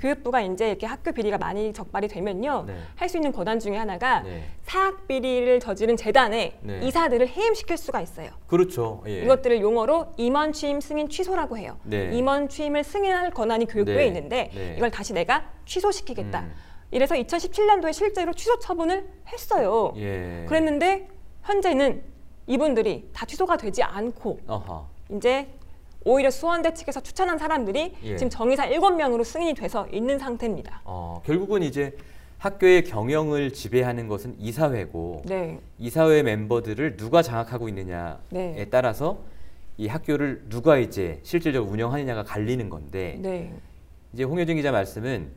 음. 0.00 0.10
교육부가 0.10 0.40
이제 0.40 0.68
이렇게 0.68 0.86
학교 0.86 1.12
비리가 1.12 1.38
많이 1.38 1.72
적발이 1.72 2.08
되면요. 2.08 2.64
네. 2.66 2.76
할수 2.96 3.18
있는 3.18 3.32
권한 3.32 3.60
중에 3.60 3.76
하나가 3.76 4.20
네. 4.20 4.44
사학 4.62 5.06
비리를 5.06 5.60
저지른 5.60 5.96
재단에 5.96 6.58
네. 6.62 6.80
이사들을 6.82 7.28
해임시킬 7.28 7.76
수가 7.76 8.00
있어요. 8.00 8.30
그렇죠. 8.46 9.02
예. 9.06 9.22
이것들을 9.22 9.60
용어로 9.60 10.12
임원 10.16 10.52
취임 10.52 10.80
승인 10.80 11.08
취소라고 11.08 11.58
해요. 11.58 11.78
네. 11.84 12.10
임원 12.12 12.48
취임을 12.48 12.82
승인할 12.82 13.30
권한이 13.30 13.66
교육부에 13.66 13.96
네. 13.96 14.06
있는데 14.06 14.50
네. 14.54 14.74
이걸 14.76 14.90
다시 14.90 15.12
내가 15.12 15.44
취소시키겠다. 15.66 16.40
음. 16.40 16.54
이래서 16.90 17.14
2017년도에 17.14 17.92
실제로 17.92 18.32
취소 18.32 18.58
처분을 18.58 19.08
했어요. 19.28 19.92
예. 19.96 20.44
그랬는데 20.48 21.08
현재는 21.44 22.02
이분들이 22.46 23.10
다 23.12 23.26
취소가 23.26 23.56
되지 23.56 23.82
않고 23.82 24.40
어허. 24.46 24.88
이제 25.12 25.48
오히려 26.04 26.30
수원대 26.30 26.72
측에서 26.74 27.00
추천한 27.00 27.38
사람들이 27.38 27.94
예. 28.02 28.16
지금 28.16 28.30
정의사 28.30 28.68
7명으로 28.68 29.24
승인이 29.24 29.54
돼서 29.54 29.86
있는 29.92 30.18
상태입니다. 30.18 30.82
어, 30.84 31.20
결국은 31.24 31.62
이제 31.62 31.96
학교의 32.38 32.84
경영을 32.84 33.52
지배하는 33.52 34.08
것은 34.08 34.34
이사회고 34.38 35.22
네. 35.26 35.60
이사회 35.78 36.22
멤버들을 36.22 36.96
누가 36.96 37.20
장악하고 37.20 37.68
있느냐에 37.68 38.16
네. 38.30 38.66
따라서 38.70 39.20
이 39.76 39.86
학교를 39.88 40.44
누가 40.48 40.78
이제 40.78 41.20
실질적으로 41.22 41.70
운영하느냐가 41.70 42.22
갈리는 42.24 42.70
건데 42.70 43.18
네. 43.20 43.52
이제 44.14 44.24
홍효진 44.24 44.56
기자 44.56 44.72
말씀은 44.72 45.28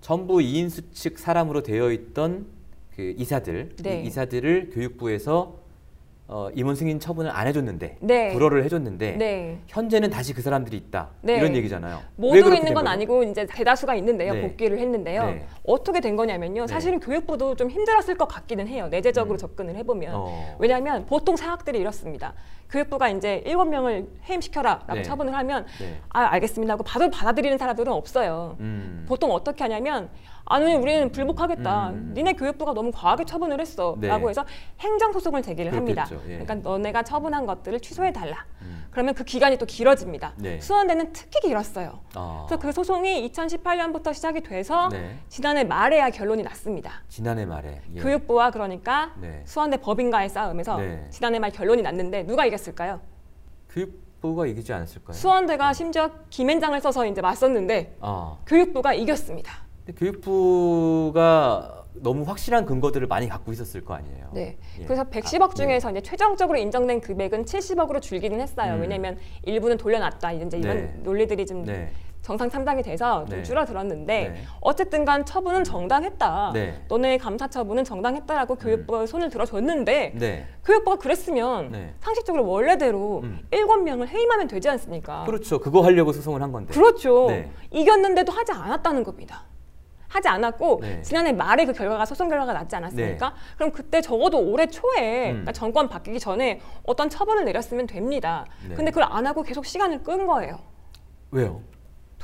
전부 0.00 0.40
이인수 0.40 0.92
측 0.92 1.18
사람으로 1.18 1.62
되어 1.62 1.90
있던 1.90 2.46
그 2.94 3.14
이사들 3.16 3.76
네. 3.82 4.02
이 4.02 4.06
이사들을 4.06 4.70
교육부에서 4.72 5.58
어, 6.26 6.48
임원 6.54 6.74
승인 6.74 7.00
처분을 7.00 7.30
안 7.30 7.46
해줬는데 7.46 7.98
네. 8.00 8.32
불허를 8.32 8.64
해줬는데 8.64 9.16
네. 9.16 9.58
현재는 9.66 10.08
다시 10.08 10.32
그 10.32 10.40
사람들이 10.40 10.74
있다 10.76 11.10
네. 11.20 11.36
이런 11.36 11.54
얘기잖아요. 11.54 11.96
왜 11.96 12.02
모두 12.16 12.38
있는 12.38 12.64
된건 12.64 12.84
거죠? 12.84 12.88
아니고 12.88 13.22
이제 13.24 13.44
대다수가 13.44 13.94
있는데요. 13.96 14.32
네. 14.32 14.40
복귀를 14.40 14.78
했는데요. 14.78 15.26
네. 15.26 15.46
어떻게 15.66 16.00
된 16.00 16.16
거냐면요. 16.16 16.66
사실은 16.66 16.98
교육부도 16.98 17.56
좀 17.56 17.68
힘들었을 17.68 18.16
것 18.16 18.26
같기는 18.26 18.66
해요. 18.68 18.88
내재적으로 18.88 19.36
접근을 19.36 19.76
해보면. 19.76 20.14
음. 20.14 20.18
어. 20.18 20.56
왜냐하면 20.58 21.04
보통 21.04 21.36
사학들이 21.36 21.78
이렇습니다. 21.78 22.32
교육부가 22.70 23.10
이제 23.10 23.42
일곱 23.44 23.66
명을 23.66 24.08
해임시켜라라고 24.26 24.94
네. 24.94 25.02
처분을 25.02 25.34
하면 25.34 25.66
네. 25.78 26.00
아 26.08 26.22
알겠습니다 26.32 26.72
하고 26.72 26.82
바로 26.84 27.10
받아들이는 27.10 27.58
사람들은 27.58 27.92
없어요. 27.92 28.56
음. 28.60 29.04
보통 29.06 29.30
어떻게 29.30 29.62
하냐면 29.62 30.08
아니 30.46 30.74
우리는 30.74 31.10
불복하겠다. 31.10 31.90
음. 31.90 32.12
니네 32.14 32.34
교육부가 32.34 32.74
너무 32.74 32.90
과하게 32.92 33.24
처분을 33.24 33.60
했어라고 33.60 33.98
네. 34.00 34.28
해서 34.28 34.44
행정 34.80 35.12
소송을 35.12 35.42
제기를 35.42 35.74
합니다. 35.74 36.04
그렇겠죠. 36.04 36.30
예. 36.30 36.38
그러니까 36.38 36.54
너네가 36.68 37.02
처분한 37.02 37.46
것들을 37.46 37.80
취소해 37.80 38.12
달라. 38.12 38.44
음. 38.62 38.84
그러면 38.90 39.14
그 39.14 39.24
기간이 39.24 39.56
또 39.56 39.64
길어집니다. 39.64 40.34
네. 40.36 40.60
수원대는 40.60 41.12
특히 41.12 41.40
길었어요. 41.40 42.00
아. 42.14 42.44
그래서 42.46 42.60
그 42.60 42.72
소송이 42.72 43.30
2018년부터 43.30 44.12
시작이 44.12 44.42
돼서 44.42 44.88
네. 44.90 45.18
지난해 45.28 45.64
말에야 45.64 46.10
결론이 46.10 46.42
났습니다. 46.42 47.02
지난해 47.08 47.46
말에 47.46 47.80
예. 47.94 48.00
교육부와 48.00 48.50
그러니까 48.50 49.14
네. 49.20 49.42
수원대 49.46 49.78
법인과의 49.78 50.28
싸움에서 50.28 50.76
네. 50.76 51.06
지난해 51.08 51.38
말 51.38 51.50
결론이 51.50 51.80
났는데 51.80 52.26
누가 52.26 52.44
이겼을까요? 52.44 53.00
교육부가 53.70 54.46
이기지 54.46 54.72
않았을까요? 54.74 55.14
수원대가 55.14 55.72
심지어 55.72 56.10
김앤장을 56.28 56.78
써서 56.82 57.06
이제 57.06 57.22
맞섰는데 57.22 57.96
아. 58.00 58.36
교육부가 58.46 58.92
이겼습니다. 58.92 59.63
교육부가 59.92 61.84
너무 61.94 62.24
확실한 62.24 62.66
근거들을 62.66 63.06
많이 63.06 63.28
갖고 63.28 63.52
있었을 63.52 63.84
거 63.84 63.94
아니에요. 63.94 64.28
네. 64.32 64.56
예. 64.80 64.84
그래서 64.84 65.04
110억 65.04 65.54
중에서 65.54 65.90
이제 65.90 66.00
최종적으로 66.00 66.58
인정된 66.58 67.00
금액은 67.00 67.44
70억으로 67.44 68.00
줄기는 68.00 68.40
했어요. 68.40 68.74
음. 68.74 68.80
왜냐하면 68.80 69.16
일부는 69.44 69.76
돌려놨다 69.76 70.32
이제 70.32 70.58
이런 70.58 70.76
네. 70.76 70.94
논리들이 71.02 71.46
좀 71.46 71.64
네. 71.64 71.92
정상 72.20 72.48
참작이 72.48 72.82
돼서 72.82 73.26
좀 73.26 73.38
네. 73.38 73.42
줄어들었는데 73.42 74.28
네. 74.28 74.42
어쨌든 74.60 75.04
간 75.04 75.24
처분은 75.24 75.62
정당했다. 75.62 76.52
네. 76.54 76.82
너네 76.88 77.18
감사 77.18 77.46
처분은 77.46 77.84
정당했다라고 77.84 78.56
교육부가 78.56 79.06
손을 79.06 79.28
들어줬는데 79.28 80.14
네. 80.16 80.46
교육부가 80.64 80.96
그랬으면 80.96 81.70
네. 81.70 81.94
상식적으로 82.00 82.46
원래대로 82.46 83.22
일곱 83.52 83.82
명을 83.82 84.08
해임하면 84.08 84.48
되지 84.48 84.70
않습니까? 84.70 85.24
그렇죠. 85.24 85.60
그거 85.60 85.82
하려고 85.82 86.12
소송을 86.12 86.42
한 86.42 86.50
건데. 86.50 86.72
그렇죠. 86.72 87.26
네. 87.28 87.50
이겼는데도 87.70 88.32
하지 88.32 88.52
않았다는 88.52 89.04
겁니다. 89.04 89.44
하지 90.14 90.28
않았고 90.28 90.78
네. 90.80 91.02
지난해 91.02 91.32
말에 91.32 91.66
그 91.66 91.72
결과가 91.72 92.04
소송 92.04 92.28
결과가 92.28 92.52
났지 92.52 92.76
않았습니까? 92.76 93.34
그럼 93.56 93.72
그때 93.72 94.00
적어도 94.00 94.38
올해 94.38 94.68
초에 94.68 95.30
음. 95.30 95.32
그러니까 95.32 95.52
정권 95.52 95.88
바뀌기 95.88 96.20
전에 96.20 96.60
어떤 96.84 97.10
처분을 97.10 97.44
내렸으면 97.44 97.88
됩니다. 97.88 98.46
네. 98.68 98.76
근데 98.76 98.92
그걸 98.92 99.08
안 99.10 99.26
하고 99.26 99.42
계속 99.42 99.66
시간을 99.66 100.04
끈 100.04 100.26
거예요. 100.26 100.60
왜요? 101.32 101.60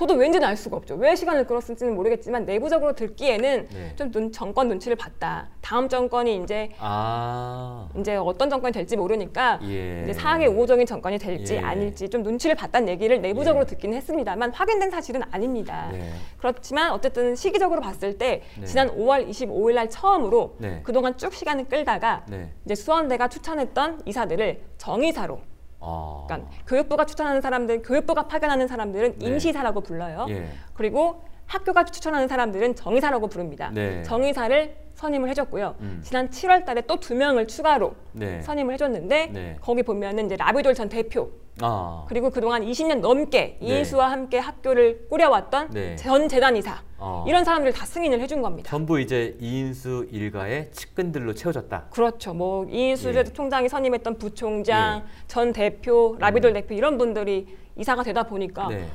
저도 0.00 0.14
왠지는 0.14 0.48
알 0.48 0.56
수가 0.56 0.78
없죠. 0.78 0.94
왜 0.94 1.14
시간을 1.14 1.46
끌었을지는 1.46 1.94
모르겠지만 1.94 2.46
내부적으로 2.46 2.94
듣기에는 2.94 3.68
네. 3.70 3.92
좀 3.96 4.10
눈, 4.10 4.32
정권 4.32 4.68
눈치를 4.68 4.96
봤다. 4.96 5.50
다음 5.60 5.90
정권이 5.90 6.42
이제 6.42 6.70
아. 6.78 7.86
이제 7.98 8.16
어떤 8.16 8.48
정권이 8.48 8.72
될지 8.72 8.96
모르니까 8.96 9.60
예. 9.64 10.04
이제 10.04 10.14
사학의 10.14 10.48
우호적인 10.48 10.86
정권이 10.86 11.18
될지 11.18 11.56
예. 11.56 11.58
아닐지 11.58 12.08
좀 12.08 12.22
눈치를 12.22 12.56
봤다는 12.56 12.88
얘기를 12.88 13.20
내부적으로 13.20 13.66
듣기는 13.66 13.94
했습니다만 13.94 14.52
확인된 14.52 14.90
사실은 14.90 15.20
아닙니다. 15.30 15.90
네. 15.92 16.14
그렇지만 16.38 16.92
어쨌든 16.92 17.36
시기적으로 17.36 17.82
봤을 17.82 18.16
때 18.16 18.40
네. 18.58 18.64
지난 18.64 18.88
5월 18.96 19.28
25일 19.28 19.74
날 19.74 19.90
처음으로 19.90 20.56
네. 20.56 20.80
그동안 20.82 21.18
쭉 21.18 21.34
시간을 21.34 21.68
끌다가 21.68 22.24
네. 22.26 22.50
이제 22.64 22.74
수원대가 22.74 23.28
추천했던 23.28 24.00
이사들을 24.06 24.62
정의사로 24.78 25.40
아. 25.80 26.24
그러니까 26.26 26.50
교육부가 26.66 27.06
추천하는 27.06 27.40
사람들, 27.40 27.82
교육부가 27.82 28.26
파견하는 28.28 28.68
사람들은 28.68 29.18
네. 29.18 29.26
임시사라고 29.26 29.80
불러요. 29.80 30.26
예. 30.28 30.48
그리고 30.74 31.22
학교가 31.50 31.84
추천하는 31.84 32.28
사람들은 32.28 32.76
정의사라고 32.76 33.26
부릅니다. 33.26 33.70
네. 33.74 34.02
정의사를 34.04 34.76
선임을 34.94 35.28
해줬고요. 35.30 35.74
음. 35.80 36.00
지난 36.04 36.30
7월 36.30 36.64
달에 36.64 36.82
또 36.82 36.96
두 37.00 37.14
명을 37.14 37.48
추가로 37.48 37.94
네. 38.12 38.40
선임을 38.42 38.74
해줬는데 38.74 39.26
네. 39.32 39.56
거기 39.60 39.82
보면은 39.82 40.26
이제 40.26 40.36
라비돌 40.36 40.74
전 40.74 40.88
대표 40.88 41.30
아. 41.60 42.04
그리고 42.08 42.30
그동안 42.30 42.62
20년 42.62 43.00
넘게 43.00 43.58
네. 43.60 43.66
이인수와 43.66 44.12
함께 44.12 44.38
학교를 44.38 45.08
꾸려왔던 45.08 45.70
네. 45.70 45.96
전 45.96 46.28
재단이사 46.28 46.82
어. 46.98 47.24
이런 47.26 47.44
사람들 47.44 47.72
다 47.72 47.84
승인을 47.84 48.20
해준 48.20 48.42
겁니다. 48.42 48.70
전부 48.70 49.00
이제 49.00 49.36
이인수 49.40 50.06
일가의 50.12 50.70
측근들로 50.70 51.34
채워졌다. 51.34 51.86
그렇죠. 51.90 52.32
뭐 52.32 52.66
이인수 52.70 53.12
예. 53.14 53.24
총장이 53.24 53.68
선임했던 53.68 54.18
부총장, 54.18 55.04
전 55.26 55.52
대표, 55.52 56.14
라비돌 56.20 56.52
대표 56.52 56.74
이런 56.74 56.96
분들이 56.96 57.48
이사가 57.76 58.04
되다 58.04 58.22
보니까 58.24 58.68
네. 58.68 58.86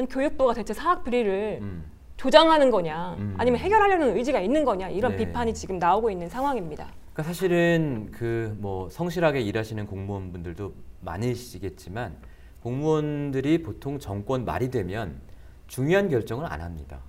아니 0.00 0.08
교육부가 0.08 0.54
대체 0.54 0.72
사학 0.72 1.04
비리를 1.04 1.58
음. 1.60 1.84
조장하는 2.16 2.70
거냐, 2.70 3.16
음. 3.18 3.34
아니면 3.36 3.60
해결하려는 3.60 4.16
의지가 4.16 4.40
있는 4.40 4.64
거냐 4.64 4.88
이런 4.88 5.12
네. 5.12 5.18
비판이 5.26 5.52
지금 5.52 5.78
나오고 5.78 6.10
있는 6.10 6.28
상황입니다. 6.30 6.88
그러니까 7.12 7.22
사실은 7.22 8.08
그 8.10 8.56
뭐 8.58 8.88
성실하게 8.88 9.40
일하시는 9.42 9.86
공무원분들도 9.86 10.72
많으시겠지만 11.02 12.16
공무원들이 12.62 13.62
보통 13.62 13.98
정권 13.98 14.44
말이 14.46 14.70
되면 14.70 15.20
중요한 15.66 16.08
결정을 16.08 16.46
안 16.50 16.62
합니다. 16.62 17.00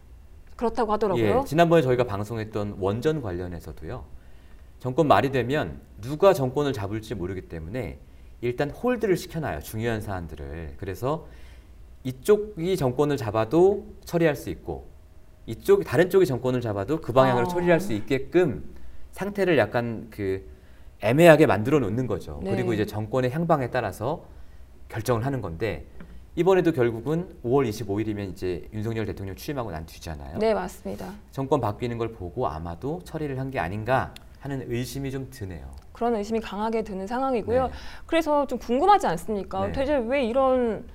그렇다고 0.57 0.91
하더라고요. 0.93 1.39
예, 1.41 1.45
지난번에 1.45 1.81
저희가 1.81 2.03
방송했던 2.03 2.75
원전 2.79 3.21
관련해서도요. 3.21 4.03
정권 4.79 5.07
말이 5.07 5.31
되면 5.31 5.79
누가 6.01 6.33
정권을 6.33 6.73
잡을지 6.73 7.15
모르기 7.15 7.47
때문에 7.47 7.99
일단 8.41 8.69
홀드를 8.69 9.15
시켜놔요. 9.15 9.61
중요한 9.61 10.01
사안들을. 10.01 10.75
그래서 10.77 11.27
이쪽이 12.03 12.77
정권을 12.77 13.17
잡아도 13.17 13.85
처리할 14.05 14.35
수 14.35 14.49
있고 14.49 14.89
이쪽 15.45 15.83
다른 15.83 16.09
쪽이 16.09 16.25
정권을 16.25 16.61
잡아도 16.61 17.01
그 17.01 17.13
방향으로 17.13 17.45
아. 17.45 17.49
처리할 17.49 17.79
수 17.79 17.93
있게끔 17.93 18.63
상태를 19.11 19.57
약간 19.57 20.07
그 20.09 20.47
애매하게 21.01 21.45
만들어 21.47 21.79
놓는 21.79 22.07
거죠. 22.07 22.39
네. 22.43 22.51
그리고 22.51 22.73
이제 22.73 22.85
정권의 22.85 23.31
향방에 23.31 23.69
따라서 23.71 24.23
결정을 24.89 25.25
하는 25.25 25.41
건데 25.41 25.85
이번에도 26.35 26.71
결국은 26.71 27.27
5월 27.43 27.67
25일이면 27.67 28.31
이제 28.31 28.69
윤석열 28.73 29.05
대통령 29.05 29.35
취임하고 29.35 29.71
난 29.71 29.85
뒤잖아요. 29.85 30.37
네 30.37 30.53
맞습니다. 30.53 31.13
정권 31.31 31.59
바뀌는 31.59 31.97
걸 31.97 32.13
보고 32.13 32.47
아마도 32.47 33.01
처리를 33.03 33.37
한 33.39 33.51
게 33.51 33.59
아닌가 33.59 34.13
하는 34.39 34.63
의심이 34.71 35.11
좀 35.11 35.27
드네요. 35.29 35.69
그런 35.91 36.15
의심이 36.15 36.39
강하게 36.39 36.83
드는 36.83 37.05
상황이고요. 37.05 37.67
네. 37.67 37.73
그래서 38.07 38.47
좀 38.47 38.57
궁금하지 38.59 39.05
않습니까? 39.07 39.67
네. 39.67 39.71
대체 39.73 39.97
왜 39.97 40.23
이런 40.25 40.87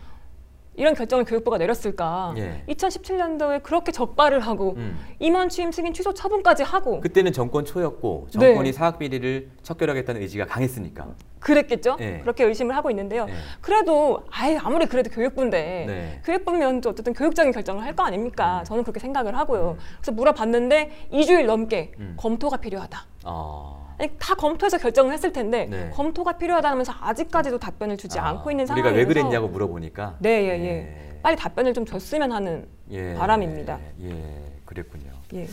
이런 0.77 0.95
결정을 0.95 1.25
교육부가 1.25 1.59
내렸을까? 1.59 2.35
예. 2.37 2.63
2017년도에 2.69 3.63
그렇게 3.63 3.93
적발을 3.93 4.41
하고 4.41 4.75
음. 4.77 4.99
임원 5.19 5.49
취임 5.49 5.73
승인 5.73 5.93
취소 5.95 6.13
처분까지 6.13 6.63
하고 6.63 7.01
그때는 7.01 7.33
정권 7.33 7.65
초였고 7.65 8.29
네. 8.35 8.39
정권이 8.47 8.73
사학 8.73 8.99
비리를 8.99 9.51
척결하겠다는 9.63 10.21
의지가 10.21 10.47
강했으니까. 10.47 11.09
그랬겠죠? 11.41 11.97
네. 11.97 12.19
그렇게 12.21 12.45
의심을 12.45 12.75
하고 12.77 12.91
있는데요. 12.91 13.27
네. 13.27 13.33
그래도 13.61 14.25
아예 14.31 14.57
아무리 14.59 14.87
그래도 14.87 15.11
교육부인데 15.11 15.85
네. 15.87 16.21
교육부면 16.25 16.81
또 16.81 16.91
어쨌든 16.91 17.13
교육적인 17.13 17.53
결정을 17.53 17.83
할 17.83 17.97
거 17.97 18.03
아닙니까? 18.03 18.63
저는 18.67 18.83
그렇게 18.83 19.01
생각을 19.01 19.35
하고요. 19.39 19.77
네. 19.79 19.85
그래서 20.01 20.13
물어봤는데 20.13 21.09
2주일 21.13 21.47
넘게 21.47 21.93
음. 21.99 22.15
검토가 22.19 22.59
필요하다. 22.59 23.07
어. 23.25 23.86
아니, 23.86 23.86
다 24.19 24.35
검토해서 24.35 24.79
결정을 24.79 25.13
했을 25.13 25.33
텐데 25.33 25.67
네. 25.67 25.91
검토가 25.93 26.37
필요하다면서 26.39 26.95
아직까지도 27.01 27.59
답변을 27.59 27.97
주지 27.97 28.19
않고 28.19 28.51
있는 28.51 28.65
우리가 28.65 28.77
상황이라서 28.77 28.97
왜 28.97 29.05
그랬냐고 29.07 29.49
물어보니까 29.49 30.17
네, 30.21 30.31
예, 30.45 30.65
예. 30.65 31.21
빨리 31.23 31.37
답변을 31.37 31.73
좀 31.75 31.87
줬으면 31.87 32.31
하는 32.33 32.69
예, 32.91 33.15
바람입니다. 33.15 33.81
예, 34.03 34.53
그랬군요. 34.65 35.11
예. 35.35 35.47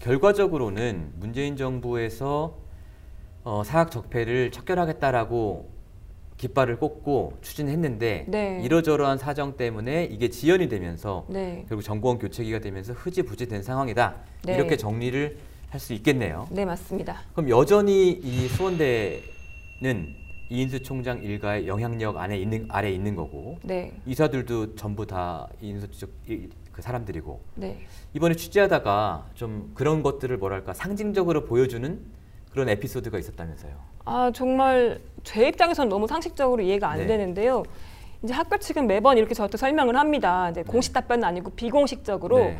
결과적으로는 0.00 1.12
문재인 1.16 1.56
정부에서 1.56 2.56
어, 3.44 3.62
사학 3.64 3.90
적폐를 3.90 4.50
척결하겠다라고 4.50 5.78
깃발을 6.38 6.78
꽂고 6.78 7.38
추진했는데 7.42 8.26
네. 8.28 8.60
이러저러한 8.64 9.18
사정 9.18 9.56
때문에 9.56 10.04
이게 10.04 10.28
지연이 10.28 10.68
되면서 10.68 11.26
네. 11.28 11.64
결국 11.68 11.82
정권 11.82 12.18
교체기가 12.18 12.60
되면서 12.60 12.92
흐지부지된 12.92 13.62
상황이다. 13.62 14.16
네. 14.44 14.54
이렇게 14.54 14.76
정리를 14.76 15.36
할 15.70 15.80
수 15.80 15.92
있겠네요. 15.94 16.46
네, 16.50 16.64
맞습니다. 16.64 17.16
그럼 17.34 17.50
여전히 17.50 18.10
이 18.10 18.48
수원대는 18.48 20.14
이인수 20.50 20.82
총장 20.82 21.22
일가의 21.22 21.66
영향력 21.68 22.16
안에 22.16 22.38
있는 22.38 22.66
아래 22.70 22.90
있는 22.90 23.14
거고 23.14 23.58
네. 23.62 23.92
이사들도 24.06 24.76
전부 24.76 25.04
다 25.06 25.46
이인수 25.60 25.90
쪽 25.90 26.10
이- 26.26 26.48
그 26.72 26.80
사람들이고 26.80 27.40
네. 27.56 27.76
이번에 28.14 28.34
취재하다가 28.34 29.26
좀 29.34 29.72
그런 29.74 30.02
것들을 30.02 30.34
뭐랄까 30.38 30.72
상징적으로 30.72 31.44
보여주는 31.44 32.00
그런 32.52 32.68
에피소드가 32.70 33.18
있었다면서요. 33.18 33.72
아, 34.06 34.30
정말 34.34 34.98
제 35.22 35.48
입장에서는 35.48 35.90
너무 35.90 36.06
상식적으로 36.06 36.62
이해가 36.62 36.88
안 36.88 36.98
네. 37.00 37.06
되는데요. 37.06 37.62
이제 38.22 38.32
학교 38.32 38.56
측은 38.56 38.86
매번 38.86 39.18
이렇게 39.18 39.34
저한테 39.34 39.58
설명을 39.58 39.96
합니다. 39.96 40.48
이제 40.50 40.62
공식 40.62 40.94
답변은 40.94 41.24
아니고 41.24 41.50
비공식적으로 41.50 42.38
네. 42.38 42.58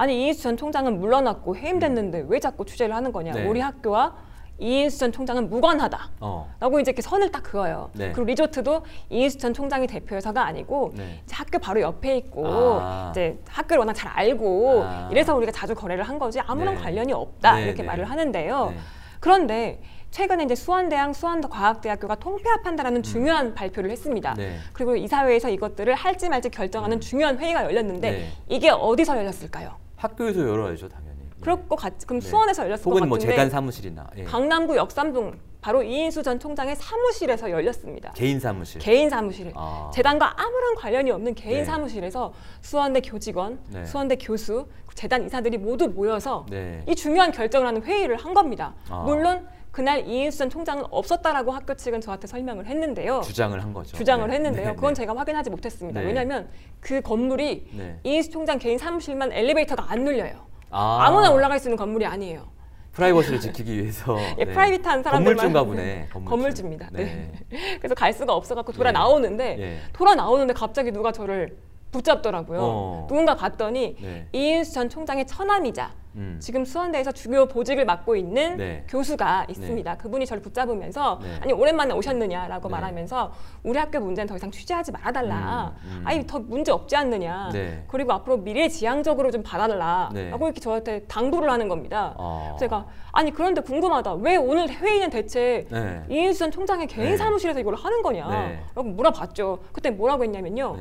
아니 0.00 0.24
이인수 0.24 0.42
전 0.42 0.56
총장은 0.56 0.98
물러났고 0.98 1.56
해임됐는데 1.56 2.24
왜 2.28 2.40
자꾸 2.40 2.64
취재를 2.64 2.94
하는 2.96 3.12
거냐? 3.12 3.32
네. 3.32 3.46
우리 3.46 3.60
학교와 3.60 4.14
이인수 4.58 4.98
전 4.98 5.12
총장은 5.12 5.50
무관하다. 5.50 6.10
어. 6.20 6.54
라고 6.58 6.80
이제 6.80 6.90
이렇게 6.90 7.02
선을 7.02 7.30
딱 7.30 7.42
그어요. 7.42 7.90
네. 7.92 8.10
그리고 8.12 8.24
리조트도 8.24 8.82
이인수 9.10 9.36
전 9.36 9.52
총장이 9.52 9.86
대표여서가 9.86 10.42
아니고 10.42 10.92
네. 10.94 11.20
이제 11.22 11.34
학교 11.36 11.58
바로 11.58 11.82
옆에 11.82 12.16
있고 12.16 12.46
아. 12.80 13.08
이제 13.10 13.38
학교를 13.46 13.80
워낙 13.80 13.92
잘 13.92 14.10
알고 14.14 14.84
아. 14.86 15.08
이래서 15.12 15.36
우리가 15.36 15.52
자주 15.52 15.74
거래를 15.74 16.04
한 16.04 16.18
거지 16.18 16.40
아무런 16.40 16.76
네. 16.76 16.80
관련이 16.80 17.12
없다 17.12 17.56
네, 17.56 17.64
이렇게 17.64 17.82
네. 17.82 17.88
말을 17.88 18.08
하는데요. 18.08 18.70
네. 18.70 18.76
그런데 19.20 19.82
최근에 20.12 20.44
이제 20.44 20.54
수원대학 20.54 21.14
수원과학대학교가 21.14 22.14
통폐합한다라는 22.14 23.02
중요한 23.02 23.54
발표를 23.54 23.90
했습니다. 23.90 24.32
음. 24.32 24.36
네. 24.38 24.56
그리고 24.72 24.96
이사회에서 24.96 25.50
이것들을 25.50 25.94
할지 25.94 26.30
말지 26.30 26.48
결정하는 26.48 27.02
중요한 27.02 27.38
회의가 27.38 27.64
열렸는데 27.64 28.10
네. 28.10 28.28
이게 28.48 28.70
어디서 28.70 29.18
열렸을까요? 29.18 29.78
학교에서 30.00 30.40
열어야죠 30.40 30.88
당연히. 30.88 31.20
그럴 31.40 31.66
것 31.68 31.76
같, 31.76 31.94
그럼 32.06 32.20
네. 32.20 32.28
수원에서 32.28 32.64
열렸을 32.64 32.84
것 32.84 32.90
혹은 32.90 33.00
같은데 33.00 33.08
뭐 33.08 33.18
재단 33.18 33.48
사무실이나 33.50 34.06
예. 34.18 34.24
강남구 34.24 34.76
역삼동 34.76 35.38
바로 35.60 35.82
이인수 35.82 36.22
전 36.22 36.38
총장의 36.38 36.76
사무실에서 36.76 37.50
열렸습니다. 37.50 38.12
개인 38.12 38.40
사무실. 38.40 38.80
개인 38.80 39.10
사무실에 39.10 39.52
아. 39.54 39.90
재단과 39.92 40.34
아무런 40.40 40.74
관련이 40.74 41.10
없는 41.10 41.34
개인 41.34 41.58
네. 41.58 41.64
사무실에서 41.64 42.32
수원대 42.62 43.00
교직원, 43.00 43.58
네. 43.68 43.84
수원대 43.84 44.16
교수, 44.16 44.66
재단 44.94 45.26
이사들이 45.26 45.58
모두 45.58 45.88
모여서 45.88 46.46
네. 46.50 46.82
이 46.86 46.94
중요한 46.94 47.30
결정을 47.30 47.66
하는 47.66 47.82
회의를 47.82 48.16
한 48.16 48.32
겁니다. 48.34 48.74
아. 48.88 49.02
물론 49.06 49.46
그날 49.70 50.06
이인수 50.06 50.38
전 50.38 50.50
총장은 50.50 50.84
없었다라고 50.90 51.52
학교 51.52 51.74
측은 51.74 52.00
저한테 52.00 52.26
설명을 52.26 52.66
했는데요. 52.66 53.20
주장을 53.22 53.60
한 53.62 53.72
거죠. 53.72 53.96
주장을 53.96 54.26
네. 54.28 54.34
했는데요. 54.34 54.68
네, 54.70 54.74
그건 54.74 54.94
네. 54.94 55.00
제가 55.00 55.16
확인하지 55.16 55.50
못했습니다. 55.50 56.00
네. 56.00 56.06
왜냐하면 56.06 56.48
그 56.80 57.00
건물이 57.00 57.68
네. 57.72 58.00
이인수 58.02 58.30
총장 58.30 58.58
개인 58.58 58.78
사무실만 58.78 59.32
엘리베이터가 59.32 59.86
안 59.88 60.02
눌려요. 60.04 60.46
아. 60.70 61.04
아무나 61.06 61.30
올라갈 61.30 61.58
수 61.58 61.68
있는 61.68 61.76
건물이 61.76 62.04
아니에요. 62.06 62.48
프라이버시를 62.92 63.40
지키기 63.40 63.80
위해서 63.80 64.16
예, 64.38 64.44
프라이빗한 64.44 65.04
사람들만 65.04 65.36
건물주인가 65.36 65.64
보네. 65.64 66.08
건물주. 66.12 66.30
건물주 66.30 66.62
입니다. 66.62 66.88
네. 66.92 67.32
네. 67.48 67.78
그래서 67.78 67.94
갈 67.94 68.12
수가 68.12 68.34
없어갖고 68.34 68.72
돌아 68.72 68.88
예. 68.90 68.92
나오는데 68.92 69.56
예. 69.60 69.78
돌아 69.92 70.16
나오는데 70.16 70.52
갑자기 70.54 70.90
누가 70.90 71.12
저를 71.12 71.56
붙잡더라고요. 71.90 72.58
어. 72.60 73.06
누군가 73.08 73.34
봤더니 73.34 73.96
네. 74.00 74.28
이인수 74.32 74.72
전 74.72 74.88
총장의 74.88 75.26
처남이자 75.26 75.92
음. 76.16 76.38
지금 76.40 76.64
수원대에서 76.64 77.12
주요 77.12 77.46
보직을 77.46 77.84
맡고 77.84 78.16
있는 78.16 78.56
네. 78.56 78.84
교수가 78.88 79.46
있습니다. 79.48 79.96
그분이 79.96 80.26
저를 80.26 80.42
붙잡으면서 80.42 81.20
네. 81.22 81.38
아니 81.40 81.52
오랜만에 81.52 81.94
오셨느냐라고 81.94 82.68
네. 82.68 82.72
말하면서 82.72 83.32
우리 83.62 83.78
학교 83.78 84.00
문제는 84.00 84.26
더 84.28 84.36
이상 84.36 84.50
취재하지 84.50 84.92
말아달라. 84.92 85.74
음, 85.84 85.98
음. 85.98 86.02
아니 86.04 86.26
더 86.26 86.40
문제 86.40 86.72
없지 86.72 86.96
않느냐. 86.96 87.50
네. 87.52 87.84
그리고 87.86 88.12
앞으로 88.12 88.38
미래지향적으로 88.38 89.30
좀 89.30 89.42
봐달라. 89.42 90.10
네. 90.12 90.30
라고 90.30 90.46
이렇게 90.46 90.60
저한테 90.60 91.04
당부를 91.04 91.50
하는 91.50 91.68
겁니다. 91.68 92.14
어. 92.18 92.56
제가 92.58 92.86
아니 93.12 93.30
그런데 93.30 93.60
궁금하다. 93.60 94.14
왜 94.14 94.36
오늘 94.36 94.68
회의는 94.68 95.10
대체 95.10 95.66
네. 95.70 96.02
이인수 96.08 96.40
전 96.40 96.50
총장의 96.50 96.88
개인 96.88 97.10
네. 97.10 97.16
사무실에서 97.16 97.60
이걸 97.60 97.76
하는 97.76 98.02
거냐. 98.02 98.28
네. 98.28 98.64
라고 98.74 98.88
물어봤죠. 98.88 99.60
그때 99.72 99.90
뭐라고 99.90 100.24
했냐면요. 100.24 100.76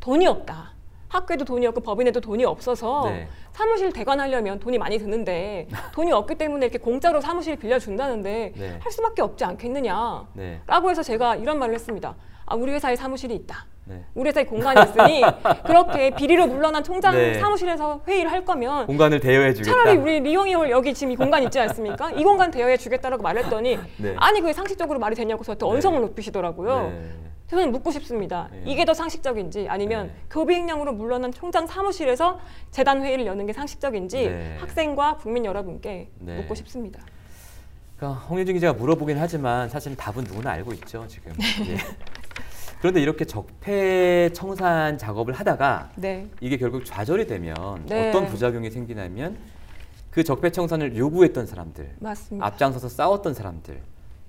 네. 0.00 0.04
돈이 0.04 0.26
없다. 0.26 0.72
학교에도 1.08 1.44
돈이 1.44 1.66
없고 1.66 1.80
법인에도 1.80 2.20
돈이 2.20 2.44
없어서 2.44 3.02
네. 3.06 3.28
사무실 3.52 3.92
대관하려면 3.92 4.60
돈이 4.60 4.78
많이 4.78 4.96
드는데 4.98 5.66
돈이 5.92 6.12
없기 6.12 6.36
때문에 6.36 6.66
이렇게 6.66 6.78
공짜로 6.78 7.20
사무실 7.20 7.56
빌려준다는데 7.56 8.52
네. 8.56 8.78
할 8.80 8.92
수밖에 8.92 9.22
없지 9.22 9.44
않겠느냐. 9.44 10.26
네. 10.34 10.60
라고 10.66 10.90
해서 10.90 11.02
제가 11.02 11.36
이런 11.36 11.58
말을 11.58 11.74
했습니다. 11.74 12.14
아, 12.46 12.54
우리 12.54 12.72
회사에 12.72 12.96
사무실이 12.96 13.34
있다. 13.34 13.66
네. 13.84 14.04
우리 14.14 14.28
회사에 14.28 14.44
공간이 14.44 14.80
있으니 14.88 15.22
그렇게 15.66 16.10
비리로 16.10 16.46
물러난 16.46 16.82
총장 16.84 17.14
네. 17.14 17.34
사무실에서 17.34 18.02
회의를 18.06 18.30
할 18.30 18.44
거면 18.44 18.86
공간을 18.86 19.18
대여해 19.18 19.52
주겠다. 19.52 19.76
차라리 19.76 19.98
우리 19.98 20.20
리용이홀 20.20 20.70
여기 20.70 20.94
지금 20.94 21.12
이 21.12 21.16
공간 21.16 21.42
있지 21.42 21.58
않습니까? 21.58 22.12
이 22.12 22.22
공간 22.22 22.50
대여해 22.52 22.76
주겠다라고 22.76 23.22
말했더니 23.22 23.78
네. 23.98 24.14
아니 24.18 24.40
그게 24.40 24.52
상식적으로 24.52 25.00
말이 25.00 25.16
되냐고 25.16 25.42
저한테 25.42 25.66
언성을 25.66 26.00
높이시더라고요. 26.00 26.92
네. 27.50 27.56
저는 27.56 27.72
묻고 27.72 27.90
싶습니다. 27.90 28.48
네. 28.52 28.62
이게 28.66 28.84
더 28.84 28.94
상식적인지 28.94 29.66
아니면 29.68 30.12
교비 30.30 30.54
횡령으로 30.54 30.92
물러난 30.92 31.32
총장 31.32 31.66
사무실에서 31.66 32.38
재단 32.70 33.02
회의를 33.02 33.26
여는 33.26 33.46
게 33.46 33.52
상식적인지 33.52 34.28
네. 34.28 34.56
학생과 34.60 35.16
국민 35.16 35.44
여러분께 35.44 36.10
네. 36.20 36.36
묻고 36.36 36.54
싶습니다. 36.54 37.00
그러니까 37.96 38.20
홍유진 38.26 38.54
기자가 38.54 38.78
물어보긴 38.78 39.18
하지만 39.18 39.68
사실 39.68 39.96
답은 39.96 40.24
누구나 40.24 40.52
알고 40.52 40.72
있죠 40.74 41.06
지금. 41.08 41.32
예. 41.66 41.76
그런데 42.78 43.02
이렇게 43.02 43.26
적폐 43.26 44.30
청산 44.32 44.96
작업을 44.96 45.34
하다가 45.34 45.90
네. 45.96 46.28
이게 46.40 46.56
결국 46.56 46.84
좌절이 46.84 47.26
되면 47.26 47.84
네. 47.86 48.08
어떤 48.08 48.26
부작용이 48.26 48.70
생기냐면 48.70 49.36
그 50.10 50.24
적폐 50.24 50.50
청산을 50.50 50.96
요구했던 50.96 51.46
사람들, 51.46 51.96
맞습니다. 52.00 52.46
앞장서서 52.46 52.88
싸웠던 52.88 53.34
사람들, 53.34 53.80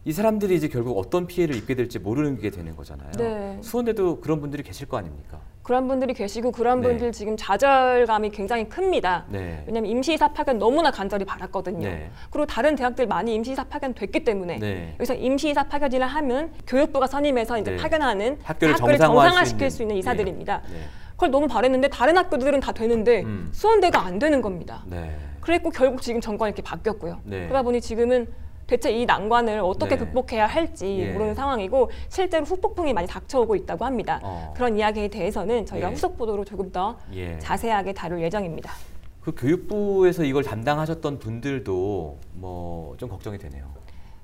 이 0.04 0.12
사람들이 0.12 0.56
이제 0.56 0.68
결국 0.68 0.98
어떤 0.98 1.28
피해를 1.28 1.56
입게 1.56 1.76
될지 1.76 2.00
모르는 2.00 2.40
게 2.40 2.50
되는 2.50 2.76
거잖아요. 2.76 3.12
네. 3.18 3.60
수원대도 3.62 4.20
그런 4.22 4.42
분들이 4.42 4.64
계실 4.64 4.88
거 4.88 4.98
아닙니까? 4.98 5.40
그런 5.62 5.88
분들이 5.88 6.16
계시고 6.16 6.52
그런 6.52 6.82
네. 6.82 6.88
분들 6.88 7.12
지금 7.12 7.38
좌절감이 7.38 8.32
굉장히 8.32 8.68
큽니다. 8.68 9.26
네. 9.30 9.64
왜냐하면 9.68 9.92
임시이사 9.92 10.30
파견 10.30 10.58
너무나 10.58 10.90
간절히 10.90 11.24
바랐거든요. 11.24 11.88
네. 11.88 12.10
그리고 12.32 12.48
다른 12.48 12.76
대학들 12.76 13.06
많이 13.06 13.36
임시이사 13.36 13.66
파견 13.66 13.94
됐기 13.94 14.24
때문에 14.24 14.58
네. 14.58 14.96
여기서 14.96 15.14
임시이사 15.14 15.68
파견이라 15.68 16.08
하면 16.08 16.52
교육부가 16.66 17.06
선임해서 17.06 17.60
이제 17.60 17.72
네. 17.72 17.78
파견하는 17.78 18.40
학교를 18.42 18.74
학교를 18.74 18.98
정상화할 18.98 19.30
정상화시킬 19.30 19.70
수수 19.70 19.84
있는. 19.84 19.98
이사들입니다. 19.98 20.64
네. 20.68 20.80
그걸 21.12 21.30
너무 21.30 21.48
바랬는데 21.48 21.90
다른 21.90 22.18
학교들은 22.18 22.60
다 22.60 22.72
되는데 22.72 23.22
음. 23.22 23.50
수원대가 23.52 24.04
안 24.04 24.18
되는 24.18 24.42
겁니다. 24.42 24.84
네. 24.88 25.16
그랬고 25.42 25.70
결국 25.70 26.02
지금 26.02 26.20
정권이 26.22 26.50
이렇게 26.50 26.64
바뀌었고요. 26.64 27.20
네. 27.24 27.42
그러다 27.46 27.62
보니 27.62 27.82
지금은 27.82 28.28
대체 28.72 28.90
이 28.90 29.06
난관을 29.06 29.60
어떻게 29.60 29.98
네. 29.98 30.06
극복해야 30.06 30.48
할지 30.48 31.00
예. 31.00 31.12
모르는 31.12 31.36
상황이고 31.36 31.92
실제로 32.08 32.46
후폭풍이 32.46 32.94
많이 32.94 33.06
닥쳐오고 33.06 33.58
있다고 33.58 33.84
합니다. 33.84 34.22
어. 34.24 34.54
그런 34.56 34.78
이야기에 34.78 35.10
대해서는 35.10 35.66
저희가 35.66 35.90
예. 35.90 35.94
후속 35.94 36.18
보도로 36.18 36.46
조금 36.46 36.72
더 36.72 36.98
예. 37.14 37.38
자세하게 37.40 37.92
다룰 37.94 38.22
예정입니다. 38.22 38.72
그 39.20 39.34
교육부에서 39.36 40.24
이걸 40.24 40.46
담당하셨던 40.46 41.20
분들도 41.20 42.18
뭐 42.36 42.96
좀 42.98 43.10
걱정이 43.10 43.38
되네요. 43.38 43.66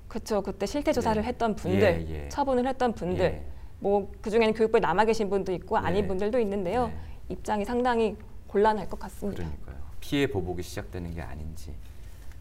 그렇죠. 0.08 0.42
그때 0.42 0.66
실태 0.66 0.94
조사를 0.94 1.22
네. 1.22 1.28
했던 1.28 1.54
분들, 1.56 2.06
예, 2.10 2.24
예. 2.26 2.30
처분을 2.30 2.66
했던 2.68 2.94
분들, 2.94 3.26
예. 3.26 3.44
뭐 3.80 4.10
그 4.22 4.30
중에는 4.30 4.54
교육부에 4.54 4.80
남아 4.80 5.04
계신 5.06 5.30
분도 5.30 5.52
있고 5.52 5.76
아닌 5.78 6.04
네. 6.04 6.08
분들도 6.08 6.40
있는데요. 6.40 6.90
입장이 7.28 7.66
상당히 7.66 8.16
곤란할 8.48 8.88
것 8.88 8.98
같습니다. 8.98 9.44
그러니까요. 9.44 9.76
피해 10.00 10.26
보복이 10.26 10.64
시작되는 10.64 11.14
게 11.14 11.22
아닌지 11.22 11.74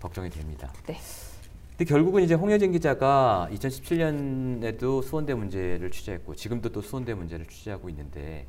걱정이 0.01 0.31
됩니다. 0.31 0.73
네. 0.87 0.97
근데 1.77 1.91
결국은 1.91 2.23
이제 2.23 2.33
홍여진 2.35 2.73
기자가 2.73 3.49
2017년에도 3.53 5.03
수원대 5.03 5.35
문제를 5.35 5.91
취재했고 5.91 6.35
지금도 6.35 6.71
또 6.71 6.81
수원대 6.81 7.13
문제를 7.13 7.45
취재하고 7.47 7.91
있는데 7.91 8.47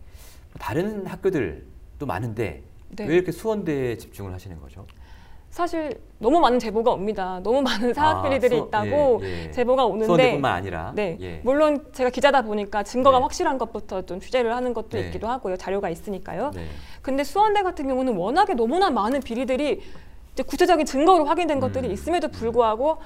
뭐 0.53 0.59
다른 0.59 1.05
학교들도 1.05 2.05
많은데 2.05 2.63
네. 2.89 3.05
왜 3.05 3.15
이렇게 3.15 3.33
수원대에 3.33 3.97
집중을 3.97 4.33
하시는 4.33 4.57
거죠? 4.61 4.85
사실 5.49 5.99
너무 6.19 6.39
많은 6.39 6.59
제보가 6.59 6.91
옵니다. 6.91 7.41
너무 7.43 7.61
많은 7.61 7.93
사학 7.93 8.17
아, 8.17 8.21
비리들이 8.21 8.57
수- 8.57 8.65
있다고 8.67 9.19
예, 9.23 9.45
예. 9.47 9.51
제보가 9.51 9.85
오는데 9.85 10.05
수원대뿐만 10.05 10.53
아니라 10.53 10.93
네. 10.95 11.17
예. 11.19 11.41
물론 11.43 11.85
제가 11.91 12.09
기자다 12.09 12.43
보니까 12.43 12.83
증거가 12.83 13.17
네. 13.17 13.23
확실한 13.23 13.57
것부터 13.57 14.03
좀 14.03 14.21
취재를 14.21 14.55
하는 14.55 14.73
것도 14.73 14.89
네. 14.91 15.07
있기도 15.07 15.27
하고요. 15.27 15.57
자료가 15.57 15.89
있으니까요. 15.89 16.51
네. 16.53 16.67
근데 17.01 17.25
수원대 17.25 17.63
같은 17.63 17.87
경우는 17.87 18.15
워낙에 18.15 18.53
너무나 18.53 18.89
많은 18.89 19.19
비리들이 19.21 19.81
이제 20.37 20.43
구체적인 20.43 20.85
증거로 20.85 21.25
확인된 21.25 21.57
음. 21.57 21.61
것들이 21.61 21.91
있음에도 21.91 22.27
불구하고 22.27 22.97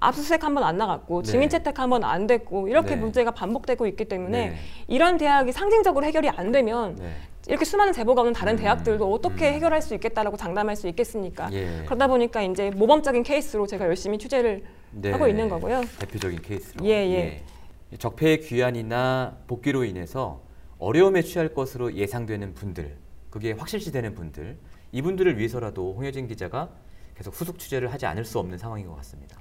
압수수색 0.00 0.42
한 0.44 0.54
번 0.54 0.64
안 0.64 0.78
나갔고 0.78 1.22
네. 1.22 1.30
증인 1.30 1.48
채택 1.50 1.78
한 1.78 1.90
번 1.90 2.02
안 2.04 2.26
됐고 2.26 2.68
이렇게 2.68 2.94
네. 2.94 2.96
문제가 2.96 3.32
반복되고 3.32 3.86
있기 3.88 4.06
때문에 4.06 4.50
네. 4.50 4.56
이런 4.88 5.18
대학이 5.18 5.52
상징적으로 5.52 6.06
해결이 6.06 6.30
안 6.30 6.52
되면 6.52 6.96
네. 6.96 7.12
이렇게 7.48 7.66
수많은 7.66 7.92
제보가 7.92 8.22
오는 8.22 8.32
다른 8.32 8.54
음. 8.54 8.56
대학들도 8.56 9.12
어떻게 9.12 9.50
음. 9.50 9.54
해결할 9.54 9.82
수 9.82 9.94
있겠다라고 9.94 10.38
장담할 10.38 10.74
수 10.74 10.88
있겠습니까? 10.88 11.50
예. 11.52 11.82
그러다 11.84 12.06
보니까 12.06 12.40
이제 12.42 12.70
모범적인 12.70 13.24
케이스로 13.24 13.66
제가 13.66 13.84
열심히 13.86 14.16
취재를 14.16 14.64
네. 14.92 15.10
하고 15.10 15.28
있는 15.28 15.50
거고요. 15.50 15.82
대표적인 15.98 16.40
케이스로. 16.40 16.86
예, 16.86 16.92
예. 16.92 17.42
적폐의 17.98 18.40
귀환이나 18.40 19.36
복귀로 19.48 19.84
인해서 19.84 20.40
어려움에 20.78 21.20
취할 21.20 21.52
것으로 21.52 21.92
예상되는 21.94 22.54
분들, 22.54 22.96
그게 23.28 23.52
확실시 23.52 23.92
되는 23.92 24.14
분들, 24.14 24.56
이분들을 24.92 25.38
위해서라도 25.38 25.94
홍여진 25.94 26.26
기자가 26.26 26.68
계속 27.16 27.38
후속 27.38 27.58
취재를 27.58 27.92
하지 27.92 28.06
않을 28.06 28.24
수 28.24 28.38
없는 28.38 28.58
상황인 28.58 28.86
것 28.86 28.96
같습니다. 28.96 29.36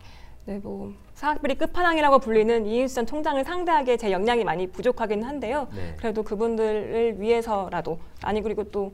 네, 0.46 0.58
뭐 0.58 0.94
사학비리 1.14 1.56
끝판왕이라고 1.56 2.20
불리는 2.20 2.66
이인수 2.66 2.96
전 2.96 3.06
총장을 3.06 3.44
상대하기에 3.44 3.98
제 3.98 4.12
역량이 4.12 4.44
많이 4.44 4.68
부족하긴 4.68 5.24
한데요. 5.24 5.68
네. 5.76 5.96
그래도 5.98 6.24
그분들을 6.24 7.22
위해서라도 7.22 8.00
아니 8.24 8.42
그리고 8.42 8.64
또 8.72 8.94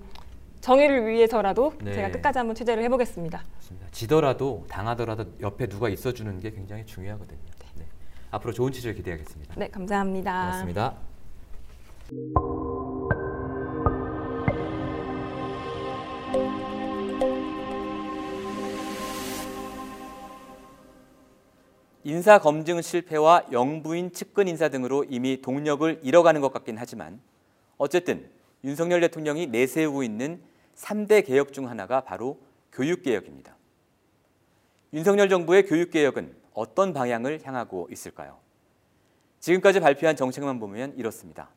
정의를 0.62 1.08
위해서라도 1.08 1.74
네. 1.82 1.94
제가 1.94 2.12
끝까지 2.12 2.40
한번 2.40 2.56
취재를 2.56 2.84
해보겠습니다. 2.84 3.44
맞습니다. 3.56 3.88
지더라도 3.92 4.66
당하더라도 4.68 5.26
옆에 5.40 5.68
누가 5.68 5.90
있어주는 5.90 6.40
게 6.40 6.52
굉장히 6.52 6.86
중요하거든요. 6.86 7.40
네. 7.76 7.86
앞으로 8.32 8.52
좋은 8.52 8.72
취재 8.72 8.94
기대하겠습니다. 8.94 9.56
네, 9.58 9.70
감사합니다. 9.70 10.42
고맙습니다. 10.42 10.96
인사 22.08 22.38
검증 22.38 22.84
실패와 22.84 23.48
영부인 23.52 24.12
측근 24.12 24.48
인사 24.48 24.70
등으로 24.70 25.04
이미 25.10 25.42
동력을 25.42 26.02
잃어가는 26.04 26.40
것 26.40 26.54
같긴 26.54 26.78
하지만 26.78 27.20
어쨌든 27.80 28.30
윤석열 28.64 29.02
대통령이 29.02 29.48
내세우고 29.48 30.04
있는 30.04 30.40
3대 30.76 31.26
개혁 31.26 31.52
중 31.52 31.68
하나가 31.68 32.02
바로 32.02 32.38
교육 32.72 33.02
개혁입니다. 33.02 33.58
윤석열 34.94 35.30
정부의 35.30 35.66
교육 35.66 35.90
개혁은 35.90 36.36
어떤 36.54 36.94
방향을 36.94 37.40
향하고 37.44 37.88
있을까요? 37.92 38.38
지금까지 39.40 39.80
발표한 39.80 40.16
정책만 40.16 40.60
보면 40.60 40.94
이렇습니다. 40.98 41.50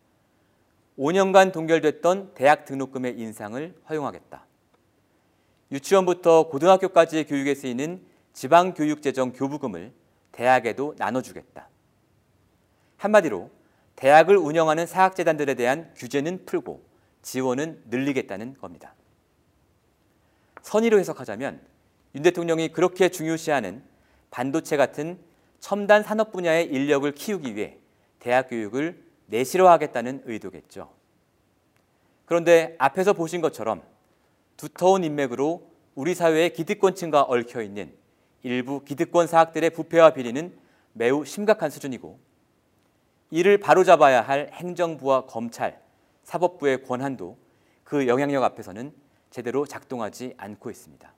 5년간 0.98 1.52
동결됐던 1.52 2.32
대학 2.32 2.64
등록금의 2.64 3.18
인상을 3.18 3.74
허용하겠다. 3.90 4.46
유치원부터 5.72 6.48
고등학교까지의 6.48 7.26
교육에 7.26 7.54
쓰이는 7.54 8.00
지방교육재정 8.32 9.34
교부금을 9.34 9.92
대학에도 10.38 10.94
나눠주겠다. 10.98 11.68
한마디로 12.96 13.50
대학을 13.96 14.36
운영하는 14.36 14.86
사학재단들에 14.86 15.54
대한 15.54 15.92
규제는 15.96 16.44
풀고 16.46 16.80
지원은 17.22 17.82
늘리겠다는 17.86 18.56
겁니다. 18.58 18.94
선의로 20.62 21.00
해석하자면 21.00 21.60
윤 22.14 22.22
대통령이 22.22 22.68
그렇게 22.68 23.08
중요시하는 23.08 23.82
반도체 24.30 24.76
같은 24.76 25.18
첨단 25.58 26.04
산업 26.04 26.30
분야의 26.30 26.66
인력을 26.66 27.10
키우기 27.10 27.56
위해 27.56 27.76
대학 28.20 28.48
교육을 28.48 29.02
내실화하겠다는 29.26 30.22
의도겠죠. 30.24 30.88
그런데 32.26 32.76
앞에서 32.78 33.12
보신 33.12 33.40
것처럼 33.40 33.82
두터운 34.56 35.02
인맥으로 35.02 35.68
우리 35.96 36.14
사회의 36.14 36.52
기득권층과 36.52 37.22
얽혀 37.22 37.60
있는 37.60 37.92
일부 38.42 38.84
기득권 38.84 39.26
사학들의 39.26 39.70
부패와 39.70 40.14
비리는 40.14 40.56
매우 40.92 41.24
심각한 41.24 41.70
수준이고 41.70 42.18
이를 43.30 43.58
바로잡아야 43.58 44.22
할 44.22 44.50
행정부와 44.52 45.26
검찰, 45.26 45.80
사법부의 46.22 46.84
권한도 46.84 47.36
그 47.84 48.06
영향력 48.06 48.42
앞에서는 48.42 48.92
제대로 49.30 49.66
작동하지 49.66 50.34
않고 50.36 50.70
있습니다. 50.70 51.12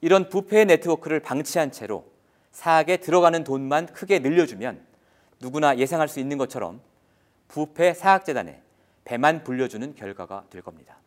이런 0.00 0.28
부패 0.28 0.64
네트워크를 0.64 1.20
방치한 1.20 1.70
채로 1.70 2.10
사학에 2.50 2.98
들어가는 2.98 3.44
돈만 3.44 3.86
크게 3.86 4.18
늘려주면 4.18 4.84
누구나 5.40 5.78
예상할 5.78 6.08
수 6.08 6.20
있는 6.20 6.38
것처럼 6.38 6.80
부패 7.48 7.94
사학재단에 7.94 8.62
배만 9.04 9.44
불려주는 9.44 9.94
결과가 9.94 10.46
될 10.50 10.62
겁니다. 10.62 10.98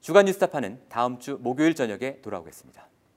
주간 0.00 0.26
뉴스타파는 0.26 0.80
다음 0.88 1.18
주 1.18 1.38
목요일 1.40 1.74
저녁에 1.74 2.20
돌아오겠습니다. 2.20 2.87